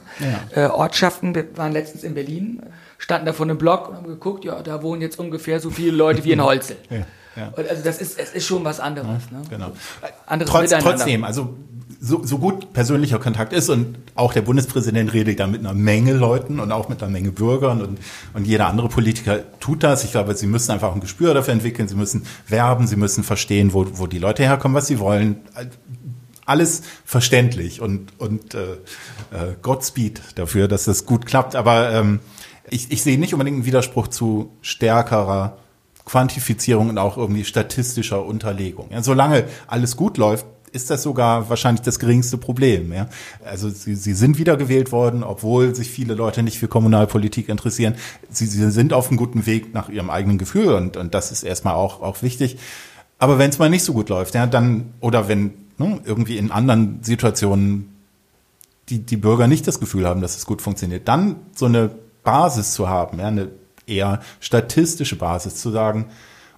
äh, 0.56 0.66
Ortschaften. 0.66 1.34
Wir 1.36 1.46
waren 1.58 1.72
letztens 1.72 2.04
in 2.04 2.14
Berlin, 2.14 2.62
standen 3.00 3.26
da 3.26 3.34
vor 3.34 3.48
einem 3.48 3.58
Block 3.58 3.90
und 3.90 3.96
haben 3.96 4.08
geguckt, 4.08 4.46
ja, 4.46 4.62
da 4.62 4.84
wohnen 4.84 5.02
jetzt 5.02 5.18
ungefähr 5.18 5.60
so 5.60 5.72
viele 5.72 5.92
Leute 5.92 6.24
wie 6.24 6.32
in 6.32 6.44
Holzel. 6.44 6.78
Ja, 7.36 7.44
ja. 7.44 7.54
Also 7.56 7.84
das 7.84 8.02
ist, 8.02 8.20
es 8.20 8.32
ist 8.32 8.48
schon 8.48 8.66
was 8.66 8.80
anderes. 8.80 9.32
Ne? 9.32 9.42
Genau. 9.50 9.72
Anderes 10.26 10.52
Trotz, 10.52 10.72
trotzdem, 10.72 11.24
also 11.24 11.56
so, 12.02 12.26
so 12.26 12.38
gut 12.38 12.74
persönlicher 12.74 13.20
Kontakt 13.20 13.52
ist 13.54 13.70
und 13.70 13.98
auch 14.16 14.34
der 14.34 14.42
Bundespräsident 14.42 15.14
redet 15.14 15.40
da 15.40 15.48
mit 15.48 15.60
einer 15.60 15.74
Menge 15.74 16.14
Leuten 16.14 16.60
und 16.60 16.72
auch 16.72 16.88
mit 16.88 17.04
einer 17.04 17.12
Menge 17.12 17.32
Bürgern 17.32 17.82
und, 17.82 18.00
und 18.34 18.48
jeder 18.48 18.68
andere 18.68 18.88
Politiker 18.90 19.40
tut 19.60 19.84
das. 19.84 20.04
Ich 20.04 20.12
glaube, 20.12 20.36
sie 20.36 20.48
müssen 20.48 20.72
einfach 20.72 20.94
ein 20.94 21.02
Gespür 21.02 21.34
dafür 21.34 21.54
entwickeln, 21.54 21.88
sie 21.88 21.96
müssen 21.96 22.26
werben, 22.48 22.88
sie 22.88 22.96
müssen 22.96 23.24
verstehen, 23.24 23.74
wo, 23.74 23.86
wo 23.94 24.08
die 24.08 24.20
Leute 24.20 24.44
herkommen, 24.44 24.76
was 24.76 24.88
sie 24.88 25.00
wollen. 25.00 25.42
Alles 26.46 26.82
verständlich 27.06 27.82
und, 27.82 28.14
und 28.18 28.56
äh, 28.56 28.74
äh, 29.32 29.56
Godspeed 29.62 30.22
dafür, 30.36 30.68
dass 30.68 30.86
das 30.86 31.06
gut 31.06 31.26
klappt. 31.26 31.56
Aber 31.56 31.92
ähm, 31.92 32.22
ich, 32.70 32.92
ich 32.92 33.04
sehe 33.04 33.18
nicht 33.18 33.34
unbedingt 33.34 33.56
einen 33.56 33.66
Widerspruch 33.66 34.08
zu 34.08 34.52
stärkerer 34.62 35.58
Quantifizierung 36.06 36.90
und 36.90 36.98
auch 36.98 37.18
irgendwie 37.18 37.46
statistischer 37.46 38.26
Unterlegung. 38.26 38.88
Ja, 38.92 39.04
solange 39.04 39.46
alles 39.68 39.96
gut 39.96 40.18
läuft, 40.18 40.46
ist 40.72 40.90
das 40.90 41.04
sogar 41.04 41.50
wahrscheinlich 41.50 41.82
das 41.82 42.00
geringste 42.00 42.38
Problem. 42.38 42.94
Ja? 42.94 43.08
Also 43.44 43.70
sie, 43.70 43.96
sie 43.96 44.14
sind 44.14 44.38
wiedergewählt 44.38 44.92
worden, 44.92 45.24
obwohl 45.24 45.76
sich 45.76 45.90
viele 45.90 46.14
Leute 46.14 46.44
nicht 46.44 46.60
für 46.60 46.68
Kommunalpolitik 46.68 47.50
interessieren. 47.50 47.96
Sie, 48.30 48.46
sie 48.46 48.70
sind 48.72 48.94
auf 48.94 49.10
einem 49.10 49.18
guten 49.18 49.46
Weg 49.46 49.74
nach 49.74 49.90
ihrem 49.90 50.10
eigenen 50.10 50.38
Gefühl 50.38 50.74
und, 50.74 50.98
und 50.98 51.14
das 51.14 51.32
ist 51.32 51.44
erstmal 51.44 51.76
auch, 51.76 52.02
auch 52.02 52.22
wichtig. 52.22 52.58
Aber 53.18 53.38
wenn 53.38 53.50
es 53.50 53.60
mal 53.60 53.70
nicht 53.70 53.84
so 53.84 53.94
gut 53.94 54.10
läuft, 54.10 54.36
ja, 54.36 54.48
dann, 54.48 54.94
oder 55.00 55.28
wenn 55.28 55.54
ne, 55.78 56.00
irgendwie 56.06 56.38
in 56.38 56.52
anderen 56.52 57.00
Situationen 57.04 57.96
die, 58.90 59.00
die 59.00 59.18
Bürger 59.18 59.48
nicht 59.48 59.68
das 59.68 59.80
Gefühl 59.80 60.08
haben, 60.08 60.22
dass 60.22 60.38
es 60.38 60.46
gut 60.46 60.62
funktioniert, 60.62 61.08
dann 61.08 61.36
so 61.56 61.66
eine 61.66 61.92
Basis 62.24 62.74
zu 62.74 62.90
haben, 62.90 63.20
ja, 63.20 63.28
eine 63.28 63.50
eher 63.88 64.22
statistische 64.40 65.16
Basis 65.16 65.56
zu 65.56 65.72
sagen, 65.72 66.10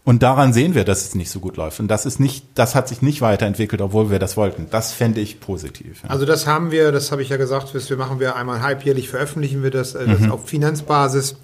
und 0.03 0.23
daran 0.23 0.51
sehen 0.51 0.73
wir, 0.73 0.83
dass 0.83 1.03
es 1.03 1.13
nicht 1.13 1.29
so 1.29 1.39
gut 1.39 1.57
läuft. 1.57 1.79
Und 1.79 1.87
das 1.87 2.07
ist 2.07 2.19
nicht, 2.19 2.45
das 2.55 2.73
hat 2.73 2.87
sich 2.87 3.03
nicht 3.03 3.21
weiterentwickelt, 3.21 3.81
obwohl 3.81 4.09
wir 4.09 4.17
das 4.17 4.35
wollten. 4.35 4.65
Das 4.71 4.93
fände 4.93 5.21
ich 5.21 5.39
positiv. 5.39 6.01
Ja. 6.03 6.09
Also 6.09 6.25
das 6.25 6.47
haben 6.47 6.71
wir, 6.71 6.91
das 6.91 7.11
habe 7.11 7.21
ich 7.21 7.29
ja 7.29 7.37
gesagt, 7.37 7.71
wir 7.73 7.97
machen 7.97 8.19
wir 8.19 8.35
einmal 8.35 8.63
halbjährlich 8.63 9.09
veröffentlichen 9.09 9.61
wir 9.61 9.69
das, 9.69 9.93
äh, 9.93 10.07
das 10.07 10.31
auf 10.31 10.49
Finanzbasis. 10.49 11.35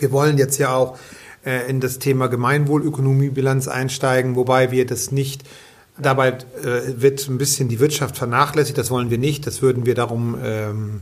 Wir 0.00 0.10
wollen 0.10 0.36
jetzt 0.36 0.58
ja 0.58 0.74
auch 0.74 0.98
äh, 1.46 1.70
in 1.70 1.78
das 1.78 2.00
Thema 2.00 2.26
Gemeinwohlökonomiebilanz 2.26 3.68
einsteigen, 3.68 4.34
wobei 4.34 4.72
wir 4.72 4.84
das 4.84 5.12
nicht 5.12 5.44
Dabei 5.98 6.28
äh, 6.28 7.02
wird 7.02 7.28
ein 7.28 7.36
bisschen 7.36 7.68
die 7.68 7.78
Wirtschaft 7.78 8.16
vernachlässigt, 8.16 8.78
das 8.78 8.90
wollen 8.90 9.10
wir 9.10 9.18
nicht, 9.18 9.46
das 9.46 9.60
würden 9.60 9.84
wir 9.84 9.94
darum 9.94 10.38
ähm, 10.42 11.00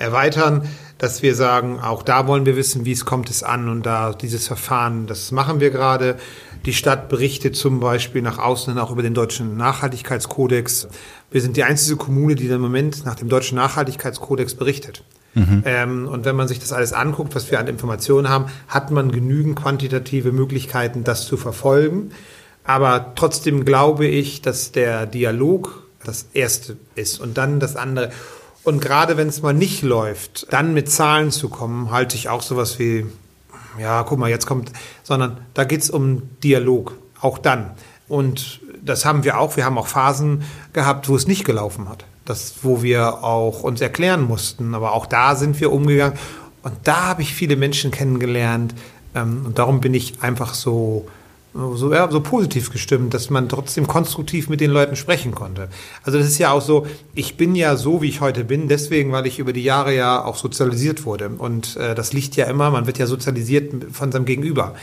erweitern, 0.00 0.66
dass 0.98 1.22
wir 1.22 1.34
sagen, 1.34 1.78
auch 1.78 2.02
da 2.02 2.26
wollen 2.26 2.46
wir 2.46 2.56
wissen, 2.56 2.84
wie 2.84 2.92
es 2.92 3.04
kommt 3.04 3.30
es 3.30 3.42
an 3.42 3.68
und 3.68 3.84
da 3.84 4.12
dieses 4.12 4.46
Verfahren, 4.46 5.06
das 5.06 5.30
machen 5.30 5.60
wir 5.60 5.70
gerade. 5.70 6.16
Die 6.66 6.72
Stadt 6.72 7.08
berichtet 7.08 7.56
zum 7.56 7.80
Beispiel 7.80 8.22
nach 8.22 8.38
außen 8.38 8.76
auch 8.78 8.90
über 8.90 9.02
den 9.02 9.14
deutschen 9.14 9.56
Nachhaltigkeitskodex. 9.56 10.88
Wir 11.30 11.40
sind 11.40 11.56
die 11.56 11.64
einzige 11.64 11.96
Kommune, 11.96 12.34
die 12.34 12.48
im 12.48 12.60
Moment 12.60 13.04
nach 13.04 13.14
dem 13.14 13.28
deutschen 13.28 13.56
Nachhaltigkeitskodex 13.56 14.54
berichtet. 14.54 15.04
Ähm, 15.64 16.08
und 16.08 16.24
wenn 16.24 16.34
man 16.34 16.48
sich 16.48 16.58
das 16.58 16.72
alles 16.72 16.92
anguckt, 16.92 17.34
was 17.34 17.50
wir 17.50 17.60
an 17.60 17.68
Informationen 17.68 18.28
haben, 18.28 18.46
hat 18.68 18.90
man 18.90 19.12
genügend 19.12 19.56
quantitative 19.56 20.32
Möglichkeiten, 20.32 21.04
das 21.04 21.26
zu 21.26 21.36
verfolgen. 21.36 22.10
Aber 22.64 23.12
trotzdem 23.14 23.64
glaube 23.64 24.06
ich, 24.06 24.42
dass 24.42 24.72
der 24.72 25.06
Dialog 25.06 25.86
das 26.04 26.26
Erste 26.32 26.76
ist 26.94 27.20
und 27.20 27.38
dann 27.38 27.60
das 27.60 27.76
andere. 27.76 28.10
Und 28.62 28.80
gerade 28.80 29.16
wenn 29.16 29.28
es 29.28 29.42
mal 29.42 29.54
nicht 29.54 29.82
läuft, 29.82 30.52
dann 30.52 30.74
mit 30.74 30.90
Zahlen 30.90 31.30
zu 31.30 31.48
kommen, 31.48 31.90
halte 31.90 32.16
ich 32.16 32.28
auch 32.28 32.42
sowas 32.42 32.78
wie, 32.78 33.06
ja, 33.78 34.02
guck 34.02 34.18
mal, 34.18 34.28
jetzt 34.28 34.46
kommt, 34.46 34.70
sondern 35.02 35.38
da 35.54 35.64
geht's 35.64 35.88
um 35.88 36.22
Dialog, 36.42 36.94
auch 37.20 37.38
dann. 37.38 37.70
Und 38.08 38.60
das 38.82 39.04
haben 39.04 39.24
wir 39.24 39.38
auch. 39.38 39.56
Wir 39.56 39.64
haben 39.64 39.78
auch 39.78 39.86
Phasen 39.86 40.42
gehabt, 40.72 41.08
wo 41.08 41.16
es 41.16 41.26
nicht 41.26 41.44
gelaufen 41.44 41.88
hat. 41.88 42.04
Das, 42.24 42.56
wo 42.62 42.82
wir 42.82 43.24
auch 43.24 43.62
uns 43.62 43.80
erklären 43.80 44.22
mussten. 44.22 44.74
Aber 44.74 44.92
auch 44.92 45.06
da 45.06 45.36
sind 45.36 45.60
wir 45.60 45.72
umgegangen. 45.72 46.18
Und 46.62 46.74
da 46.84 47.06
habe 47.06 47.22
ich 47.22 47.34
viele 47.34 47.56
Menschen 47.56 47.90
kennengelernt. 47.90 48.74
Ähm, 49.14 49.42
und 49.46 49.58
darum 49.58 49.80
bin 49.80 49.94
ich 49.94 50.22
einfach 50.22 50.54
so, 50.54 51.06
so, 51.52 51.92
ja, 51.92 52.08
so 52.10 52.20
positiv 52.20 52.70
gestimmt, 52.70 53.12
dass 53.12 53.28
man 53.28 53.48
trotzdem 53.48 53.86
konstruktiv 53.86 54.48
mit 54.48 54.60
den 54.60 54.70
Leuten 54.70 54.94
sprechen 54.94 55.34
konnte. 55.34 55.68
Also 56.04 56.18
das 56.18 56.28
ist 56.28 56.38
ja 56.38 56.52
auch 56.52 56.62
so, 56.62 56.86
ich 57.14 57.36
bin 57.36 57.54
ja 57.56 57.76
so, 57.76 58.02
wie 58.02 58.08
ich 58.08 58.20
heute 58.20 58.44
bin, 58.44 58.68
deswegen, 58.68 59.10
weil 59.10 59.26
ich 59.26 59.38
über 59.38 59.52
die 59.52 59.64
Jahre 59.64 59.94
ja 59.94 60.24
auch 60.24 60.36
sozialisiert 60.36 61.04
wurde. 61.04 61.28
Und 61.28 61.76
äh, 61.76 61.94
das 61.94 62.12
liegt 62.12 62.36
ja 62.36 62.46
immer, 62.46 62.70
man 62.70 62.86
wird 62.86 62.98
ja 62.98 63.06
sozialisiert 63.06 63.72
von 63.92 64.12
seinem 64.12 64.26
Gegenüber 64.26 64.74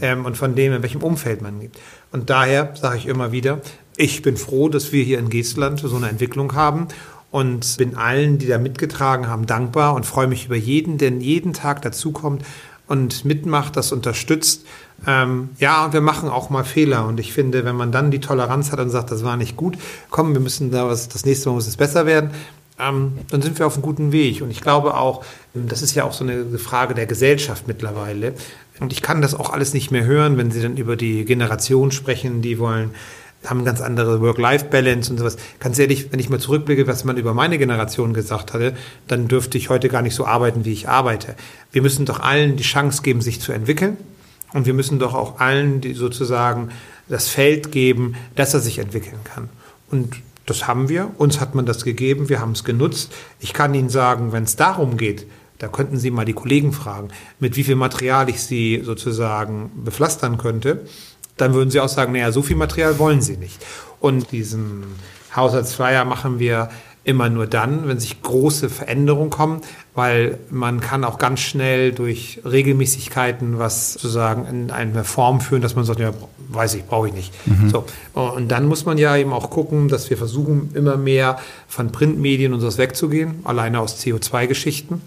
ähm, 0.00 0.24
und 0.24 0.36
von 0.36 0.54
dem, 0.54 0.72
in 0.72 0.82
welchem 0.82 1.02
Umfeld 1.02 1.42
man 1.42 1.60
lebt. 1.60 1.78
Und 2.10 2.28
daher 2.28 2.74
sage 2.74 2.98
ich 2.98 3.06
immer 3.06 3.30
wieder, 3.30 3.60
ich 3.96 4.22
bin 4.22 4.36
froh, 4.36 4.68
dass 4.68 4.92
wir 4.92 5.04
hier 5.04 5.18
in 5.18 5.30
Geestland 5.30 5.80
so 5.80 5.96
eine 5.96 6.08
Entwicklung 6.08 6.54
haben 6.54 6.88
und 7.30 7.76
bin 7.78 7.96
allen, 7.96 8.38
die 8.38 8.46
da 8.46 8.58
mitgetragen 8.58 9.28
haben, 9.28 9.46
dankbar 9.46 9.94
und 9.94 10.06
freue 10.06 10.26
mich 10.26 10.46
über 10.46 10.56
jeden, 10.56 10.98
der 10.98 11.10
jeden 11.10 11.52
Tag 11.52 11.82
dazukommt 11.82 12.42
und 12.86 13.24
mitmacht, 13.24 13.76
das 13.76 13.92
unterstützt. 13.92 14.64
Ähm, 15.06 15.50
ja, 15.58 15.92
wir 15.92 16.00
machen 16.00 16.28
auch 16.28 16.50
mal 16.50 16.64
Fehler. 16.64 17.06
Und 17.06 17.20
ich 17.20 17.32
finde, 17.32 17.64
wenn 17.64 17.76
man 17.76 17.92
dann 17.92 18.10
die 18.10 18.20
Toleranz 18.20 18.72
hat 18.72 18.80
und 18.80 18.90
sagt, 18.90 19.10
das 19.10 19.24
war 19.24 19.36
nicht 19.36 19.56
gut, 19.56 19.76
komm, 20.10 20.32
wir 20.32 20.40
müssen 20.40 20.70
da 20.70 20.88
was, 20.88 21.08
das 21.08 21.24
nächste 21.24 21.48
Mal 21.48 21.56
muss 21.56 21.66
es 21.66 21.76
besser 21.76 22.06
werden, 22.06 22.30
ähm, 22.78 23.18
dann 23.30 23.42
sind 23.42 23.58
wir 23.58 23.66
auf 23.66 23.74
einem 23.74 23.82
guten 23.82 24.12
Weg. 24.12 24.42
Und 24.42 24.50
ich 24.50 24.60
glaube 24.60 24.96
auch, 24.96 25.24
das 25.54 25.82
ist 25.82 25.94
ja 25.94 26.04
auch 26.04 26.12
so 26.12 26.24
eine 26.24 26.58
Frage 26.58 26.94
der 26.94 27.06
Gesellschaft 27.06 27.66
mittlerweile. 27.66 28.34
Und 28.80 28.92
ich 28.92 29.02
kann 29.02 29.22
das 29.22 29.34
auch 29.34 29.50
alles 29.50 29.72
nicht 29.72 29.90
mehr 29.90 30.04
hören, 30.04 30.36
wenn 30.36 30.50
Sie 30.50 30.60
dann 30.60 30.76
über 30.76 30.96
die 30.96 31.24
Generation 31.24 31.90
sprechen, 31.90 32.42
die 32.42 32.58
wollen, 32.58 32.90
haben 33.44 33.64
ganz 33.64 33.80
andere 33.80 34.20
Work-Life-Balance 34.20 35.10
und 35.10 35.18
sowas. 35.18 35.36
Ganz 35.60 35.78
ehrlich, 35.78 36.12
wenn 36.12 36.20
ich 36.20 36.28
mal 36.28 36.40
zurückblicke, 36.40 36.86
was 36.86 37.04
man 37.04 37.16
über 37.16 37.32
meine 37.32 37.58
Generation 37.58 38.12
gesagt 38.12 38.52
hatte, 38.52 38.74
dann 39.06 39.28
dürfte 39.28 39.56
ich 39.56 39.70
heute 39.70 39.88
gar 39.88 40.02
nicht 40.02 40.14
so 40.14 40.26
arbeiten, 40.26 40.64
wie 40.64 40.72
ich 40.72 40.88
arbeite. 40.88 41.34
Wir 41.72 41.80
müssen 41.80 42.04
doch 42.04 42.20
allen 42.20 42.56
die 42.56 42.64
Chance 42.64 43.02
geben, 43.02 43.20
sich 43.20 43.40
zu 43.40 43.52
entwickeln. 43.52 43.96
Und 44.56 44.64
wir 44.64 44.72
müssen 44.72 44.98
doch 44.98 45.12
auch 45.12 45.38
allen 45.38 45.82
die 45.82 45.92
sozusagen 45.92 46.70
das 47.10 47.28
Feld 47.28 47.72
geben, 47.72 48.14
dass 48.36 48.54
er 48.54 48.60
sich 48.60 48.78
entwickeln 48.78 49.20
kann. 49.22 49.50
Und 49.90 50.16
das 50.46 50.66
haben 50.66 50.88
wir. 50.88 51.10
Uns 51.18 51.40
hat 51.40 51.54
man 51.54 51.66
das 51.66 51.84
gegeben. 51.84 52.30
Wir 52.30 52.40
haben 52.40 52.52
es 52.52 52.64
genutzt. 52.64 53.12
Ich 53.38 53.52
kann 53.52 53.74
Ihnen 53.74 53.90
sagen, 53.90 54.32
wenn 54.32 54.44
es 54.44 54.56
darum 54.56 54.96
geht, 54.96 55.26
da 55.58 55.68
könnten 55.68 55.98
Sie 55.98 56.10
mal 56.10 56.24
die 56.24 56.32
Kollegen 56.32 56.72
fragen, 56.72 57.08
mit 57.38 57.56
wie 57.56 57.64
viel 57.64 57.76
Material 57.76 58.30
ich 58.30 58.40
Sie 58.40 58.80
sozusagen 58.82 59.70
bepflastern 59.84 60.38
könnte. 60.38 60.86
Dann 61.36 61.52
würden 61.52 61.70
Sie 61.70 61.80
auch 61.80 61.90
sagen, 61.90 62.14
naja, 62.14 62.32
so 62.32 62.40
viel 62.40 62.56
Material 62.56 62.98
wollen 62.98 63.20
Sie 63.20 63.36
nicht. 63.36 63.62
Und 64.00 64.32
diesen 64.32 64.84
Haushaltsflyer 65.36 66.06
machen 66.06 66.38
wir 66.38 66.70
immer 67.06 67.28
nur 67.30 67.46
dann, 67.46 67.86
wenn 67.86 68.00
sich 68.00 68.20
große 68.20 68.68
Veränderungen 68.68 69.30
kommen, 69.30 69.60
weil 69.94 70.38
man 70.50 70.80
kann 70.80 71.04
auch 71.04 71.18
ganz 71.18 71.38
schnell 71.38 71.92
durch 71.92 72.40
Regelmäßigkeiten 72.44 73.60
was 73.60 73.92
sozusagen 73.92 74.44
in 74.44 74.70
eine 74.72 75.04
Form 75.04 75.40
führen, 75.40 75.62
dass 75.62 75.76
man 75.76 75.84
sagt, 75.84 76.00
ja, 76.00 76.12
weiß 76.48 76.74
ich, 76.74 76.84
brauche 76.84 77.06
ich 77.06 77.14
nicht. 77.14 77.32
So. 77.70 77.84
Und 78.12 78.48
dann 78.48 78.66
muss 78.66 78.86
man 78.86 78.98
ja 78.98 79.16
eben 79.16 79.32
auch 79.32 79.50
gucken, 79.50 79.86
dass 79.86 80.10
wir 80.10 80.16
versuchen, 80.16 80.70
immer 80.74 80.96
mehr 80.96 81.38
von 81.68 81.92
Printmedien 81.92 82.52
und 82.52 82.60
sowas 82.60 82.76
wegzugehen, 82.76 83.36
alleine 83.44 83.78
aus 83.78 84.04
CO2-Geschichten. 84.04 85.00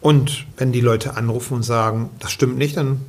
Und 0.00 0.46
wenn 0.56 0.70
die 0.70 0.80
Leute 0.80 1.16
anrufen 1.16 1.54
und 1.54 1.62
sagen, 1.64 2.10
das 2.20 2.30
stimmt 2.30 2.58
nicht, 2.58 2.76
dann 2.76 3.00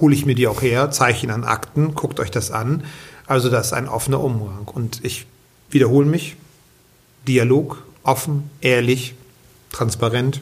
hole 0.00 0.14
ich 0.14 0.26
mir 0.26 0.36
die 0.36 0.46
auch 0.46 0.62
her, 0.62 0.92
zeige 0.92 1.24
ihnen 1.24 1.32
an 1.32 1.44
Akten, 1.44 1.96
guckt 1.96 2.20
euch 2.20 2.30
das 2.30 2.52
an. 2.52 2.84
Also 3.26 3.50
das 3.50 3.66
ist 3.66 3.72
ein 3.72 3.88
offener 3.88 4.22
Umgang. 4.22 4.68
Und 4.72 5.04
ich 5.04 5.26
wiederhole 5.70 6.06
mich, 6.06 6.36
Dialog, 7.28 7.84
offen, 8.02 8.50
ehrlich, 8.60 9.14
transparent. 9.70 10.40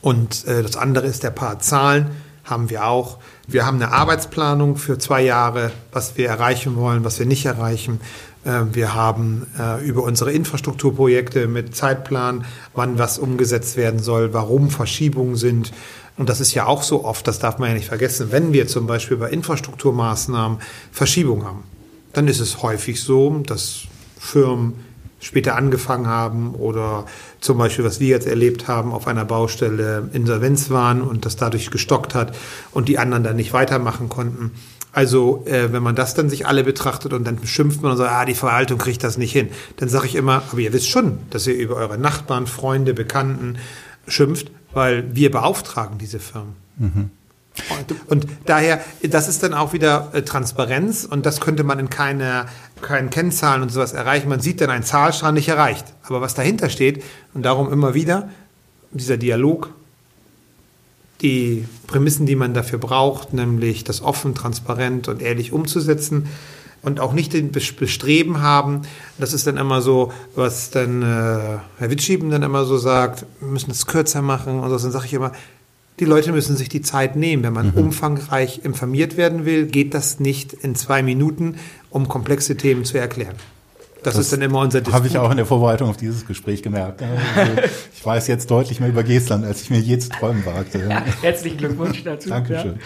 Und 0.00 0.46
äh, 0.46 0.62
das 0.62 0.76
andere 0.76 1.06
ist 1.06 1.22
der 1.22 1.30
Part 1.30 1.64
Zahlen. 1.64 2.10
haben 2.44 2.70
wir 2.70 2.86
auch. 2.86 3.18
Wir 3.46 3.66
haben 3.66 3.76
eine 3.76 3.92
Arbeitsplanung 3.92 4.76
für 4.76 4.98
zwei 4.98 5.22
Jahre, 5.22 5.70
was 5.92 6.16
wir 6.16 6.28
erreichen 6.28 6.76
wollen, 6.76 7.04
was 7.04 7.18
wir 7.18 7.26
nicht 7.26 7.44
erreichen. 7.46 8.00
Äh, 8.44 8.62
wir 8.72 8.94
haben 8.94 9.46
äh, 9.58 9.84
über 9.84 10.02
unsere 10.02 10.32
Infrastrukturprojekte 10.32 11.46
mit 11.46 11.76
Zeitplan, 11.76 12.44
wann 12.74 12.98
was 12.98 13.18
umgesetzt 13.18 13.76
werden 13.76 14.00
soll, 14.00 14.32
warum 14.32 14.70
Verschiebungen 14.70 15.36
sind. 15.36 15.72
Und 16.16 16.28
das 16.28 16.40
ist 16.40 16.54
ja 16.54 16.66
auch 16.66 16.82
so 16.82 17.04
oft, 17.04 17.26
das 17.26 17.38
darf 17.38 17.58
man 17.58 17.70
ja 17.70 17.74
nicht 17.74 17.88
vergessen, 17.88 18.28
wenn 18.30 18.52
wir 18.52 18.66
zum 18.68 18.86
Beispiel 18.86 19.16
bei 19.16 19.30
Infrastrukturmaßnahmen 19.30 20.58
Verschiebungen 20.90 21.46
haben, 21.46 21.64
dann 22.12 22.28
ist 22.28 22.40
es 22.40 22.62
häufig 22.62 23.00
so, 23.00 23.38
dass 23.46 23.82
Firmen 24.18 24.74
später 25.22 25.56
angefangen 25.56 26.08
haben 26.08 26.54
oder 26.54 27.06
zum 27.40 27.56
Beispiel, 27.56 27.84
was 27.84 28.00
wir 28.00 28.08
jetzt 28.08 28.26
erlebt 28.26 28.68
haben, 28.68 28.92
auf 28.92 29.06
einer 29.06 29.24
Baustelle 29.24 30.10
Insolvenz 30.12 30.68
waren 30.68 31.00
und 31.00 31.24
das 31.24 31.36
dadurch 31.36 31.70
gestockt 31.70 32.14
hat 32.14 32.36
und 32.72 32.88
die 32.88 32.98
anderen 32.98 33.24
dann 33.24 33.36
nicht 33.36 33.52
weitermachen 33.52 34.08
konnten. 34.08 34.50
Also 34.92 35.44
äh, 35.46 35.72
wenn 35.72 35.82
man 35.82 35.94
das 35.94 36.14
dann 36.14 36.28
sich 36.28 36.46
alle 36.46 36.64
betrachtet 36.64 37.12
und 37.14 37.24
dann 37.24 37.38
schimpft 37.46 37.80
man 37.82 37.92
und 37.92 37.96
sagt, 37.96 38.10
ah, 38.10 38.24
die 38.26 38.34
Verwaltung 38.34 38.78
kriegt 38.78 39.02
das 39.02 39.16
nicht 39.16 39.32
hin, 39.32 39.48
dann 39.76 39.88
sage 39.88 40.06
ich 40.06 40.16
immer, 40.16 40.42
aber 40.50 40.60
ihr 40.60 40.72
wisst 40.72 40.90
schon, 40.90 41.18
dass 41.30 41.46
ihr 41.46 41.54
über 41.54 41.76
eure 41.76 41.96
Nachbarn, 41.96 42.46
Freunde, 42.46 42.92
Bekannten 42.92 43.56
schimpft, 44.06 44.50
weil 44.74 45.14
wir 45.14 45.30
beauftragen 45.30 45.98
diese 45.98 46.18
Firmen. 46.18 46.56
Mhm. 46.78 47.10
Und 48.08 48.26
daher, 48.46 48.80
das 49.02 49.28
ist 49.28 49.42
dann 49.42 49.52
auch 49.52 49.72
wieder 49.72 50.10
äh, 50.14 50.22
Transparenz 50.22 51.04
und 51.04 51.26
das 51.26 51.40
könnte 51.40 51.64
man 51.64 51.78
in 51.78 51.90
keine, 51.90 52.46
keinen 52.82 53.10
Kennzahlen 53.10 53.62
und 53.62 53.70
sowas 53.70 53.92
erreichen. 53.92 54.28
Man 54.28 54.40
sieht 54.40 54.60
dann 54.60 54.70
ein 54.70 54.82
Zahlstrahlen 54.82 55.34
nicht 55.34 55.48
erreicht. 55.48 55.86
Aber 56.02 56.20
was 56.20 56.34
dahinter 56.34 56.68
steht 56.68 57.02
und 57.34 57.42
darum 57.42 57.72
immer 57.72 57.94
wieder 57.94 58.28
dieser 58.92 59.16
Dialog, 59.16 59.70
die 61.22 61.66
Prämissen, 61.86 62.26
die 62.26 62.36
man 62.36 62.52
dafür 62.52 62.78
braucht, 62.78 63.32
nämlich 63.32 63.84
das 63.84 64.02
offen, 64.02 64.34
transparent 64.34 65.08
und 65.08 65.22
ehrlich 65.22 65.52
umzusetzen 65.52 66.26
und 66.82 66.98
auch 66.98 67.12
nicht 67.12 67.32
den 67.32 67.52
Bestreben 67.52 68.42
haben, 68.42 68.82
das 69.18 69.32
ist 69.32 69.46
dann 69.46 69.56
immer 69.56 69.82
so, 69.82 70.12
was 70.34 70.70
dann 70.70 71.02
äh, 71.02 71.58
Herr 71.78 71.90
Witschieben 71.90 72.30
dann 72.30 72.42
immer 72.42 72.64
so 72.64 72.76
sagt, 72.76 73.24
wir 73.40 73.48
müssen 73.48 73.70
es 73.70 73.86
kürzer 73.86 74.20
machen 74.20 74.58
und 74.58 74.68
so, 74.68 74.76
dann 74.76 74.90
sage 74.90 75.06
ich 75.06 75.14
immer, 75.14 75.32
die 76.00 76.04
Leute 76.04 76.32
müssen 76.32 76.56
sich 76.56 76.68
die 76.68 76.80
Zeit 76.80 77.14
nehmen. 77.14 77.44
Wenn 77.44 77.52
man 77.52 77.68
mhm. 77.68 77.78
umfangreich 77.78 78.64
informiert 78.64 79.16
werden 79.16 79.44
will, 79.44 79.66
geht 79.66 79.94
das 79.94 80.18
nicht 80.18 80.52
in 80.52 80.74
zwei 80.74 81.02
Minuten, 81.02 81.56
um 81.92 82.08
komplexe 82.08 82.56
Themen 82.56 82.84
zu 82.84 82.98
erklären. 82.98 83.36
Das, 84.02 84.14
das, 84.14 84.24
ist 84.24 84.32
dann 84.32 84.42
immer 84.42 84.58
unser 84.58 84.80
Disput. 84.80 84.94
Habe 84.94 85.06
ich 85.06 85.16
auch 85.16 85.30
in 85.30 85.36
der 85.36 85.46
Vorbereitung 85.46 85.88
auf 85.88 85.96
dieses 85.96 86.26
Gespräch 86.26 86.64
gemerkt. 86.64 87.02
Also 87.36 87.52
ich 87.94 88.04
weiß 88.04 88.26
jetzt 88.26 88.50
deutlich 88.50 88.80
mehr 88.80 88.88
über 88.88 89.04
Geestland, 89.04 89.44
als 89.44 89.62
ich 89.62 89.70
mir 89.70 89.78
je 89.78 89.96
zu 89.96 90.08
träumen 90.08 90.44
wagte. 90.44 90.80
Ja, 90.88 91.04
herzlichen 91.22 91.56
Glückwunsch 91.56 92.02
dazu. 92.02 92.30
Dankeschön. 92.30 92.80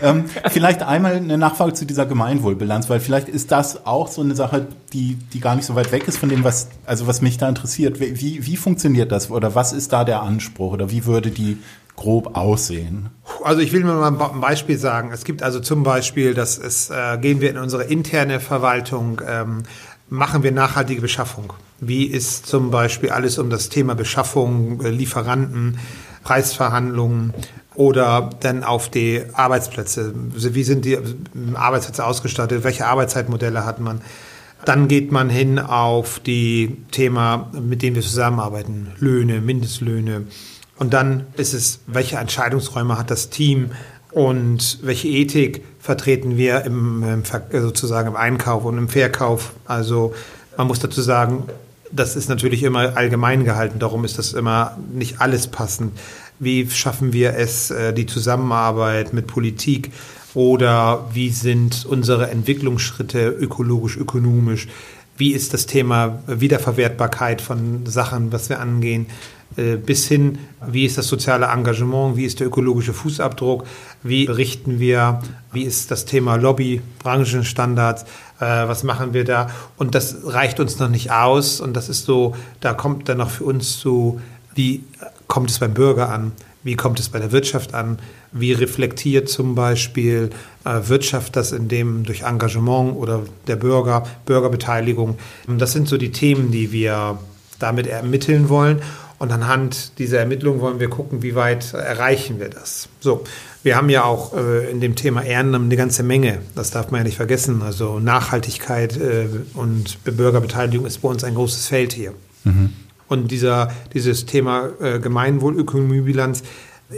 Ja. 0.00 0.10
Ähm, 0.10 0.24
vielleicht 0.50 0.82
einmal 0.82 1.16
eine 1.16 1.36
Nachfrage 1.36 1.74
zu 1.74 1.84
dieser 1.84 2.06
Gemeinwohlbilanz, 2.06 2.88
weil 2.88 3.00
vielleicht 3.00 3.28
ist 3.28 3.52
das 3.52 3.84
auch 3.84 4.08
so 4.08 4.22
eine 4.22 4.34
Sache, 4.34 4.66
die, 4.94 5.18
die 5.34 5.40
gar 5.40 5.56
nicht 5.56 5.66
so 5.66 5.74
weit 5.74 5.92
weg 5.92 6.08
ist 6.08 6.16
von 6.16 6.30
dem, 6.30 6.42
was, 6.42 6.68
also 6.86 7.06
was 7.06 7.20
mich 7.20 7.36
da 7.36 7.50
interessiert. 7.50 8.00
Wie, 8.00 8.46
wie 8.46 8.56
funktioniert 8.56 9.12
das 9.12 9.30
oder 9.30 9.54
was 9.54 9.74
ist 9.74 9.92
da 9.92 10.04
der 10.04 10.22
Anspruch 10.22 10.72
oder 10.72 10.90
wie 10.90 11.04
würde 11.04 11.30
die 11.30 11.58
grob 11.96 12.36
aussehen? 12.36 13.10
Also 13.44 13.60
ich 13.60 13.72
will 13.72 13.84
mir 13.84 13.94
mal 13.94 14.08
ein 14.08 14.40
Beispiel 14.40 14.78
sagen. 14.78 15.10
Es 15.12 15.24
gibt 15.24 15.42
also 15.42 15.60
zum 15.60 15.82
Beispiel, 15.82 16.34
dass 16.34 16.58
es 16.58 16.90
äh, 16.90 17.18
gehen 17.18 17.40
wir 17.40 17.50
in 17.50 17.58
unsere 17.58 17.84
interne 17.84 18.40
Verwaltung, 18.40 19.20
ähm, 19.26 19.62
machen 20.08 20.42
wir 20.42 20.52
nachhaltige 20.52 21.00
Beschaffung. 21.00 21.52
Wie 21.80 22.04
ist 22.04 22.46
zum 22.46 22.70
Beispiel 22.70 23.10
alles 23.10 23.38
um 23.38 23.50
das 23.50 23.68
Thema 23.68 23.94
Beschaffung, 23.94 24.80
äh, 24.82 24.90
Lieferanten, 24.90 25.78
Preisverhandlungen 26.22 27.34
oder 27.74 28.30
dann 28.40 28.64
auf 28.64 28.88
die 28.88 29.22
Arbeitsplätze. 29.32 30.12
Wie 30.14 30.62
sind 30.62 30.84
die 30.84 30.98
Arbeitsplätze 31.54 32.04
ausgestattet? 32.04 32.64
Welche 32.64 32.86
Arbeitszeitmodelle 32.86 33.64
hat 33.64 33.80
man? 33.80 34.02
Dann 34.64 34.86
geht 34.86 35.10
man 35.10 35.28
hin 35.28 35.58
auf 35.58 36.20
die 36.20 36.76
Thema, 36.92 37.50
mit 37.60 37.82
dem 37.82 37.94
wir 37.94 38.02
zusammenarbeiten. 38.02 38.92
Löhne, 38.98 39.40
Mindestlöhne, 39.40 40.26
und 40.82 40.92
dann 40.92 41.26
ist 41.36 41.54
es, 41.54 41.78
welche 41.86 42.16
Entscheidungsräume 42.16 42.98
hat 42.98 43.08
das 43.08 43.30
Team 43.30 43.70
und 44.10 44.80
welche 44.82 45.06
Ethik 45.06 45.62
vertreten 45.78 46.36
wir 46.36 46.64
im, 46.64 47.04
im, 47.04 47.22
sozusagen 47.52 48.08
im 48.08 48.16
Einkauf 48.16 48.64
und 48.64 48.78
im 48.78 48.88
Verkauf. 48.88 49.52
Also 49.64 50.12
man 50.56 50.66
muss 50.66 50.80
dazu 50.80 51.00
sagen, 51.00 51.44
das 51.92 52.16
ist 52.16 52.28
natürlich 52.28 52.64
immer 52.64 52.96
allgemein 52.96 53.44
gehalten, 53.44 53.78
darum 53.78 54.04
ist 54.04 54.18
das 54.18 54.32
immer 54.32 54.76
nicht 54.92 55.20
alles 55.20 55.46
passend. 55.46 55.96
Wie 56.40 56.68
schaffen 56.68 57.12
wir 57.12 57.36
es, 57.36 57.70
äh, 57.70 57.92
die 57.92 58.06
Zusammenarbeit 58.06 59.12
mit 59.12 59.28
Politik 59.28 59.92
oder 60.34 61.08
wie 61.12 61.30
sind 61.30 61.86
unsere 61.86 62.28
Entwicklungsschritte 62.28 63.28
ökologisch, 63.28 63.96
ökonomisch? 63.96 64.66
Wie 65.16 65.30
ist 65.32 65.54
das 65.54 65.66
Thema 65.66 66.24
Wiederverwertbarkeit 66.26 67.40
von 67.40 67.86
Sachen, 67.86 68.32
was 68.32 68.48
wir 68.48 68.58
angehen? 68.58 69.06
Äh, 69.56 69.76
bis 69.76 70.06
hin, 70.08 70.38
wie 70.66 70.86
ist 70.86 70.96
das 70.98 71.08
soziale 71.08 71.46
Engagement, 71.46 72.16
wie 72.16 72.24
ist 72.24 72.40
der 72.40 72.46
ökologische 72.46 72.94
Fußabdruck, 72.94 73.64
wie 74.02 74.24
berichten 74.24 74.78
wir, 74.78 75.20
wie 75.52 75.64
ist 75.64 75.90
das 75.90 76.06
Thema 76.06 76.36
Lobby, 76.36 76.80
Branchenstandards, 77.00 78.04
äh, 78.40 78.44
was 78.44 78.82
machen 78.82 79.12
wir 79.12 79.24
da? 79.24 79.50
Und 79.76 79.94
das 79.94 80.16
reicht 80.24 80.58
uns 80.58 80.78
noch 80.78 80.88
nicht 80.88 81.10
aus 81.10 81.60
und 81.60 81.74
das 81.74 81.88
ist 81.88 82.04
so, 82.04 82.34
da 82.60 82.72
kommt 82.72 83.08
dann 83.08 83.18
noch 83.18 83.30
für 83.30 83.44
uns 83.44 83.78
zu, 83.78 84.20
wie 84.54 84.84
kommt 85.26 85.50
es 85.50 85.58
beim 85.58 85.74
Bürger 85.74 86.08
an, 86.08 86.32
wie 86.62 86.76
kommt 86.76 87.00
es 87.00 87.08
bei 87.08 87.18
der 87.18 87.32
Wirtschaft 87.32 87.74
an, 87.74 87.98
wie 88.30 88.52
reflektiert 88.52 89.28
zum 89.28 89.54
Beispiel 89.54 90.30
äh, 90.64 90.88
Wirtschaft 90.88 91.36
das 91.36 91.52
in 91.52 91.68
dem 91.68 92.04
durch 92.04 92.22
Engagement 92.22 92.96
oder 92.96 93.22
der 93.46 93.56
Bürger, 93.56 94.04
Bürgerbeteiligung. 94.24 95.18
Das 95.46 95.72
sind 95.72 95.88
so 95.88 95.98
die 95.98 96.12
Themen, 96.12 96.50
die 96.50 96.72
wir 96.72 97.18
damit 97.58 97.86
ermitteln 97.86 98.48
wollen. 98.48 98.80
Und 99.22 99.30
anhand 99.30 100.00
dieser 100.00 100.18
Ermittlungen 100.18 100.60
wollen 100.60 100.80
wir 100.80 100.90
gucken, 100.90 101.22
wie 101.22 101.36
weit 101.36 101.74
erreichen 101.74 102.40
wir 102.40 102.48
das. 102.48 102.88
So, 102.98 103.22
wir 103.62 103.76
haben 103.76 103.88
ja 103.88 104.02
auch 104.02 104.36
äh, 104.36 104.68
in 104.68 104.80
dem 104.80 104.96
Thema 104.96 105.22
Ehrenamt 105.22 105.66
eine 105.66 105.76
ganze 105.76 106.02
Menge. 106.02 106.40
Das 106.56 106.72
darf 106.72 106.90
man 106.90 107.02
ja 107.02 107.04
nicht 107.04 107.18
vergessen. 107.18 107.62
Also 107.62 108.00
Nachhaltigkeit 108.00 108.96
äh, 108.96 109.28
und 109.54 110.02
Bürgerbeteiligung 110.02 110.86
ist 110.86 111.02
bei 111.02 111.08
uns 111.08 111.22
ein 111.22 111.36
großes 111.36 111.68
Feld 111.68 111.92
hier. 111.92 112.14
Mhm. 112.42 112.72
Und 113.06 113.30
dieser, 113.30 113.70
dieses 113.94 114.26
Thema 114.26 114.70
äh, 114.80 114.98
Gemeinwohlökonomiebilanz 114.98 116.42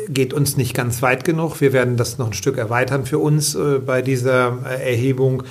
geht 0.08 0.32
uns 0.32 0.56
nicht 0.56 0.72
ganz 0.72 1.02
weit 1.02 1.24
genug. 1.24 1.60
Wir 1.60 1.74
werden 1.74 1.98
das 1.98 2.16
noch 2.16 2.28
ein 2.28 2.32
Stück 2.32 2.56
erweitern 2.56 3.04
für 3.04 3.18
uns 3.18 3.54
äh, 3.54 3.80
bei 3.80 4.00
dieser 4.00 4.60
äh, 4.64 4.92
Erhebung, 4.92 5.42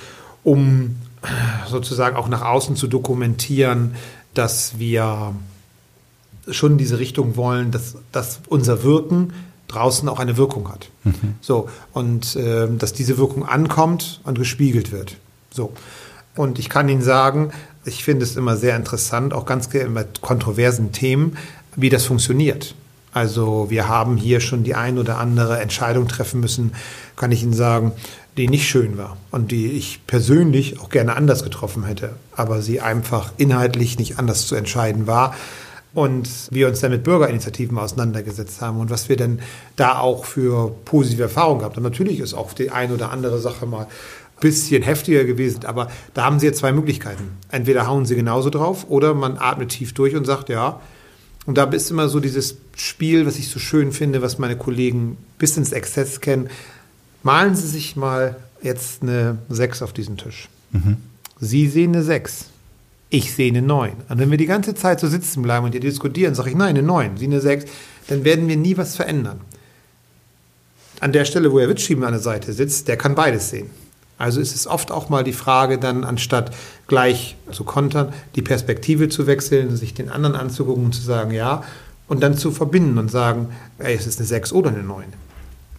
um 0.42 0.96
sozusagen 1.68 2.16
auch 2.16 2.26
nach 2.26 2.42
außen 2.42 2.74
zu 2.74 2.88
dokumentieren, 2.88 3.94
dass 4.34 4.76
wir 4.80 5.36
schon 6.50 6.72
in 6.72 6.78
diese 6.78 6.98
Richtung 6.98 7.36
wollen, 7.36 7.70
dass, 7.70 7.96
dass 8.12 8.40
unser 8.48 8.82
Wirken 8.82 9.32
draußen 9.68 10.08
auch 10.08 10.18
eine 10.18 10.36
Wirkung 10.36 10.68
hat. 10.70 10.88
Mhm. 11.04 11.34
So, 11.40 11.68
und 11.92 12.36
äh, 12.36 12.68
dass 12.78 12.92
diese 12.92 13.18
Wirkung 13.18 13.46
ankommt 13.46 14.20
und 14.24 14.38
gespiegelt 14.38 14.92
wird. 14.92 15.16
So. 15.50 15.72
Und 16.36 16.58
ich 16.58 16.68
kann 16.68 16.88
Ihnen 16.88 17.02
sagen, 17.02 17.52
ich 17.84 18.04
finde 18.04 18.24
es 18.24 18.36
immer 18.36 18.56
sehr 18.56 18.76
interessant, 18.76 19.32
auch 19.32 19.46
ganz 19.46 19.72
mit 19.72 20.20
kontroversen 20.20 20.92
Themen, 20.92 21.36
wie 21.76 21.90
das 21.90 22.04
funktioniert. 22.04 22.74
Also 23.12 23.70
wir 23.70 23.88
haben 23.88 24.16
hier 24.16 24.40
schon 24.40 24.64
die 24.64 24.74
ein 24.74 24.98
oder 24.98 25.18
andere 25.18 25.60
Entscheidung 25.60 26.08
treffen 26.08 26.40
müssen, 26.40 26.72
kann 27.16 27.30
ich 27.30 27.42
Ihnen 27.42 27.52
sagen, 27.52 27.92
die 28.36 28.48
nicht 28.48 28.68
schön 28.68 28.98
war 28.98 29.16
und 29.30 29.52
die 29.52 29.68
ich 29.68 30.00
persönlich 30.08 30.80
auch 30.80 30.88
gerne 30.88 31.14
anders 31.14 31.44
getroffen 31.44 31.84
hätte, 31.84 32.16
aber 32.34 32.62
sie 32.62 32.80
einfach 32.80 33.32
inhaltlich 33.36 33.98
nicht 33.98 34.18
anders 34.18 34.48
zu 34.48 34.56
entscheiden 34.56 35.06
war 35.06 35.36
und 35.94 36.28
wir 36.50 36.68
uns 36.68 36.80
dann 36.80 36.90
mit 36.90 37.04
Bürgerinitiativen 37.04 37.78
auseinandergesetzt 37.78 38.60
haben 38.60 38.80
und 38.80 38.90
was 38.90 39.08
wir 39.08 39.16
denn 39.16 39.38
da 39.76 39.98
auch 39.98 40.24
für 40.24 40.74
positive 40.84 41.22
Erfahrungen 41.22 41.60
gehabt 41.60 41.76
haben. 41.76 41.84
Natürlich 41.84 42.18
ist 42.18 42.34
auch 42.34 42.52
die 42.52 42.70
eine 42.70 42.94
oder 42.94 43.12
andere 43.12 43.38
Sache 43.38 43.64
mal 43.64 43.84
ein 43.84 44.40
bisschen 44.40 44.82
heftiger 44.82 45.24
gewesen, 45.24 45.64
aber 45.64 45.88
da 46.12 46.24
haben 46.24 46.40
Sie 46.40 46.46
jetzt 46.46 46.58
zwei 46.58 46.72
Möglichkeiten. 46.72 47.38
Entweder 47.48 47.86
hauen 47.86 48.06
Sie 48.06 48.16
genauso 48.16 48.50
drauf 48.50 48.86
oder 48.88 49.14
man 49.14 49.38
atmet 49.38 49.70
tief 49.70 49.94
durch 49.94 50.16
und 50.16 50.24
sagt, 50.24 50.48
ja, 50.48 50.80
und 51.46 51.58
da 51.58 51.64
ist 51.64 51.90
immer 51.90 52.08
so 52.08 52.20
dieses 52.20 52.56
Spiel, 52.74 53.26
was 53.26 53.38
ich 53.38 53.48
so 53.48 53.60
schön 53.60 53.92
finde, 53.92 54.22
was 54.22 54.38
meine 54.38 54.56
Kollegen 54.56 55.16
bis 55.38 55.56
ins 55.56 55.72
Exzess 55.72 56.20
kennen. 56.20 56.48
Malen 57.22 57.54
Sie 57.54 57.68
sich 57.68 57.96
mal 57.96 58.36
jetzt 58.62 59.02
eine 59.02 59.38
6 59.50 59.82
auf 59.82 59.92
diesen 59.92 60.16
Tisch. 60.16 60.48
Mhm. 60.72 60.96
Sie 61.38 61.68
sehen 61.68 61.94
eine 61.94 62.02
6 62.02 62.46
ich 63.16 63.32
sehe 63.32 63.50
eine 63.50 63.62
9. 63.62 63.92
Und 64.08 64.18
wenn 64.18 64.30
wir 64.30 64.38
die 64.38 64.46
ganze 64.46 64.74
Zeit 64.74 64.98
so 64.98 65.06
sitzen 65.06 65.42
bleiben 65.42 65.64
und 65.64 65.72
hier 65.72 65.80
diskutieren, 65.80 66.34
sage 66.34 66.50
ich, 66.50 66.56
nein, 66.56 66.70
eine 66.70 66.82
9, 66.82 67.16
sie 67.16 67.26
eine 67.26 67.40
6, 67.40 67.64
dann 68.08 68.24
werden 68.24 68.48
wir 68.48 68.56
nie 68.56 68.76
was 68.76 68.96
verändern. 68.96 69.40
An 71.00 71.12
der 71.12 71.24
Stelle, 71.24 71.52
wo 71.52 71.60
Herr 71.60 71.68
Wittschieben 71.68 72.04
an 72.04 72.12
der 72.12 72.20
Seite 72.20 72.52
sitzt, 72.52 72.88
der 72.88 72.96
kann 72.96 73.14
beides 73.14 73.50
sehen. 73.50 73.70
Also 74.18 74.40
ist 74.40 74.54
es 74.54 74.66
oft 74.66 74.90
auch 74.90 75.08
mal 75.08 75.24
die 75.24 75.32
Frage, 75.32 75.78
dann 75.78 76.04
anstatt 76.04 76.54
gleich 76.86 77.36
zu 77.50 77.64
kontern, 77.64 78.12
die 78.34 78.42
Perspektive 78.42 79.08
zu 79.08 79.26
wechseln, 79.26 79.76
sich 79.76 79.94
den 79.94 80.08
anderen 80.08 80.34
anzugucken 80.34 80.84
und 80.84 80.92
zu 80.92 81.02
sagen, 81.02 81.30
ja, 81.30 81.62
und 82.08 82.22
dann 82.22 82.36
zu 82.36 82.50
verbinden 82.50 82.98
und 82.98 83.10
sagen, 83.10 83.48
ey, 83.78 83.94
es 83.94 84.06
ist 84.06 84.18
eine 84.18 84.26
6 84.26 84.52
oder 84.52 84.70
eine 84.70 84.82
9. 84.82 85.04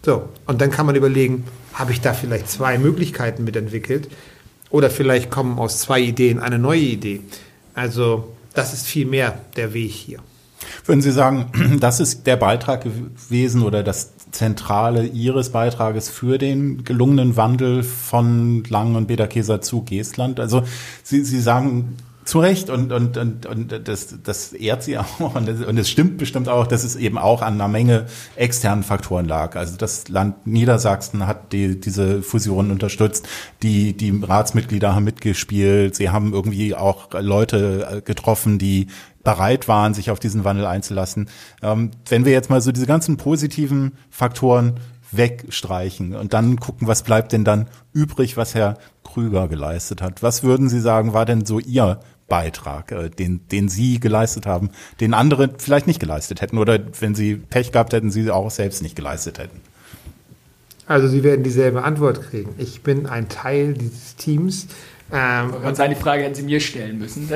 So, 0.04 0.28
und 0.46 0.60
dann 0.60 0.70
kann 0.70 0.86
man 0.86 0.94
überlegen, 0.94 1.44
habe 1.72 1.92
ich 1.92 2.00
da 2.00 2.14
vielleicht 2.14 2.48
zwei 2.48 2.78
Möglichkeiten 2.78 3.44
mitentwickelt 3.44 4.08
oder 4.76 4.90
vielleicht 4.90 5.30
kommen 5.30 5.58
aus 5.58 5.80
zwei 5.80 6.00
Ideen 6.02 6.38
eine 6.38 6.58
neue 6.58 6.80
Idee. 6.80 7.20
Also 7.72 8.34
das 8.52 8.74
ist 8.74 8.86
viel 8.86 9.06
mehr 9.06 9.40
der 9.56 9.72
Weg 9.72 9.90
hier. 9.90 10.18
Würden 10.84 11.00
Sie 11.00 11.12
sagen, 11.12 11.78
das 11.80 11.98
ist 11.98 12.26
der 12.26 12.36
Beitrag 12.36 12.84
gewesen 12.84 13.62
oder 13.62 13.82
das 13.82 14.12
Zentrale 14.32 15.06
Ihres 15.06 15.50
Beitrages 15.50 16.10
für 16.10 16.36
den 16.36 16.84
gelungenen 16.84 17.36
Wandel 17.38 17.82
von 17.82 18.64
Lang 18.64 18.96
und 18.96 19.06
Bederkäser 19.06 19.62
zu 19.62 19.80
Geestland? 19.80 20.40
Also 20.40 20.62
Sie, 21.02 21.24
Sie 21.24 21.40
sagen 21.40 21.96
zu 22.26 22.40
Recht 22.40 22.70
und, 22.70 22.92
und, 22.92 23.16
und, 23.16 23.46
und 23.46 23.88
das, 23.88 24.16
das 24.22 24.52
ehrt 24.52 24.82
sie 24.82 24.98
auch 24.98 25.34
und 25.34 25.48
es 25.48 25.64
und 25.64 25.86
stimmt 25.86 26.18
bestimmt 26.18 26.48
auch, 26.48 26.66
dass 26.66 26.82
es 26.82 26.96
eben 26.96 27.18
auch 27.18 27.40
an 27.40 27.54
einer 27.54 27.68
Menge 27.68 28.06
externen 28.34 28.82
Faktoren 28.82 29.26
lag. 29.26 29.54
Also 29.54 29.76
das 29.76 30.08
Land 30.08 30.46
Niedersachsen 30.46 31.26
hat 31.28 31.52
die, 31.52 31.80
diese 31.80 32.22
Fusion 32.22 32.72
unterstützt, 32.72 33.28
die, 33.62 33.96
die 33.96 34.10
Ratsmitglieder 34.22 34.94
haben 34.94 35.04
mitgespielt, 35.04 35.94
sie 35.94 36.10
haben 36.10 36.32
irgendwie 36.32 36.74
auch 36.74 37.08
Leute 37.12 38.02
getroffen, 38.04 38.58
die 38.58 38.88
bereit 39.22 39.68
waren, 39.68 39.94
sich 39.94 40.10
auf 40.10 40.18
diesen 40.18 40.44
Wandel 40.44 40.66
einzulassen. 40.66 41.28
Ähm, 41.62 41.92
wenn 42.08 42.24
wir 42.24 42.32
jetzt 42.32 42.50
mal 42.50 42.60
so 42.60 42.72
diese 42.72 42.86
ganzen 42.86 43.16
positiven 43.16 43.92
Faktoren 44.10 44.80
wegstreichen 45.12 46.16
und 46.16 46.34
dann 46.34 46.58
gucken, 46.58 46.88
was 46.88 47.02
bleibt 47.02 47.32
denn 47.32 47.44
dann 47.44 47.68
übrig, 47.92 48.36
was 48.36 48.54
Herr 48.54 48.78
Krüger 49.04 49.48
geleistet 49.48 50.02
hat. 50.02 50.22
Was 50.22 50.42
würden 50.42 50.68
Sie 50.68 50.80
sagen, 50.80 51.12
war 51.12 51.24
denn 51.24 51.46
so 51.46 51.58
Ihr 51.58 52.00
Beitrag, 52.28 52.92
äh, 52.92 53.08
den, 53.08 53.46
den 53.48 53.68
Sie 53.68 54.00
geleistet 54.00 54.46
haben, 54.46 54.70
den 55.00 55.14
andere 55.14 55.50
vielleicht 55.58 55.86
nicht 55.86 56.00
geleistet 56.00 56.40
hätten 56.40 56.58
oder 56.58 56.78
wenn 57.00 57.14
Sie 57.14 57.36
Pech 57.36 57.72
gehabt 57.72 57.92
hätten, 57.92 58.10
Sie 58.10 58.30
auch 58.30 58.50
selbst 58.50 58.82
nicht 58.82 58.96
geleistet 58.96 59.38
hätten? 59.38 59.60
Also 60.86 61.08
Sie 61.08 61.22
werden 61.24 61.42
dieselbe 61.42 61.82
Antwort 61.82 62.22
kriegen. 62.30 62.54
Ich 62.58 62.82
bin 62.82 63.06
ein 63.06 63.28
Teil 63.28 63.74
dieses 63.74 64.16
Teams. 64.16 64.68
Ähm, 65.12 65.54
und 65.64 65.76
seine 65.76 65.94
Frage 65.94 66.24
hätten 66.24 66.34
Sie 66.34 66.42
mir 66.42 66.58
stellen 66.58 66.98
müssen. 66.98 67.28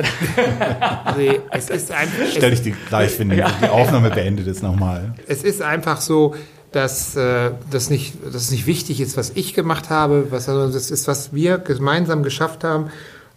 nee, 1.17 1.39
es 1.51 1.69
ist 1.69 1.91
einfach, 1.91 2.25
Stell 2.29 2.51
ich 2.51 2.61
die 2.61 2.73
gleich, 2.89 3.17
wenn 3.17 3.31
ja. 3.31 3.49
die 3.61 3.67
Aufnahme 3.67 4.09
beendet 4.09 4.47
ist, 4.47 4.61
nochmal. 4.61 5.13
Es 5.27 5.43
ist 5.43 5.61
einfach 5.61 6.01
so, 6.01 6.35
dass 6.71 7.15
äh, 7.15 7.51
das 7.69 7.89
nicht, 7.89 8.15
dass 8.31 8.51
nicht 8.51 8.65
wichtig 8.65 8.99
ist, 8.99 9.15
was 9.15 9.31
ich 9.35 9.53
gemacht 9.53 9.89
habe, 9.89 10.27
was, 10.31 10.45
sondern 10.45 10.73
das 10.73 10.91
ist, 10.91 11.07
was 11.07 11.33
wir 11.33 11.57
gemeinsam 11.57 12.23
geschafft 12.23 12.63
haben. 12.63 12.89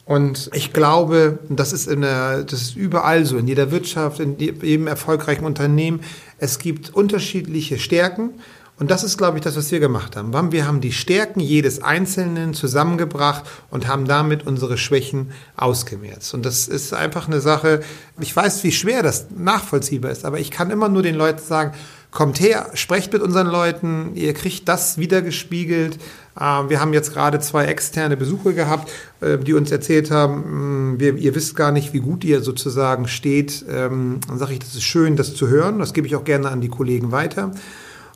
Und 0.07 0.51
ich 0.53 0.73
glaube, 0.73 1.39
das 1.49 1.73
ist, 1.73 1.87
in 1.87 2.03
der, 2.03 2.45
das 2.45 2.61
ist 2.61 2.77
überall 2.77 3.25
so, 3.25 3.39
in 3.39 3.49
jeder 3.49 3.71
Wirtschaft, 3.71 4.21
in 4.21 4.39
jedem 4.39 4.87
erfolgreichen 4.87 5.47
Unternehmen. 5.47 6.01
Es 6.39 6.59
gibt 6.59 6.95
unterschiedliche 6.95 7.79
Stärken. 7.79 8.31
Und 8.77 8.91
das 8.91 9.05
ist, 9.05 9.17
glaube 9.17 9.39
ich, 9.39 9.45
das, 9.45 9.57
was 9.57 9.71
wir 9.71 9.79
gemacht 9.79 10.17
haben. 10.17 10.33
Wir 10.53 10.67
haben 10.67 10.81
die 10.81 10.93
Stärken 10.93 11.39
jedes 11.39 11.81
Einzelnen 11.81 12.55
zusammengebracht 12.55 13.45
und 13.71 13.87
haben 13.87 14.05
damit 14.05 14.47
unsere 14.47 14.77
Schwächen 14.77 15.31
ausgemerzt. 15.57 16.35
Und 16.35 16.45
das 16.45 16.67
ist 16.67 16.93
einfach 16.93 17.29
eine 17.29 17.41
Sache, 17.41 17.83
ich 18.19 18.35
weiß, 18.35 18.65
wie 18.65 18.73
schwer 18.73 19.05
das 19.05 19.29
nachvollziehbar 19.31 20.11
ist, 20.11 20.25
aber 20.25 20.41
ich 20.41 20.51
kann 20.51 20.73
immer 20.73 20.89
nur 20.89 21.05
den 21.05 21.15
Leuten 21.15 21.41
sagen, 21.41 21.73
kommt 22.15 22.41
her, 22.41 22.71
sprecht 22.75 23.13
mit 23.13 23.21
unseren 23.21 23.49
Leuten, 23.49 24.13
ihr 24.15 24.33
kriegt 24.33 24.69
das 24.69 24.97
wiedergespiegelt. 24.97 25.99
Ähm, 26.41 26.71
wir 26.71 26.81
haben 26.81 26.95
jetzt 26.95 27.13
gerade 27.13 27.41
zwei 27.41 27.67
externe 27.67 28.17
Besuche 28.17 28.55
gehabt, 28.55 28.91
äh, 29.21 29.37
die 29.37 29.53
uns 29.53 29.71
erzählt 29.71 30.11
haben, 30.11 30.95
wir, 30.99 31.17
ihr 31.17 31.35
wisst 31.35 31.57
gar 31.57 31.73
nicht, 31.73 31.93
wie 31.93 32.01
gut 32.01 32.25
ihr 32.25 32.41
sozusagen 32.41 33.09
steht. 33.09 33.65
Ähm, 33.69 34.21
dann 34.29 34.39
sage 34.39 34.53
ich, 34.53 34.61
das 34.61 34.75
ist 34.75 34.85
schön, 34.85 35.17
das 35.17 35.35
zu 35.35 35.49
hören. 35.49 35.81
Das 35.81 35.93
gebe 35.93 36.07
ich 36.07 36.17
auch 36.17 36.25
gerne 36.25 36.49
an 36.49 36.61
die 36.61 36.69
Kollegen 36.69 37.13
weiter. 37.13 37.51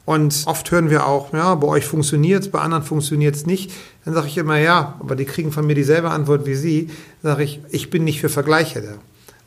Und 0.04 0.44
oft 0.46 0.70
hören 0.70 0.88
wir 0.88 1.06
auch, 1.06 1.34
ja, 1.34 1.54
bei 1.56 1.66
euch 1.66 1.84
funktioniert 1.84 2.44
es, 2.44 2.50
bei 2.50 2.60
anderen 2.60 2.84
funktioniert 2.84 3.34
es 3.34 3.44
nicht. 3.44 3.72
Dann 4.06 4.14
sage 4.14 4.28
ich 4.28 4.38
immer, 4.38 4.58
ja, 4.58 4.96
aber 5.00 5.16
die 5.16 5.26
kriegen 5.26 5.52
von 5.52 5.66
mir 5.66 5.74
dieselbe 5.74 6.08
Antwort 6.08 6.46
wie 6.46 6.54
Sie. 6.54 6.88
Sage 7.22 7.42
ich, 7.42 7.60
ich 7.68 7.90
bin 7.90 8.04
nicht 8.04 8.20
für 8.20 8.30
Vergleiche 8.30 8.80
da 8.80 8.94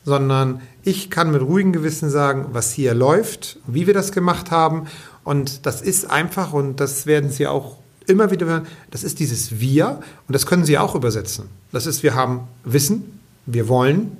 sondern 0.04 0.60
ich 0.82 1.10
kann 1.10 1.30
mit 1.30 1.42
ruhigem 1.42 1.72
Gewissen 1.72 2.10
sagen, 2.10 2.46
was 2.52 2.72
hier 2.72 2.94
läuft, 2.94 3.58
wie 3.66 3.86
wir 3.86 3.94
das 3.94 4.12
gemacht 4.12 4.50
haben. 4.50 4.86
Und 5.24 5.66
das 5.66 5.80
ist 5.80 6.10
einfach, 6.10 6.52
und 6.52 6.80
das 6.80 7.06
werden 7.06 7.30
Sie 7.30 7.46
auch 7.46 7.76
immer 8.06 8.30
wieder 8.30 8.46
hören, 8.46 8.66
das 8.90 9.04
ist 9.04 9.20
dieses 9.20 9.60
Wir, 9.60 10.00
und 10.26 10.34
das 10.34 10.46
können 10.46 10.64
Sie 10.64 10.78
auch 10.78 10.94
übersetzen. 10.94 11.48
Das 11.70 11.86
ist, 11.86 12.02
wir 12.02 12.14
haben 12.14 12.48
Wissen, 12.64 13.20
wir 13.46 13.68
wollen, 13.68 14.16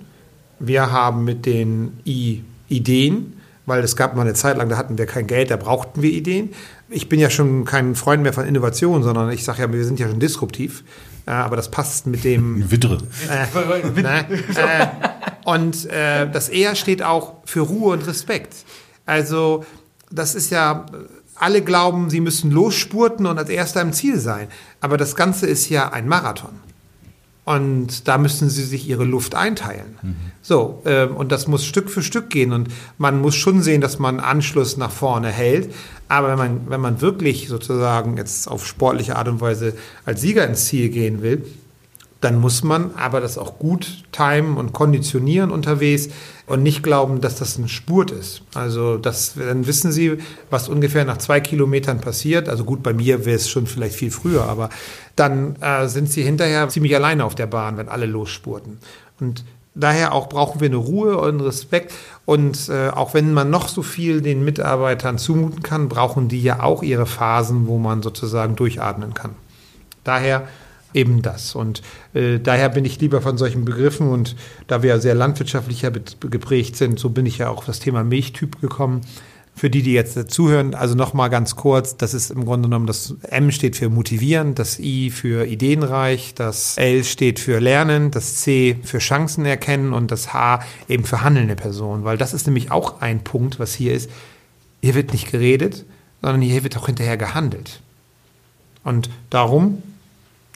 wir 0.58 0.92
haben 0.92 1.24
mit 1.24 1.46
den 1.46 1.98
I 2.06 2.44
Ideen, 2.68 3.34
weil 3.66 3.82
es 3.82 3.96
gab 3.96 4.16
mal 4.16 4.22
eine 4.22 4.34
Zeit 4.34 4.56
lang, 4.56 4.68
da 4.68 4.76
hatten 4.76 4.98
wir 4.98 5.06
kein 5.06 5.26
Geld, 5.26 5.50
da 5.50 5.56
brauchten 5.56 6.02
wir 6.02 6.10
Ideen. 6.10 6.50
Ich 6.88 7.08
bin 7.08 7.20
ja 7.20 7.30
schon 7.30 7.64
kein 7.64 7.94
Freund 7.94 8.22
mehr 8.22 8.32
von 8.32 8.46
Innovation, 8.46 9.02
sondern 9.02 9.30
ich 9.30 9.44
sage 9.44 9.62
ja, 9.62 9.72
wir 9.72 9.84
sind 9.84 10.00
ja 10.00 10.08
schon 10.08 10.20
disruptiv. 10.20 10.84
aber 11.26 11.56
das 11.56 11.70
passt 11.70 12.06
mit 12.06 12.24
dem. 12.24 12.70
Widre. 12.70 12.98
Äh, 13.28 14.02
ne, 14.02 14.26
äh, 14.30 14.86
und 15.44 15.86
äh, 15.86 16.30
das 16.30 16.48
Er 16.48 16.74
steht 16.74 17.02
auch 17.02 17.34
für 17.44 17.60
Ruhe 17.60 17.92
und 17.92 18.06
Respekt. 18.06 18.54
Also, 19.06 19.64
das 20.10 20.34
ist 20.34 20.50
ja, 20.50 20.86
alle 21.34 21.62
glauben, 21.62 22.10
sie 22.10 22.20
müssen 22.20 22.50
losspurten 22.50 23.26
und 23.26 23.38
als 23.38 23.48
Erster 23.48 23.80
im 23.80 23.92
Ziel 23.92 24.18
sein. 24.18 24.48
Aber 24.80 24.96
das 24.96 25.16
Ganze 25.16 25.46
ist 25.46 25.68
ja 25.68 25.90
ein 25.92 26.06
Marathon. 26.08 26.60
Und 27.44 28.06
da 28.06 28.18
müssen 28.18 28.48
sie 28.48 28.62
sich 28.62 28.88
ihre 28.88 29.02
Luft 29.02 29.34
einteilen. 29.34 29.96
Mhm. 30.00 30.16
So, 30.42 30.80
äh, 30.84 31.06
und 31.06 31.32
das 31.32 31.48
muss 31.48 31.64
Stück 31.64 31.90
für 31.90 32.02
Stück 32.02 32.30
gehen. 32.30 32.52
Und 32.52 32.68
man 32.98 33.20
muss 33.20 33.34
schon 33.34 33.62
sehen, 33.62 33.80
dass 33.80 33.98
man 33.98 34.20
Anschluss 34.20 34.76
nach 34.76 34.92
vorne 34.92 35.28
hält. 35.28 35.74
Aber 36.06 36.28
wenn 36.28 36.38
man, 36.38 36.60
wenn 36.68 36.80
man 36.80 37.00
wirklich 37.00 37.48
sozusagen 37.48 38.16
jetzt 38.16 38.46
auf 38.46 38.64
sportliche 38.64 39.16
Art 39.16 39.26
und 39.26 39.40
Weise 39.40 39.74
als 40.04 40.20
Sieger 40.20 40.46
ins 40.46 40.66
Ziel 40.66 40.88
gehen 40.90 41.22
will, 41.22 41.44
dann 42.22 42.40
muss 42.40 42.62
man 42.62 42.94
aber 42.94 43.20
das 43.20 43.36
auch 43.36 43.58
gut 43.58 44.04
timen 44.12 44.56
und 44.56 44.72
konditionieren 44.72 45.50
unterwegs 45.50 46.08
und 46.46 46.62
nicht 46.62 46.82
glauben, 46.84 47.20
dass 47.20 47.36
das 47.36 47.58
ein 47.58 47.68
Spurt 47.68 48.12
ist. 48.12 48.42
Also 48.54 48.96
das, 48.96 49.34
dann 49.34 49.66
wissen 49.66 49.90
Sie, 49.90 50.18
was 50.48 50.68
ungefähr 50.68 51.04
nach 51.04 51.18
zwei 51.18 51.40
Kilometern 51.40 52.00
passiert. 52.00 52.48
Also 52.48 52.64
gut, 52.64 52.82
bei 52.82 52.92
mir 52.92 53.24
wäre 53.24 53.36
es 53.36 53.50
schon 53.50 53.66
vielleicht 53.66 53.96
viel 53.96 54.12
früher, 54.12 54.44
aber 54.44 54.70
dann 55.16 55.56
äh, 55.60 55.88
sind 55.88 56.10
Sie 56.10 56.22
hinterher 56.22 56.68
ziemlich 56.68 56.94
alleine 56.94 57.24
auf 57.24 57.34
der 57.34 57.46
Bahn, 57.48 57.76
wenn 57.76 57.88
alle 57.88 58.06
losspurten. 58.06 58.78
Und 59.18 59.44
daher 59.74 60.12
auch 60.12 60.28
brauchen 60.28 60.60
wir 60.60 60.68
eine 60.68 60.76
Ruhe 60.76 61.18
und 61.18 61.40
Respekt. 61.40 61.92
Und 62.24 62.68
äh, 62.68 62.90
auch 62.90 63.14
wenn 63.14 63.34
man 63.34 63.50
noch 63.50 63.66
so 63.66 63.82
viel 63.82 64.20
den 64.20 64.44
Mitarbeitern 64.44 65.18
zumuten 65.18 65.64
kann, 65.64 65.88
brauchen 65.88 66.28
die 66.28 66.42
ja 66.42 66.62
auch 66.62 66.84
ihre 66.84 67.06
Phasen, 67.06 67.66
wo 67.66 67.78
man 67.78 68.00
sozusagen 68.00 68.54
durchatmen 68.54 69.12
kann. 69.12 69.32
Daher 70.04 70.46
eben 70.94 71.22
das. 71.22 71.54
Und 71.54 71.82
äh, 72.14 72.38
daher 72.38 72.68
bin 72.68 72.84
ich 72.84 73.00
lieber 73.00 73.20
von 73.20 73.38
solchen 73.38 73.64
Begriffen 73.64 74.08
und 74.08 74.36
da 74.66 74.82
wir 74.82 74.90
ja 74.90 74.98
sehr 74.98 75.14
landwirtschaftlicher 75.14 75.90
geprägt 75.90 76.76
sind, 76.76 76.98
so 76.98 77.10
bin 77.10 77.26
ich 77.26 77.38
ja 77.38 77.48
auch 77.48 77.58
auf 77.58 77.64
das 77.64 77.80
Thema 77.80 78.04
Milchtyp 78.04 78.60
gekommen. 78.60 79.02
Für 79.54 79.68
die, 79.68 79.82
die 79.82 79.92
jetzt 79.92 80.30
zuhören, 80.30 80.74
also 80.74 80.94
nochmal 80.94 81.28
ganz 81.28 81.56
kurz, 81.56 81.98
das 81.98 82.14
ist 82.14 82.30
im 82.30 82.46
Grunde 82.46 82.68
genommen, 82.68 82.86
das 82.86 83.16
M 83.28 83.50
steht 83.50 83.76
für 83.76 83.90
motivieren, 83.90 84.54
das 84.54 84.78
I 84.78 85.10
für 85.10 85.46
ideenreich, 85.46 86.32
das 86.34 86.78
L 86.78 87.04
steht 87.04 87.38
für 87.38 87.58
lernen, 87.60 88.10
das 88.10 88.36
C 88.36 88.78
für 88.82 88.96
Chancen 88.98 89.44
erkennen 89.44 89.92
und 89.92 90.10
das 90.10 90.32
H 90.32 90.60
eben 90.88 91.04
für 91.04 91.20
handelnde 91.20 91.54
Person, 91.54 92.02
weil 92.04 92.16
das 92.16 92.32
ist 92.32 92.46
nämlich 92.46 92.70
auch 92.70 93.02
ein 93.02 93.24
Punkt, 93.24 93.58
was 93.58 93.74
hier 93.74 93.92
ist. 93.92 94.10
Hier 94.80 94.94
wird 94.94 95.12
nicht 95.12 95.30
geredet, 95.30 95.84
sondern 96.22 96.40
hier 96.40 96.64
wird 96.64 96.78
auch 96.78 96.86
hinterher 96.86 97.18
gehandelt. 97.18 97.82
Und 98.84 99.10
darum 99.28 99.82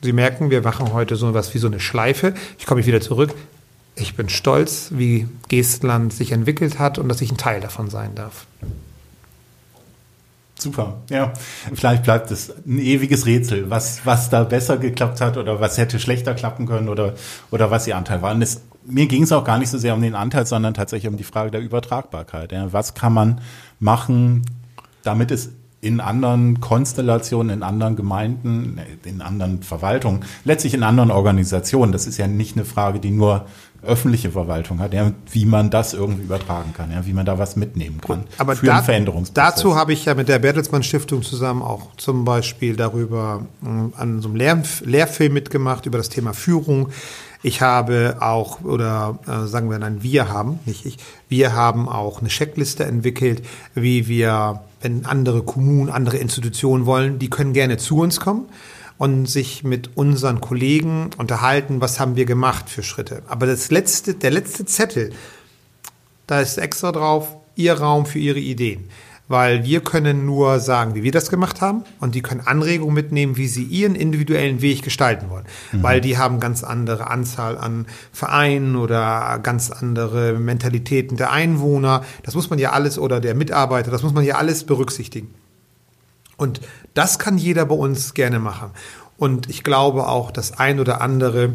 Sie 0.06 0.12
merken, 0.12 0.50
wir 0.50 0.62
machen 0.62 0.92
heute 0.92 1.16
so 1.16 1.28
etwas 1.28 1.52
wie 1.52 1.58
so 1.58 1.66
eine 1.66 1.80
Schleife. 1.80 2.32
Ich 2.60 2.66
komme 2.66 2.86
wieder 2.86 3.00
zurück. 3.00 3.34
Ich 3.96 4.14
bin 4.14 4.28
stolz, 4.28 4.90
wie 4.92 5.26
Geestland 5.48 6.12
sich 6.12 6.30
entwickelt 6.30 6.78
hat 6.78 7.00
und 7.00 7.08
dass 7.08 7.20
ich 7.22 7.32
ein 7.32 7.36
Teil 7.36 7.60
davon 7.60 7.90
sein 7.90 8.14
darf. 8.14 8.46
Super, 10.56 10.98
ja. 11.10 11.32
Vielleicht 11.74 12.04
bleibt 12.04 12.30
es 12.30 12.54
ein 12.64 12.78
ewiges 12.78 13.26
Rätsel, 13.26 13.68
was, 13.68 14.06
was 14.06 14.30
da 14.30 14.44
besser 14.44 14.76
geklappt 14.76 15.20
hat 15.20 15.36
oder 15.38 15.60
was 15.60 15.76
hätte 15.76 15.98
schlechter 15.98 16.34
klappen 16.34 16.66
können 16.66 16.88
oder, 16.88 17.14
oder 17.50 17.72
was 17.72 17.88
Ihr 17.88 17.96
Anteil 17.96 18.22
war. 18.22 18.32
Und 18.32 18.38
das, 18.38 18.62
mir 18.84 19.08
ging 19.08 19.24
es 19.24 19.32
auch 19.32 19.42
gar 19.42 19.58
nicht 19.58 19.70
so 19.70 19.76
sehr 19.76 19.92
um 19.94 20.02
den 20.02 20.14
Anteil, 20.14 20.46
sondern 20.46 20.72
tatsächlich 20.72 21.10
um 21.10 21.16
die 21.16 21.24
Frage 21.24 21.50
der 21.50 21.62
Übertragbarkeit. 21.62 22.52
Ja. 22.52 22.72
Was 22.72 22.94
kann 22.94 23.12
man 23.12 23.40
machen, 23.80 24.46
damit 25.02 25.32
es 25.32 25.50
in 25.80 26.00
anderen 26.00 26.60
Konstellationen, 26.60 27.58
in 27.58 27.62
anderen 27.62 27.96
Gemeinden, 27.96 28.80
in 29.04 29.20
anderen 29.20 29.62
Verwaltungen, 29.62 30.24
letztlich 30.44 30.74
in 30.74 30.82
anderen 30.82 31.10
Organisationen. 31.10 31.92
Das 31.92 32.06
ist 32.06 32.16
ja 32.16 32.26
nicht 32.26 32.56
eine 32.56 32.64
Frage, 32.64 32.98
die 32.98 33.10
nur 33.10 33.46
öffentliche 33.82 34.30
Verwaltung 34.30 34.80
hat, 34.80 34.92
ja, 34.92 35.12
wie 35.30 35.44
man 35.44 35.70
das 35.70 35.94
irgendwie 35.94 36.24
übertragen 36.24 36.72
kann, 36.74 36.90
ja, 36.90 37.06
wie 37.06 37.12
man 37.12 37.24
da 37.24 37.38
was 37.38 37.56
mitnehmen 37.56 38.00
kann 38.00 38.24
Aber 38.38 38.56
für 38.56 38.66
da, 38.66 38.82
Dazu 39.34 39.76
habe 39.76 39.92
ich 39.92 40.04
ja 40.04 40.14
mit 40.14 40.28
der 40.28 40.38
Bertelsmann 40.38 40.82
Stiftung 40.82 41.22
zusammen 41.22 41.62
auch 41.62 41.94
zum 41.96 42.24
Beispiel 42.24 42.76
darüber 42.76 43.46
äh, 43.62 44.00
an 44.00 44.22
so 44.22 44.28
einem 44.28 44.36
Lehr 44.36 44.62
Lehrfilm 44.84 45.34
mitgemacht 45.34 45.86
über 45.86 45.98
das 45.98 46.08
Thema 46.08 46.32
Führung. 46.32 46.88
Ich 47.42 47.60
habe 47.60 48.16
auch, 48.20 48.62
oder 48.62 49.18
äh, 49.26 49.46
sagen 49.46 49.70
wir 49.70 49.78
dann, 49.78 50.02
wir 50.02 50.28
haben, 50.28 50.60
nicht 50.64 50.86
ich, 50.86 50.98
wir 51.28 51.54
haben 51.54 51.88
auch 51.88 52.20
eine 52.20 52.28
Checkliste 52.28 52.84
entwickelt, 52.84 53.42
wie 53.74 54.08
wir, 54.08 54.62
wenn 54.80 55.06
andere 55.06 55.42
Kommunen, 55.42 55.90
andere 55.90 56.16
Institutionen 56.16 56.86
wollen, 56.86 57.18
die 57.18 57.30
können 57.30 57.52
gerne 57.52 57.76
zu 57.76 57.98
uns 57.98 58.20
kommen 58.20 58.46
und 58.98 59.26
sich 59.26 59.62
mit 59.62 59.96
unseren 59.96 60.40
Kollegen 60.40 61.10
unterhalten, 61.18 61.80
was 61.80 62.00
haben 62.00 62.16
wir 62.16 62.24
gemacht 62.24 62.68
für 62.70 62.82
Schritte. 62.82 63.22
Aber 63.28 63.46
das 63.46 63.70
letzte, 63.70 64.14
der 64.14 64.30
letzte 64.30 64.64
Zettel, 64.64 65.12
da 66.26 66.40
ist 66.40 66.58
extra 66.58 66.92
drauf, 66.92 67.36
Ihr 67.54 67.74
Raum 67.74 68.06
für 68.06 68.18
Ihre 68.18 68.38
Ideen. 68.38 68.88
Weil 69.28 69.64
wir 69.64 69.80
können 69.80 70.24
nur 70.24 70.60
sagen, 70.60 70.94
wie 70.94 71.02
wir 71.02 71.10
das 71.10 71.30
gemacht 71.30 71.60
haben 71.60 71.82
und 71.98 72.14
die 72.14 72.22
können 72.22 72.42
Anregungen 72.46 72.94
mitnehmen, 72.94 73.36
wie 73.36 73.48
sie 73.48 73.64
ihren 73.64 73.96
individuellen 73.96 74.60
Weg 74.62 74.82
gestalten 74.82 75.30
wollen. 75.30 75.46
Mhm. 75.72 75.82
Weil 75.82 76.00
die 76.00 76.16
haben 76.16 76.38
ganz 76.38 76.62
andere 76.62 77.10
Anzahl 77.10 77.58
an 77.58 77.86
Vereinen 78.12 78.76
oder 78.76 79.40
ganz 79.42 79.72
andere 79.72 80.34
Mentalitäten 80.34 81.16
der 81.16 81.32
Einwohner. 81.32 82.04
Das 82.22 82.36
muss 82.36 82.50
man 82.50 82.60
ja 82.60 82.70
alles 82.70 82.98
oder 82.98 83.20
der 83.20 83.34
Mitarbeiter, 83.34 83.90
das 83.90 84.04
muss 84.04 84.14
man 84.14 84.24
ja 84.24 84.36
alles 84.36 84.64
berücksichtigen. 84.64 85.34
Und 86.36 86.60
das 86.94 87.18
kann 87.18 87.38
jeder 87.38 87.64
bei 87.66 87.74
uns 87.74 88.14
gerne 88.14 88.38
machen. 88.38 88.70
Und 89.16 89.48
ich 89.48 89.64
glaube 89.64 90.06
auch, 90.06 90.30
das 90.30 90.58
ein 90.58 90.78
oder 90.78 91.00
andere 91.00 91.54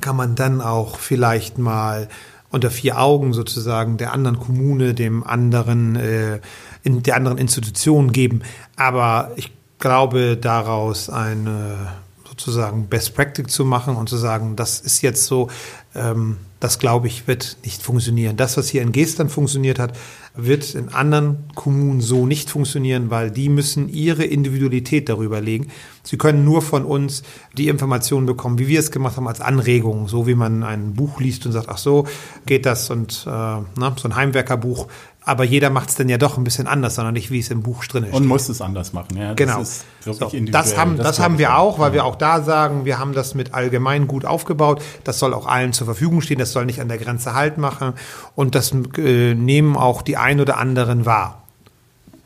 kann 0.00 0.16
man 0.16 0.36
dann 0.36 0.60
auch 0.60 0.98
vielleicht 0.98 1.58
mal 1.58 2.08
unter 2.50 2.70
vier 2.70 2.98
Augen 2.98 3.32
sozusagen 3.32 3.96
der 3.98 4.12
anderen 4.12 4.38
Kommune, 4.38 4.94
dem 4.94 5.24
anderen, 5.24 5.96
äh, 5.96 6.40
in 6.88 7.02
der 7.02 7.16
anderen 7.16 7.38
Institution 7.38 8.12
geben. 8.12 8.40
Aber 8.76 9.32
ich 9.36 9.52
glaube, 9.78 10.36
daraus 10.36 11.10
eine 11.10 11.92
sozusagen 12.28 12.86
Best 12.88 13.14
Practice 13.14 13.52
zu 13.52 13.64
machen 13.64 13.96
und 13.96 14.08
zu 14.08 14.16
sagen, 14.16 14.56
das 14.56 14.80
ist 14.80 15.02
jetzt 15.02 15.26
so, 15.26 15.48
ähm, 15.94 16.38
das 16.60 16.78
glaube 16.78 17.06
ich, 17.06 17.28
wird 17.28 17.58
nicht 17.64 17.82
funktionieren. 17.82 18.36
Das, 18.36 18.56
was 18.56 18.68
hier 18.68 18.82
in 18.82 18.92
Geestern 18.92 19.28
funktioniert 19.28 19.78
hat, 19.78 19.96
wird 20.34 20.74
in 20.74 20.88
anderen 20.88 21.48
Kommunen 21.54 22.00
so 22.00 22.26
nicht 22.26 22.48
funktionieren, 22.48 23.10
weil 23.10 23.30
die 23.30 23.48
müssen 23.48 23.88
ihre 23.88 24.24
Individualität 24.24 25.08
darüber 25.08 25.40
legen. 25.40 25.68
Sie 26.04 26.16
können 26.16 26.44
nur 26.44 26.62
von 26.62 26.84
uns 26.84 27.22
die 27.56 27.68
Informationen 27.68 28.26
bekommen, 28.26 28.58
wie 28.58 28.68
wir 28.68 28.78
es 28.78 28.90
gemacht 28.90 29.16
haben, 29.16 29.28
als 29.28 29.40
Anregung, 29.40 30.08
so 30.08 30.26
wie 30.26 30.36
man 30.36 30.62
ein 30.62 30.94
Buch 30.94 31.20
liest 31.20 31.44
und 31.44 31.52
sagt, 31.52 31.68
ach 31.68 31.78
so, 31.78 32.06
geht 32.46 32.66
das 32.66 32.90
und 32.90 33.24
äh, 33.26 33.30
ne, 33.30 33.94
so 33.96 34.08
ein 34.08 34.16
Heimwerkerbuch 34.16 34.86
aber 35.28 35.44
jeder 35.44 35.68
macht 35.68 35.90
es 35.90 35.94
dann 35.94 36.08
ja 36.08 36.16
doch 36.16 36.38
ein 36.38 36.44
bisschen 36.44 36.66
anders, 36.66 36.94
sondern 36.94 37.12
nicht, 37.12 37.30
wie 37.30 37.38
es 37.38 37.50
im 37.50 37.62
Buch 37.62 37.84
drin 37.84 38.04
ist. 38.04 38.14
Und 38.14 38.26
muss 38.26 38.48
es 38.48 38.62
anders 38.62 38.94
machen, 38.94 39.18
ja. 39.18 39.34
Das 39.34 39.36
genau. 39.36 39.60
Ist 39.60 39.84
so, 40.00 40.14
das 40.14 40.78
haben, 40.78 40.96
das, 40.96 41.06
das 41.06 41.20
haben 41.20 41.36
wir 41.36 41.58
auch, 41.58 41.78
weil 41.78 41.92
wir 41.92 42.06
auch 42.06 42.16
da 42.16 42.40
sagen, 42.40 42.86
wir 42.86 42.98
haben 42.98 43.12
das 43.12 43.34
mit 43.34 43.52
allgemein 43.52 44.06
gut 44.06 44.24
aufgebaut. 44.24 44.82
Das 45.04 45.18
soll 45.18 45.34
auch 45.34 45.46
allen 45.46 45.74
zur 45.74 45.84
Verfügung 45.84 46.22
stehen. 46.22 46.38
Das 46.38 46.52
soll 46.52 46.64
nicht 46.64 46.80
an 46.80 46.88
der 46.88 46.96
Grenze 46.96 47.34
Halt 47.34 47.58
machen. 47.58 47.92
Und 48.36 48.54
das 48.54 48.72
äh, 48.96 49.34
nehmen 49.34 49.76
auch 49.76 50.00
die 50.00 50.16
ein 50.16 50.40
oder 50.40 50.56
anderen 50.56 51.04
wahr. 51.04 51.42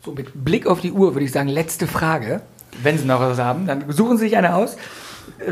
So, 0.05 0.13
mit 0.13 0.45
Blick 0.45 0.65
auf 0.65 0.79
die 0.79 0.93
Uhr 0.93 1.13
würde 1.13 1.25
ich 1.25 1.31
sagen, 1.33 1.49
letzte 1.49 1.87
Frage. 1.87 2.41
Wenn 2.81 2.97
Sie 2.97 3.05
noch 3.05 3.19
was 3.19 3.37
haben, 3.37 3.67
dann 3.67 3.83
suchen 3.91 4.17
Sie 4.17 4.25
sich 4.25 4.37
eine 4.37 4.55
aus. 4.55 4.77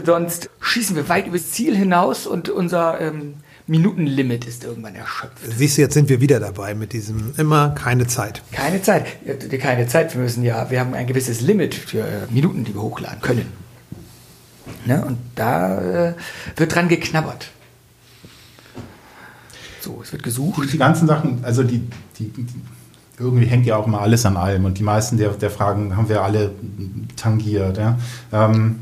Sonst 0.06 0.50
schießen 0.62 0.96
wir 0.96 1.10
weit 1.10 1.28
übers 1.28 1.52
Ziel 1.52 1.76
hinaus 1.76 2.28
und 2.28 2.48
unser 2.48 3.02
ähm, 3.02 3.36
Minutenlimit 3.68 4.46
ist 4.46 4.64
irgendwann 4.64 4.96
erschöpft. 4.96 5.40
Siehst 5.58 5.78
du, 5.78 5.82
jetzt 5.82 5.94
sind 5.94 6.10
wir 6.10 6.22
wieder 6.22 6.40
dabei 6.40 6.74
mit 6.74 6.94
diesem 6.94 7.34
immer 7.38 7.70
keine 7.70 8.08
Zeit. 8.08 8.42
Keine 8.52 8.82
Zeit. 8.82 9.06
Keine 9.60 9.88
Zeit. 9.88 10.14
Wir 10.14 10.22
müssen 10.22 10.44
ja, 10.44 10.70
wir 10.70 10.80
haben 10.80 10.94
ein 10.94 11.08
gewisses 11.08 11.42
Limit 11.42 11.76
für 11.76 12.00
äh, 12.00 12.28
Minuten, 12.30 12.64
die 12.64 12.74
wir 12.74 12.82
hochladen 12.82 13.22
können. 13.22 13.52
Ne? 14.86 15.04
Und 15.06 15.18
da 15.36 16.10
äh, 16.10 16.14
wird 16.56 16.76
dran 16.76 16.88
geknabbert. 16.88 17.50
So, 19.80 20.00
es 20.04 20.12
wird 20.12 20.24
gesucht. 20.24 20.72
Die 20.72 20.78
ganzen 20.78 21.08
Sachen, 21.08 21.44
also 21.44 21.64
die, 21.64 21.88
die, 22.18 22.30
die 22.30 22.46
irgendwie 23.18 23.46
hängt 23.46 23.66
ja 23.66 23.76
auch 23.78 23.88
immer 23.88 24.02
alles 24.02 24.26
an 24.26 24.38
allem 24.38 24.66
und 24.66 24.78
die 24.78 24.84
meisten 24.84 25.18
der, 25.18 25.30
der 25.32 25.50
Fragen 25.50 25.96
haben 25.96 26.10
wir 26.10 26.22
alle 26.24 26.54
tangiert. 27.16 27.78
Ja? 27.78 27.98
Ähm, 28.32 28.80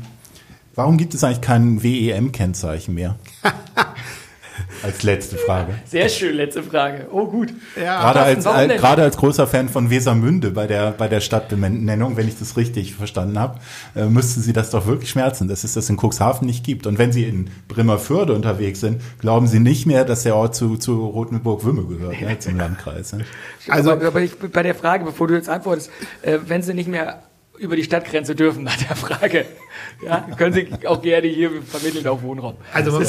warum 0.74 0.98
gibt 0.98 1.14
es 1.14 1.24
eigentlich 1.24 1.40
kein 1.40 1.82
WEM-Kennzeichen 1.82 2.94
mehr? 2.94 3.16
Als 4.82 5.02
letzte 5.02 5.36
Frage. 5.36 5.74
Sehr 5.84 6.08
schön, 6.08 6.36
letzte 6.36 6.62
Frage. 6.62 7.06
Oh, 7.10 7.26
gut. 7.26 7.52
Ja, 7.76 8.00
gerade, 8.00 8.20
als, 8.20 8.46
als, 8.46 8.80
gerade 8.80 9.02
als 9.02 9.16
großer 9.16 9.46
Fan 9.46 9.68
von 9.68 9.90
Wesermünde 9.90 10.50
bei 10.50 10.66
der, 10.66 10.92
bei 10.92 11.08
der 11.08 11.20
Stadtbenennung, 11.20 12.16
wenn 12.16 12.28
ich 12.28 12.38
das 12.38 12.56
richtig 12.56 12.94
verstanden 12.94 13.38
habe, 13.38 13.58
äh, 13.94 14.06
müssten 14.06 14.40
Sie 14.40 14.52
das 14.52 14.70
doch 14.70 14.86
wirklich 14.86 15.10
schmerzen, 15.10 15.48
dass 15.48 15.64
es 15.64 15.74
das 15.74 15.88
in 15.90 15.96
Cuxhaven 15.96 16.46
nicht 16.46 16.64
gibt. 16.64 16.86
Und 16.86 16.98
wenn 16.98 17.12
Sie 17.12 17.24
in 17.24 17.50
Bremerförde 17.68 18.34
unterwegs 18.34 18.80
sind, 18.80 19.00
glauben 19.20 19.46
Sie 19.46 19.60
nicht 19.60 19.86
mehr, 19.86 20.04
dass 20.04 20.22
der 20.22 20.36
Ort 20.36 20.54
zu, 20.54 20.76
zu 20.76 21.06
Rotenburg-Wümme 21.06 21.84
gehört, 21.84 22.20
ja, 22.20 22.38
zum 22.38 22.56
Landkreis. 22.56 23.12
Ne? 23.12 23.24
Also, 23.68 23.92
aber, 23.92 24.06
aber 24.06 24.20
ich, 24.20 24.38
bei 24.38 24.62
der 24.62 24.74
Frage, 24.74 25.04
bevor 25.04 25.28
du 25.28 25.34
jetzt 25.34 25.48
antwortest, 25.48 25.90
äh, 26.22 26.38
wenn 26.46 26.62
Sie 26.62 26.74
nicht 26.74 26.88
mehr 26.88 27.22
über 27.60 27.76
die 27.76 27.84
Stadtgrenze 27.84 28.34
dürfen, 28.34 28.64
nach 28.64 28.76
der 28.76 28.96
Frage. 28.96 29.44
Ja, 30.02 30.26
können 30.38 30.54
Sie 30.54 30.68
auch 30.86 31.02
gerne 31.02 31.28
hier 31.28 31.50
vermitteln 31.62 32.06
auf 32.06 32.22
Wohnraum. 32.22 32.54
Also, 32.72 32.92
man, 32.92 33.06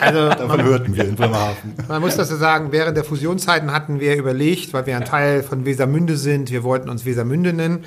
also 0.00 0.28
davon 0.28 0.62
hörten 0.64 0.96
wir 0.96 1.04
in 1.04 1.14
Bremerhaven. 1.14 1.74
Man 1.88 2.02
muss 2.02 2.16
das 2.16 2.28
so 2.28 2.36
sagen, 2.36 2.72
während 2.72 2.96
der 2.96 3.04
Fusionszeiten 3.04 3.72
hatten 3.72 4.00
wir 4.00 4.16
überlegt, 4.16 4.72
weil 4.72 4.86
wir 4.86 4.96
ein 4.96 5.04
Teil 5.04 5.44
von 5.44 5.64
Wesermünde 5.64 6.16
sind, 6.16 6.50
wir 6.50 6.64
wollten 6.64 6.90
uns 6.90 7.04
Wesermünde 7.04 7.52
nennen. 7.52 7.84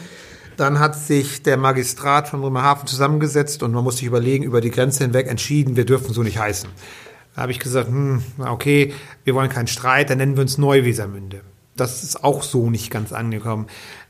Dann 0.56 0.80
hat 0.80 0.96
sich 0.96 1.44
der 1.44 1.58
Magistrat 1.58 2.30
von 2.30 2.40
Bremerhaven 2.40 2.88
zusammengesetzt 2.88 3.62
und 3.62 3.74
man 3.74 3.84
muss 3.84 3.98
sich 3.98 4.06
überlegen, 4.06 4.46
über 4.46 4.62
die 4.62 4.72
Grenze 4.72 5.04
hinweg 5.04 5.28
entschieden, 5.28 5.76
wir 5.76 5.86
dürfen 5.86 6.14
so 6.14 6.24
nicht 6.24 6.40
heißen. 6.40 6.70
Da 7.36 7.42
habe 7.42 7.52
ich 7.52 7.60
gesagt, 7.60 7.90
hm, 7.90 8.24
okay, 8.40 8.94
wir 9.26 9.36
wollen 9.36 9.50
keinen 9.50 9.68
Streit, 9.68 10.10
dann 10.10 10.20
nennen 10.20 10.38
wir 10.38 10.42
uns 10.42 10.58
Neu-Wesermünde. 10.58 11.42
Das 11.76 12.04
ist 12.04 12.24
auch 12.24 12.42
so 12.42 12.70
nicht 12.70 12.90
ganz 12.90 13.12
angekommen. 13.12 13.68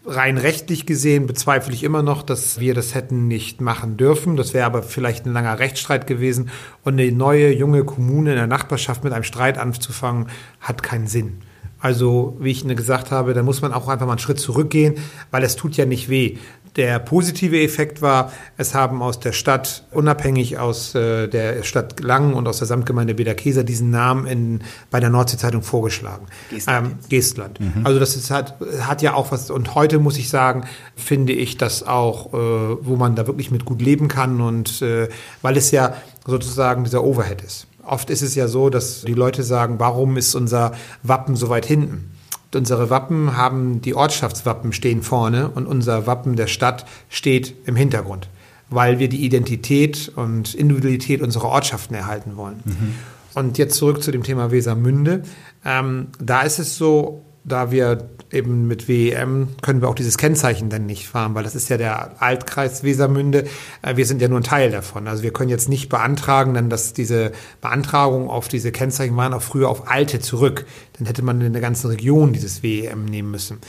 Rein 0.07 0.37
rechtlich 0.37 0.85
gesehen 0.85 1.25
bezweifle 1.25 1.73
ich 1.73 1.83
immer 1.83 2.03
noch, 2.03 2.21
dass 2.21 2.59
wir 2.59 2.75
das 2.75 2.93
hätten 2.93 3.27
nicht 3.27 3.59
machen 3.59 3.97
dürfen. 3.97 4.37
Das 4.37 4.53
wäre 4.53 4.65
aber 4.65 4.83
vielleicht 4.83 5.25
ein 5.25 5.33
langer 5.33 5.57
Rechtsstreit 5.57 6.05
gewesen. 6.05 6.49
Und 6.83 6.99
eine 6.99 7.11
neue, 7.11 7.51
junge 7.51 7.83
Kommune 7.83 8.31
in 8.31 8.35
der 8.35 8.47
Nachbarschaft 8.47 9.03
mit 9.03 9.13
einem 9.13 9.23
Streit 9.23 9.57
anzufangen, 9.57 10.27
hat 10.59 10.83
keinen 10.83 11.07
Sinn. 11.07 11.39
Also, 11.79 12.37
wie 12.39 12.51
ich 12.51 12.67
gesagt 12.67 13.11
habe, 13.11 13.33
da 13.33 13.43
muss 13.43 13.61
man 13.61 13.73
auch 13.73 13.87
einfach 13.87 14.05
mal 14.05 14.13
einen 14.13 14.19
Schritt 14.19 14.39
zurückgehen, 14.39 14.95
weil 15.31 15.43
es 15.43 15.55
tut 15.55 15.75
ja 15.77 15.85
nicht 15.85 16.09
weh. 16.09 16.37
Der 16.75 16.99
positive 16.99 17.61
Effekt 17.61 18.01
war, 18.01 18.33
es 18.57 18.73
haben 18.73 19.01
aus 19.01 19.19
der 19.21 19.31
Stadt, 19.31 19.85
unabhängig 19.91 20.57
aus 20.57 20.93
äh, 20.93 21.27
der 21.27 21.63
Stadt 21.63 22.01
Langen 22.01 22.33
und 22.33 22.47
aus 22.49 22.57
der 22.57 22.67
Samtgemeinde 22.67 23.13
Bederkeser, 23.13 23.63
diesen 23.63 23.91
Namen 23.91 24.27
in, 24.27 24.61
bei 24.91 24.99
der 24.99 25.09
Nordsee-Zeitung 25.09 25.61
vorgeschlagen. 25.61 26.25
Geestland. 26.49 26.87
Ähm, 26.87 26.97
Geestland. 27.07 27.59
Mhm. 27.61 27.85
Also 27.85 27.99
das 27.99 28.17
ist, 28.17 28.29
hat, 28.29 28.55
hat 28.81 29.01
ja 29.01 29.13
auch 29.13 29.31
was, 29.31 29.49
und 29.49 29.73
heute 29.73 29.99
muss 29.99 30.17
ich 30.17 30.29
sagen, 30.29 30.65
finde 30.97 31.31
ich 31.31 31.57
das 31.57 31.83
auch, 31.83 32.33
äh, 32.33 32.37
wo 32.81 32.97
man 32.97 33.15
da 33.15 33.25
wirklich 33.25 33.51
mit 33.51 33.63
gut 33.63 33.81
leben 33.81 34.09
kann 34.09 34.41
und 34.41 34.81
äh, 34.81 35.07
weil 35.41 35.55
es 35.55 35.71
ja 35.71 35.95
sozusagen 36.27 36.83
dieser 36.83 37.05
Overhead 37.05 37.41
ist. 37.41 37.67
Oft 37.85 38.09
ist 38.09 38.21
es 38.21 38.35
ja 38.35 38.47
so, 38.47 38.69
dass 38.69 39.03
die 39.03 39.13
Leute 39.13 39.43
sagen, 39.43 39.75
warum 39.79 40.17
ist 40.17 40.35
unser 40.35 40.73
Wappen 41.03 41.35
so 41.35 41.49
weit 41.49 41.65
hinten? 41.65 42.14
Unsere 42.53 42.89
Wappen 42.89 43.35
haben, 43.35 43.81
die 43.81 43.95
Ortschaftswappen 43.95 44.73
stehen 44.73 45.01
vorne 45.01 45.49
und 45.49 45.65
unser 45.65 46.07
Wappen 46.07 46.35
der 46.35 46.47
Stadt 46.47 46.85
steht 47.09 47.55
im 47.65 47.75
Hintergrund, 47.75 48.29
weil 48.69 48.99
wir 48.99 49.09
die 49.09 49.25
Identität 49.25 50.11
und 50.15 50.53
Individualität 50.53 51.21
unserer 51.21 51.49
Ortschaften 51.49 51.95
erhalten 51.95 52.37
wollen. 52.37 52.61
Mhm. 52.65 52.95
Und 53.35 53.57
jetzt 53.57 53.75
zurück 53.75 54.01
zu 54.01 54.11
dem 54.11 54.23
Thema 54.23 54.51
Wesermünde. 54.51 55.23
Ähm, 55.65 56.07
da 56.19 56.43
ist 56.43 56.59
es 56.59 56.77
so, 56.77 57.25
da 57.45 57.69
wir 57.69 58.09
eben 58.31 58.67
mit 58.67 58.87
WEM 58.87 59.49
können 59.61 59.81
wir 59.81 59.87
auch 59.87 59.95
dieses 59.95 60.17
Kennzeichen 60.17 60.69
dann 60.69 60.87
nicht 60.87 61.07
fahren, 61.07 61.35
weil 61.35 61.43
das 61.43 61.55
ist 61.55 61.69
ja 61.69 61.77
der 61.77 62.21
Altkreis 62.21 62.83
Wesermünde. 62.83 63.45
Äh, 63.83 63.95
wir 63.95 64.05
sind 64.05 64.21
ja 64.21 64.27
nur 64.27 64.39
ein 64.39 64.43
Teil 64.43 64.71
davon. 64.71 65.07
Also 65.07 65.23
wir 65.23 65.31
können 65.31 65.49
jetzt 65.49 65.69
nicht 65.69 65.87
beantragen, 65.87 66.55
denn 66.55 66.69
dass 66.69 66.93
diese 66.93 67.31
Beantragung 67.61 68.29
auf 68.29 68.47
diese 68.47 68.71
Kennzeichen 68.71 69.15
waren 69.15 69.33
auch 69.33 69.43
früher 69.43 69.69
auf 69.69 69.89
alte 69.89 70.19
zurück. 70.19 70.65
Dann 70.97 71.05
hätte 71.05 71.21
man 71.21 71.39
in 71.39 71.53
der 71.53 71.61
ganzen 71.61 71.87
Region 71.87 72.33
dieses 72.33 72.63
WEM 72.63 73.05
nehmen 73.05 73.29
müssen. 73.29 73.59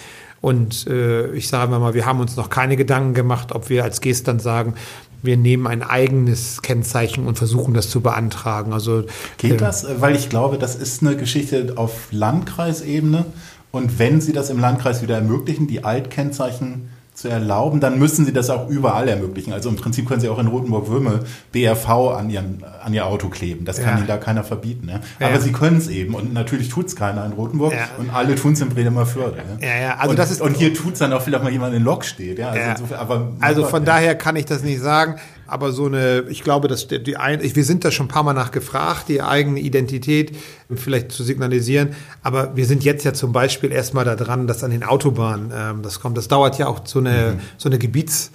Und 0.40 0.86
äh, 0.86 1.32
ich 1.32 1.48
sage 1.48 1.76
mal, 1.78 1.94
wir 1.94 2.06
haben 2.06 2.20
uns 2.20 2.36
noch 2.36 2.50
keine 2.50 2.76
Gedanken 2.76 3.14
gemacht, 3.14 3.52
ob 3.52 3.68
wir 3.68 3.84
als 3.84 4.00
Gestern 4.00 4.38
sagen, 4.38 4.74
wir 5.22 5.36
nehmen 5.36 5.66
ein 5.66 5.82
eigenes 5.82 6.62
Kennzeichen 6.62 7.26
und 7.26 7.36
versuchen 7.36 7.74
das 7.74 7.90
zu 7.90 8.00
beantragen. 8.00 8.72
Also 8.72 9.04
geht 9.38 9.52
äh, 9.52 9.56
das? 9.56 9.86
Weil 10.00 10.14
ich 10.14 10.28
glaube, 10.28 10.58
das 10.58 10.76
ist 10.76 11.02
eine 11.02 11.16
Geschichte 11.16 11.74
auf 11.76 12.08
Landkreisebene. 12.10 13.26
Und 13.70 13.98
wenn 13.98 14.20
Sie 14.20 14.32
das 14.32 14.50
im 14.50 14.58
Landkreis 14.58 15.02
wieder 15.02 15.16
ermöglichen, 15.16 15.66
die 15.66 15.84
Altkennzeichen 15.84 16.88
zu 17.16 17.28
erlauben, 17.28 17.80
dann 17.80 17.98
müssen 17.98 18.26
Sie 18.26 18.32
das 18.32 18.50
auch 18.50 18.68
überall 18.68 19.08
ermöglichen. 19.08 19.54
Also 19.54 19.70
im 19.70 19.76
Prinzip 19.76 20.06
können 20.06 20.20
Sie 20.20 20.28
auch 20.28 20.38
in 20.38 20.48
Rotenburg-Würme 20.48 21.20
BRV 21.50 21.88
an, 22.14 22.28
ihren, 22.28 22.62
an 22.84 22.92
Ihr 22.92 23.06
Auto 23.06 23.28
kleben. 23.28 23.64
Das 23.64 23.78
kann 23.78 23.94
ja. 23.94 23.98
Ihnen 23.98 24.06
da 24.06 24.18
keiner 24.18 24.44
verbieten. 24.44 24.86
Ne? 24.86 25.00
Aber 25.18 25.32
ja. 25.32 25.40
Sie 25.40 25.50
können 25.50 25.78
es 25.78 25.88
eben. 25.88 26.14
Und 26.14 26.34
natürlich 26.34 26.68
tut 26.68 26.86
es 26.86 26.96
keiner 26.96 27.24
in 27.24 27.32
Rotenburg. 27.32 27.72
Ja. 27.72 27.88
Und 27.98 28.10
alle 28.10 28.34
tun 28.34 28.52
es 28.52 28.60
in 28.60 28.68
Bredemer 28.68 29.06
Förde. 29.06 29.38
Ja, 29.60 29.76
ja. 29.80 29.96
Also 29.96 30.10
und, 30.10 30.18
das 30.18 30.30
ist 30.30 30.42
und 30.42 30.58
hier 30.58 30.74
tut 30.74 30.92
es 30.92 30.98
dann 30.98 31.12
auch 31.14 31.22
vielleicht 31.22 31.42
mal 31.42 31.52
jemand 31.52 31.74
in 31.74 31.82
Lok 31.82 32.04
steht. 32.04 32.38
Ja? 32.38 32.50
Also, 32.50 32.84
ja. 32.90 32.98
aber, 32.98 33.32
also 33.40 33.64
von 33.64 33.84
daher 33.86 34.14
kann 34.14 34.36
ich 34.36 34.44
das 34.44 34.62
nicht 34.62 34.80
sagen. 34.80 35.16
Aber 35.46 35.72
so 35.72 35.86
eine, 35.86 36.24
ich 36.28 36.42
glaube, 36.42 36.68
dass 36.68 36.88
die, 36.88 37.16
ein, 37.16 37.40
wir 37.42 37.64
sind 37.64 37.84
da 37.84 37.90
schon 37.90 38.06
ein 38.06 38.10
paar 38.10 38.22
Mal 38.22 38.32
nachgefragt, 38.32 39.08
die 39.08 39.22
eigene 39.22 39.60
Identität 39.60 40.36
vielleicht 40.74 41.12
zu 41.12 41.22
signalisieren. 41.22 41.94
Aber 42.22 42.56
wir 42.56 42.66
sind 42.66 42.84
jetzt 42.84 43.04
ja 43.04 43.12
zum 43.12 43.32
Beispiel 43.32 43.72
erstmal 43.72 44.04
da 44.04 44.16
dran, 44.16 44.46
dass 44.46 44.64
an 44.64 44.70
den 44.70 44.84
Autobahnen 44.84 45.52
ähm, 45.54 45.82
das 45.82 46.00
kommt. 46.00 46.16
Das 46.16 46.28
dauert 46.28 46.58
ja 46.58 46.66
auch 46.66 46.80
so 46.84 46.98
eine, 46.98 47.34
mhm. 47.36 47.40
so 47.58 47.68
eine 47.68 47.78
Gebiets- 47.78 48.30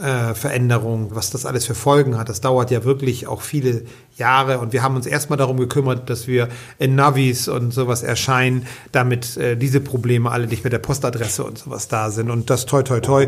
äh, 0.00 0.34
Veränderung, 0.34 1.08
was 1.14 1.30
das 1.30 1.46
alles 1.46 1.64
für 1.64 1.74
Folgen 1.74 2.18
hat. 2.18 2.28
Das 2.28 2.40
dauert 2.42 2.70
ja 2.70 2.84
wirklich 2.84 3.26
auch 3.26 3.40
viele 3.40 3.84
Jahre 4.16 4.58
und 4.58 4.72
wir 4.72 4.82
haben 4.82 4.94
uns 4.96 5.06
erstmal 5.06 5.38
darum 5.38 5.56
gekümmert, 5.56 6.10
dass 6.10 6.26
wir 6.26 6.48
in 6.78 6.94
Navis 6.94 7.48
und 7.48 7.72
sowas 7.72 8.02
erscheinen, 8.02 8.66
damit 8.92 9.36
äh, 9.38 9.56
diese 9.56 9.80
Probleme 9.80 10.30
alle 10.30 10.46
nicht 10.48 10.64
mit 10.64 10.72
der 10.72 10.78
Postadresse 10.78 11.44
und 11.44 11.58
sowas 11.58 11.88
da 11.88 12.10
sind. 12.10 12.30
Und 12.30 12.50
das 12.50 12.66
toi 12.66 12.82
toi 12.82 13.00
toi, 13.00 13.26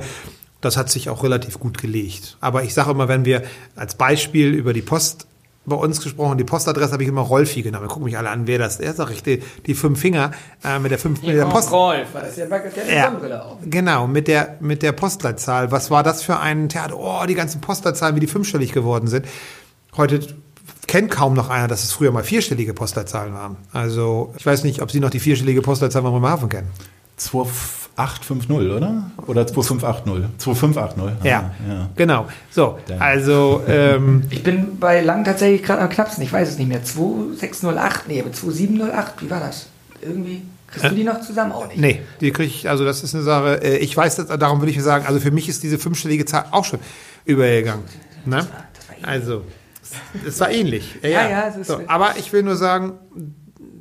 das 0.61 0.77
hat 0.77 0.91
sich 0.91 1.09
auch 1.09 1.23
relativ 1.23 1.61
gut 1.61 1.79
gelegt. 1.79 2.37
Aber 2.41 2.63
ich 2.65 2.75
sage 2.75 2.91
immer, 2.91 3.09
wenn 3.09 3.25
wir 3.25 3.43
als 3.77 3.95
Beispiel 3.95 4.55
über 4.55 4.73
die 4.73 4.83
Post 4.83 5.29
bei 5.69 5.77
uns 5.77 6.01
gesprochen. 6.01 6.39
Die 6.39 6.45
Postadresse 6.45 6.93
habe 6.93 7.03
ich 7.03 7.09
immer 7.09 7.21
Rolfi 7.21 7.63
genommen. 7.63 7.89
Gucken 7.89 8.05
mich 8.05 8.19
alle 8.19 8.31
an, 8.31 8.47
wer 8.47 8.59
das 8.59 8.81
ist. 8.81 8.97
Sag 8.97 9.11
ich, 9.11 9.23
die, 9.23 9.43
die 9.67 9.75
fünf 9.75 10.01
Finger 10.01 10.33
äh, 10.65 10.79
mit 10.79 10.91
der 10.91 10.99
fünf 10.99 11.23
mit 11.23 11.37
der 11.37 11.45
Post. 11.45 11.71
Rolf, 11.71 12.09
das 12.15 12.31
ist 12.31 12.39
ja, 12.39 12.47
ja 12.93 13.57
Genau, 13.65 14.07
mit 14.07 14.29
der 14.29 14.57
mit 14.61 14.83
der 14.83 14.93
Postleitzahl. 14.93 15.71
Was 15.71 15.91
war 15.91 16.03
das 16.03 16.23
für 16.23 16.39
ein 16.39 16.69
Theater? 16.69 16.97
Oh, 16.99 17.25
die 17.27 17.35
ganzen 17.35 17.61
Postleitzahlen, 17.61 18.17
wie 18.17 18.21
die 18.21 18.27
fünfstellig 18.27 18.73
geworden 18.73 19.07
sind. 19.09 19.27
Heute 19.97 20.21
kennt 20.87 21.11
kaum 21.11 21.35
noch 21.35 21.51
einer, 21.51 21.69
dass 21.69 21.85
es 21.85 21.93
früher 21.93 22.13
mal 22.13 22.25
vierstellige 22.25 22.73
Postleitzahlen 22.73 23.35
waren. 23.35 23.57
Also 23.73 24.33
ich 24.39 24.47
weiß 24.47 24.65
nicht, 24.65 24.81
ob 24.81 24.91
Sie 24.91 25.01
noch 25.01 25.11
die 25.11 25.21
vierstellige 25.21 25.63
Postleitzahl 25.63 26.03
von 26.03 26.13
Bremerhaven 26.13 26.49
kennen. 26.49 26.69
2850, 27.19 28.51
oder? 28.51 29.11
Oder 29.27 29.47
2580? 29.47 30.39
2580. 30.39 31.25
Ja, 31.25 31.53
ja. 31.69 31.89
genau. 31.97 32.29
So, 32.51 32.79
also. 32.99 33.63
Ähm, 33.67 34.25
ich 34.31 34.43
bin 34.43 34.79
bei 34.79 35.01
Lang 35.01 35.25
tatsächlich 35.25 35.63
gerade 35.63 35.83
am 35.83 35.89
knappsten. 35.89 36.23
Ich 36.25 36.33
weiß 36.33 36.49
es 36.49 36.59
nicht 36.59 36.69
mehr. 36.69 36.83
2608, 36.83 38.09
nee, 38.09 38.21
aber 38.21 38.33
2708, 38.33 39.23
wie 39.23 39.31
war 39.31 39.41
das? 39.41 39.67
Irgendwie. 40.01 40.43
Kriegst 40.69 40.91
du 40.91 40.95
die 40.95 41.05
noch 41.05 41.21
zusammen 41.23 41.53
auch 41.53 41.67
nicht? 41.67 41.81
Nee, 41.81 42.03
die 42.21 42.31
kriege 42.31 42.49
ich, 42.49 42.69
also 42.69 42.85
das 42.85 43.03
ist 43.03 43.15
eine 43.15 43.25
Sache, 43.25 43.63
äh, 43.63 43.79
ich 43.79 43.97
weiß, 43.97 44.17
das, 44.17 44.27
darum 44.39 44.61
würde 44.61 44.71
ich 44.71 44.83
sagen, 44.83 45.07
also 45.07 45.19
für 45.19 45.31
mich 45.31 45.49
ist 45.49 45.63
diese 45.63 45.79
fünfstellige 45.79 46.27
Zahl 46.27 46.45
auch 46.51 46.67
schon 46.67 46.79
übergegangen. 47.25 47.85
Ne? 48.27 48.37
Das 48.37 48.51
war, 48.51 48.65
das 48.75 49.03
war 49.03 49.09
also, 49.09 49.45
es 50.27 50.41
war 50.41 50.51
ähnlich. 50.51 50.99
Ja, 51.03 51.09
ja. 51.09 51.23
ja, 51.23 51.57
ja 51.57 51.65
so, 51.65 51.81
aber 51.87 52.17
ich 52.19 52.31
will 52.35 52.43
nur 52.43 52.57
sagen, 52.57 52.99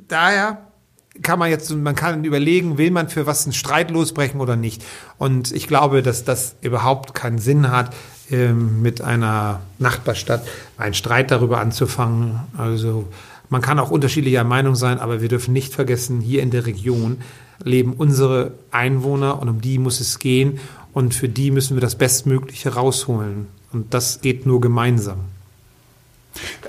daher 0.08 0.67
kann 1.22 1.38
man 1.38 1.50
jetzt, 1.50 1.70
man 1.70 1.94
kann 1.94 2.24
überlegen, 2.24 2.78
will 2.78 2.90
man 2.90 3.08
für 3.08 3.26
was 3.26 3.44
einen 3.44 3.52
Streit 3.52 3.90
losbrechen 3.90 4.40
oder 4.40 4.56
nicht. 4.56 4.84
Und 5.18 5.52
ich 5.52 5.66
glaube, 5.66 6.02
dass 6.02 6.24
das 6.24 6.56
überhaupt 6.60 7.14
keinen 7.14 7.38
Sinn 7.38 7.70
hat, 7.70 7.94
ähm, 8.30 8.82
mit 8.82 9.00
einer 9.00 9.60
Nachbarstadt 9.78 10.46
einen 10.76 10.94
Streit 10.94 11.30
darüber 11.30 11.60
anzufangen. 11.60 12.40
Also 12.56 13.08
man 13.48 13.62
kann 13.62 13.78
auch 13.78 13.90
unterschiedlicher 13.90 14.44
Meinung 14.44 14.74
sein, 14.74 14.98
aber 14.98 15.22
wir 15.22 15.28
dürfen 15.28 15.52
nicht 15.52 15.72
vergessen, 15.72 16.20
hier 16.20 16.42
in 16.42 16.50
der 16.50 16.66
Region 16.66 17.18
leben 17.64 17.94
unsere 17.94 18.52
Einwohner 18.70 19.40
und 19.40 19.48
um 19.48 19.60
die 19.60 19.78
muss 19.78 20.00
es 20.00 20.18
gehen 20.18 20.60
und 20.92 21.14
für 21.14 21.28
die 21.28 21.50
müssen 21.50 21.76
wir 21.76 21.80
das 21.80 21.96
Bestmögliche 21.96 22.74
rausholen. 22.74 23.46
Und 23.72 23.94
das 23.94 24.20
geht 24.20 24.46
nur 24.46 24.60
gemeinsam. 24.60 25.18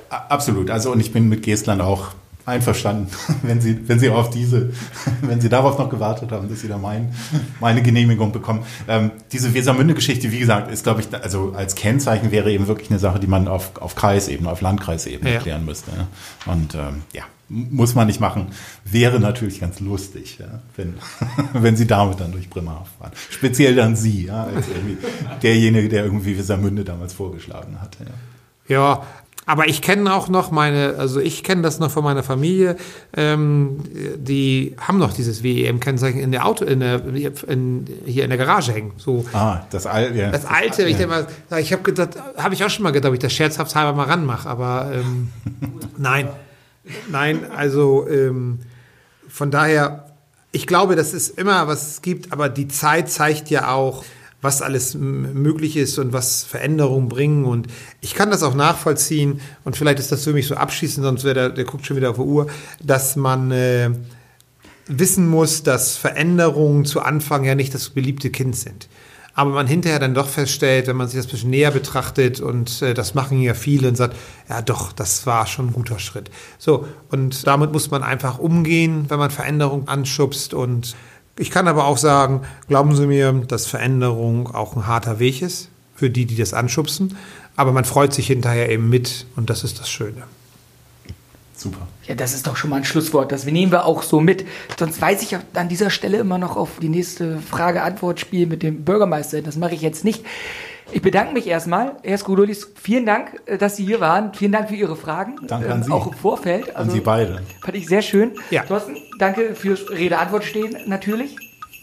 Absolut. 0.10 0.70
Also 0.70 0.92
und 0.92 1.00
ich 1.00 1.12
bin 1.12 1.30
mit 1.30 1.44
Geestland 1.44 1.82
auch 1.82 2.12
einverstanden, 2.50 3.08
wenn 3.44 3.62
Sie, 3.62 3.88
wenn 3.88 4.00
Sie 4.00 4.10
auf 4.10 4.30
diese, 4.30 4.72
wenn 5.22 5.42
Sie 5.42 5.50
darauf 5.50 5.78
noch 5.80 5.90
gewartet 5.90 6.32
haben, 6.32 6.50
dass 6.50 6.62
Sie 6.62 6.68
da 6.68 6.78
mein, 6.78 7.14
meine 7.60 7.82
Genehmigung 7.82 8.32
bekommen. 8.32 8.64
Ähm, 8.88 9.12
diese 9.32 9.54
Wesermünde-Geschichte, 9.54 10.32
wie 10.32 10.40
gesagt, 10.40 10.72
ist, 10.72 10.84
glaube 10.84 11.02
ich, 11.02 11.24
also 11.24 11.54
als 11.56 11.76
Kennzeichen 11.76 12.32
wäre 12.32 12.52
eben 12.52 12.68
wirklich 12.68 12.90
eine 12.90 13.00
Sache, 13.00 13.20
die 13.20 13.28
man 13.28 13.48
auf, 13.48 13.78
auf 13.82 13.96
Kreisebene, 13.96 14.50
auf 14.52 14.62
Landkreisebene 14.62 15.34
ja. 15.34 15.40
klären 15.40 15.66
müsste. 15.66 15.92
Und 16.46 16.76
ähm, 16.76 17.04
ja, 17.14 17.24
muss 17.50 17.96
man 17.96 18.08
nicht 18.08 18.20
machen. 18.20 18.48
Wäre 18.86 19.20
natürlich 19.20 19.60
ganz 19.60 19.80
lustig, 19.80 20.38
ja, 20.40 20.60
wenn, 20.76 20.96
wenn 21.54 21.76
Sie 21.76 21.88
damit 21.88 22.20
dann 22.20 22.32
durch 22.32 22.50
Bremerhaven 22.50 22.88
fahren. 23.00 23.12
Speziell 23.30 23.76
dann 23.76 23.96
Sie, 23.96 24.26
ja, 24.26 24.44
als 24.44 24.68
irgendwie 24.68 24.98
derjenige, 25.42 25.90
der 25.90 26.06
irgendwie 26.06 26.38
Wesermünde 26.38 26.84
damals 26.84 27.14
vorgeschlagen 27.14 27.82
hatte. 27.82 28.06
Ja. 28.68 28.76
ja, 28.76 29.04
aber 29.50 29.68
ich 29.68 29.82
kenne 29.82 30.14
auch 30.14 30.30
noch 30.30 30.52
meine, 30.52 30.94
also 31.00 31.20
ich 31.20 31.44
kenne 31.44 31.64
das 31.64 31.80
noch 31.80 31.90
von 31.90 32.04
meiner 32.04 32.22
Familie, 32.22 32.76
ähm, 33.18 33.80
die 34.16 34.76
haben 34.80 35.00
noch 35.00 35.12
dieses 35.12 35.42
WEM-Kennzeichen 35.42 36.20
in 36.20 36.32
der 36.32 36.46
Auto, 36.46 36.66
in 36.66 36.82
der, 36.82 37.02
in, 37.48 37.88
hier 38.06 38.26
in 38.26 38.30
der 38.30 38.38
Garage 38.38 38.74
hängen. 38.74 38.92
So. 38.98 39.26
Ah, 39.34 39.62
das 39.72 39.88
alte, 39.88 40.16
ja. 40.20 40.30
Das 40.30 40.46
alte, 40.46 40.84
ich 40.84 40.98
denke 40.98 41.26
mal, 41.50 41.60
ich 41.60 41.74
habe 41.74 41.82
gedacht, 41.82 42.10
habe 42.38 42.54
ich 42.54 42.64
auch 42.64 42.70
schon 42.70 42.84
mal 42.84 42.92
gedacht, 42.92 43.10
ob 43.10 43.16
ich 43.16 43.22
das 43.22 43.34
scherzhaft 43.34 43.74
halber 43.74 43.94
mal 43.94 44.04
ranmache, 44.04 44.48
aber 44.48 44.92
ähm, 44.94 45.30
nein, 45.98 46.30
nein, 47.10 47.40
also 47.50 48.08
ähm, 48.08 48.60
von 49.28 49.50
daher, 49.50 50.14
ich 50.52 50.68
glaube, 50.68 50.96
das 50.96 51.16
ist 51.16 51.40
immer, 51.40 51.68
was 51.68 51.94
es 51.94 52.02
gibt, 52.04 52.32
aber 52.32 52.50
die 52.50 52.68
Zeit 52.68 53.10
zeigt 53.10 53.50
ja 53.50 53.72
auch, 53.72 54.06
was 54.42 54.62
alles 54.62 54.96
möglich 54.96 55.76
ist 55.76 55.98
und 56.00 56.14
was 56.14 56.44
Veränderungen 56.44 57.10
bringen. 57.10 57.46
Und 57.46 57.68
ich 58.02 58.14
kann 58.16 58.32
das 58.32 58.44
auch 58.44 58.56
nachvollziehen. 58.56 59.42
Und 59.66 59.76
vielleicht 59.76 60.00
ist 60.00 60.12
das 60.12 60.24
für 60.24 60.34
mich 60.34 60.48
so 60.48 60.56
abschließend, 60.56 61.06
sonst 61.06 61.24
wäre 61.24 61.36
der, 61.36 61.50
der 61.50 61.66
guckt 61.66 61.86
schon 61.86 61.98
wieder 61.98 62.12
auf 62.12 62.16
die 62.16 62.22
Uhr, 62.22 62.48
dass 62.82 63.16
man 63.16 63.52
äh, 63.52 63.90
wissen 64.88 65.28
muss, 65.28 65.64
dass 65.64 65.98
Veränderungen 65.98 66.86
zu 66.86 67.02
Anfang 67.02 67.44
ja 67.44 67.56
nicht 67.56 67.74
das 67.74 67.90
beliebte 67.90 68.30
Kind 68.30 68.56
sind. 68.56 68.88
Aber 69.36 69.52
man 69.52 69.68
hinterher 69.68 70.00
dann 70.00 70.14
doch 70.14 70.28
feststellt, 70.28 70.88
wenn 70.88 70.98
man 70.98 71.08
sich 71.08 71.18
das 71.18 71.28
ein 71.28 71.32
bisschen 71.32 71.50
näher 71.52 71.72
betrachtet 71.72 72.42
und 72.42 72.82
äh, 72.82 72.94
das 72.94 73.14
machen 73.14 73.42
ja 73.42 73.54
viele 73.54 73.88
und 73.88 73.96
sagt, 73.96 74.16
ja 74.50 74.62
doch, 74.62 74.92
das 74.92 75.26
war 75.26 75.48
schon 75.48 75.68
ein 75.68 75.74
guter 75.74 76.00
Schritt. 76.00 76.30
So, 76.58 76.88
und 77.10 77.46
damit 77.46 77.72
muss 77.72 77.92
man 77.92 78.04
einfach 78.04 78.40
umgehen, 78.40 79.06
wenn 79.08 79.20
man 79.20 79.32
Veränderungen 79.32 79.88
anschubst 79.88 80.54
und 80.54 80.96
ich 81.40 81.52
kann 81.52 81.70
aber 81.70 81.86
auch 81.86 81.98
sagen, 81.98 82.42
glauben 82.68 82.94
Sie 82.98 83.08
mir, 83.08 83.32
dass 83.32 83.66
Veränderung 83.66 84.54
auch 84.54 84.76
ein 84.76 84.88
harter 84.88 85.20
Weg 85.20 85.42
ist 85.42 85.70
für 85.96 86.10
die, 86.10 86.26
die 86.26 86.36
das 86.36 86.54
anschubsen. 86.54 87.18
Aber 87.56 87.72
man 87.72 87.86
freut 87.86 88.14
sich 88.14 88.28
hinterher 88.28 88.70
eben 88.70 88.90
mit 88.90 89.26
und 89.38 89.50
das 89.50 89.64
ist 89.64 89.80
das 89.80 89.90
Schöne. 89.90 90.24
Super. 91.56 91.88
Ja, 92.08 92.16
das 92.16 92.34
ist 92.34 92.46
doch 92.46 92.58
schon 92.58 92.70
mal 92.70 92.78
ein 92.78 92.84
Schlusswort. 92.84 93.32
Das 93.32 93.46
nehmen 93.46 93.72
wir 93.72 93.86
auch 93.86 94.04
so 94.04 94.20
mit. 94.20 94.46
Sonst 94.78 95.02
weiß 95.02 95.22
ich 95.22 95.38
an 95.54 95.70
dieser 95.70 95.90
Stelle 95.90 96.18
immer 96.18 96.38
noch 96.38 96.58
auf 96.58 96.72
die 96.82 96.90
nächste 96.90 97.40
Frage-Antwort-Spiel 97.40 98.46
mit 98.46 98.62
dem 98.62 98.84
Bürgermeister. 98.84 99.42
Das 99.42 99.56
mache 99.56 99.76
ich 99.76 99.82
jetzt 99.82 100.04
nicht. 100.04 100.26
Ich 100.92 101.02
bedanke 101.02 101.34
mich 101.34 101.48
erstmal, 101.48 101.98
Herr 102.04 102.18
Skudulis. 102.18 102.72
Vielen 102.82 103.06
Dank, 103.06 103.42
äh, 103.46 103.58
dass 103.58 103.78
Sie 103.78 103.86
hier 103.86 104.00
waren. 104.00 104.34
Vielen 104.34 104.52
Dank 104.52 104.70
für 104.70 104.76
Ihre 104.76 104.96
Fragen. 104.96 105.38
Danke 105.48 105.72
an 105.72 105.80
ähm, 105.80 105.84
Sie. 105.84 105.92
Auch 105.92 106.08
im 106.08 106.14
Vorfeld. 106.14 106.76
Also, 106.76 106.80
an 106.80 106.90
Sie 106.90 107.02
beide. 107.02 107.42
Fand 107.62 107.78
ich 107.78 107.88
sehr 107.88 108.02
schön. 108.02 108.32
Ja. 108.50 108.64
Thorsten, 108.64 108.98
danke 109.20 109.56
fürs 109.56 109.90
Rede-Antwort 109.90 110.44
stehen, 110.44 110.76
natürlich. 110.88 111.36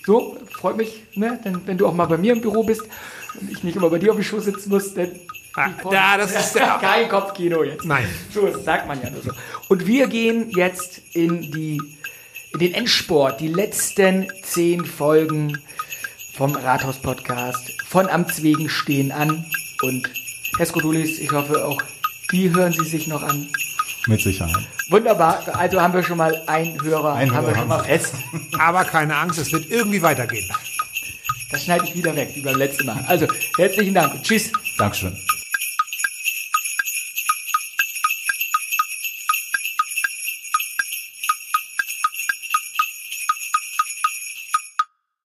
So, 0.05 0.37
freut 0.51 0.77
mich, 0.77 1.05
ne, 1.15 1.39
denn, 1.45 1.67
wenn 1.67 1.79
du 1.79 1.87
auch 1.87 1.95
mal 1.95 2.07
bei 2.07 2.17
mir 2.17 2.33
im 2.33 2.41
Büro 2.41 2.63
bist 2.63 2.83
und 3.41 3.51
ich 3.51 3.65
nicht 3.65 3.77
immer 3.77 3.91
bei 3.91 3.99
dir 3.99 4.11
auf 4.11 4.17
dem 4.17 4.25
Schoß 4.25 4.45
sitzen 4.45 4.71
muss, 4.71 4.95
denn 4.95 5.13
Ah, 5.59 5.71
ja, 5.91 6.19
das 6.19 6.33
ist 6.33 6.55
ja 6.55 6.77
kein 6.81 7.09
Kopfkino 7.09 7.65
jetzt. 7.65 7.87
Nein. 7.87 8.07
So, 8.31 8.47
das 8.47 8.63
sagt 8.63 8.87
man 8.87 9.01
ja 9.03 9.09
nur 9.09 9.23
so. 9.23 9.31
Und 9.69 9.87
wir 9.87 10.07
gehen 10.07 10.51
jetzt 10.51 11.01
in 11.15 11.41
die 11.41 11.81
in 12.53 12.61
den 12.61 12.75
Endsport, 12.75 13.41
die 13.41 13.49
letzten 13.49 14.29
zehn 14.43 14.85
Folgen 14.85 15.59
vom 16.37 16.55
Rathaus-Podcast 16.55 17.76
von 17.97 18.11
Amts 18.11 18.43
wegen 18.43 18.69
stehen 18.69 19.11
an. 19.11 19.43
Und 19.81 20.11
Herr 20.59 20.67
Skodulis, 20.67 21.19
ich 21.19 21.33
hoffe 21.33 21.65
auch, 21.65 21.81
die 22.31 22.55
hören 22.55 22.71
Sie 22.71 22.85
sich 22.85 23.07
noch 23.07 23.23
an. 23.23 23.49
Mit 24.07 24.21
Sicherheit. 24.21 24.69
Wunderbar. 24.91 25.43
Also 25.57 25.81
haben 25.81 25.95
wir 25.95 26.03
schon 26.03 26.19
mal 26.19 26.43
einen 26.47 26.79
Hörer, 26.83 27.15
ein 27.15 27.35
haben 27.35 27.47
Hörer 27.47 27.55
wir 27.55 27.59
schon 27.59 27.69
mal 27.69 27.85
fest. 27.85 28.15
Aber 28.59 28.85
keine 28.85 29.17
Angst, 29.17 29.39
es 29.39 29.51
wird 29.51 29.71
irgendwie 29.71 30.03
weitergehen. 30.03 30.47
Das 31.51 31.65
schneide 31.65 31.87
ich 31.87 31.95
wieder 31.95 32.15
weg, 32.15 32.33
wie 32.35 32.43
beim 32.43 32.57
letzten 32.57 32.85
Mal. 32.85 33.03
Also, 33.09 33.29
herzlichen 33.57 33.95
Dank. 33.95 34.23
Tschüss. 34.23 34.53
Dankeschön. 34.77 35.17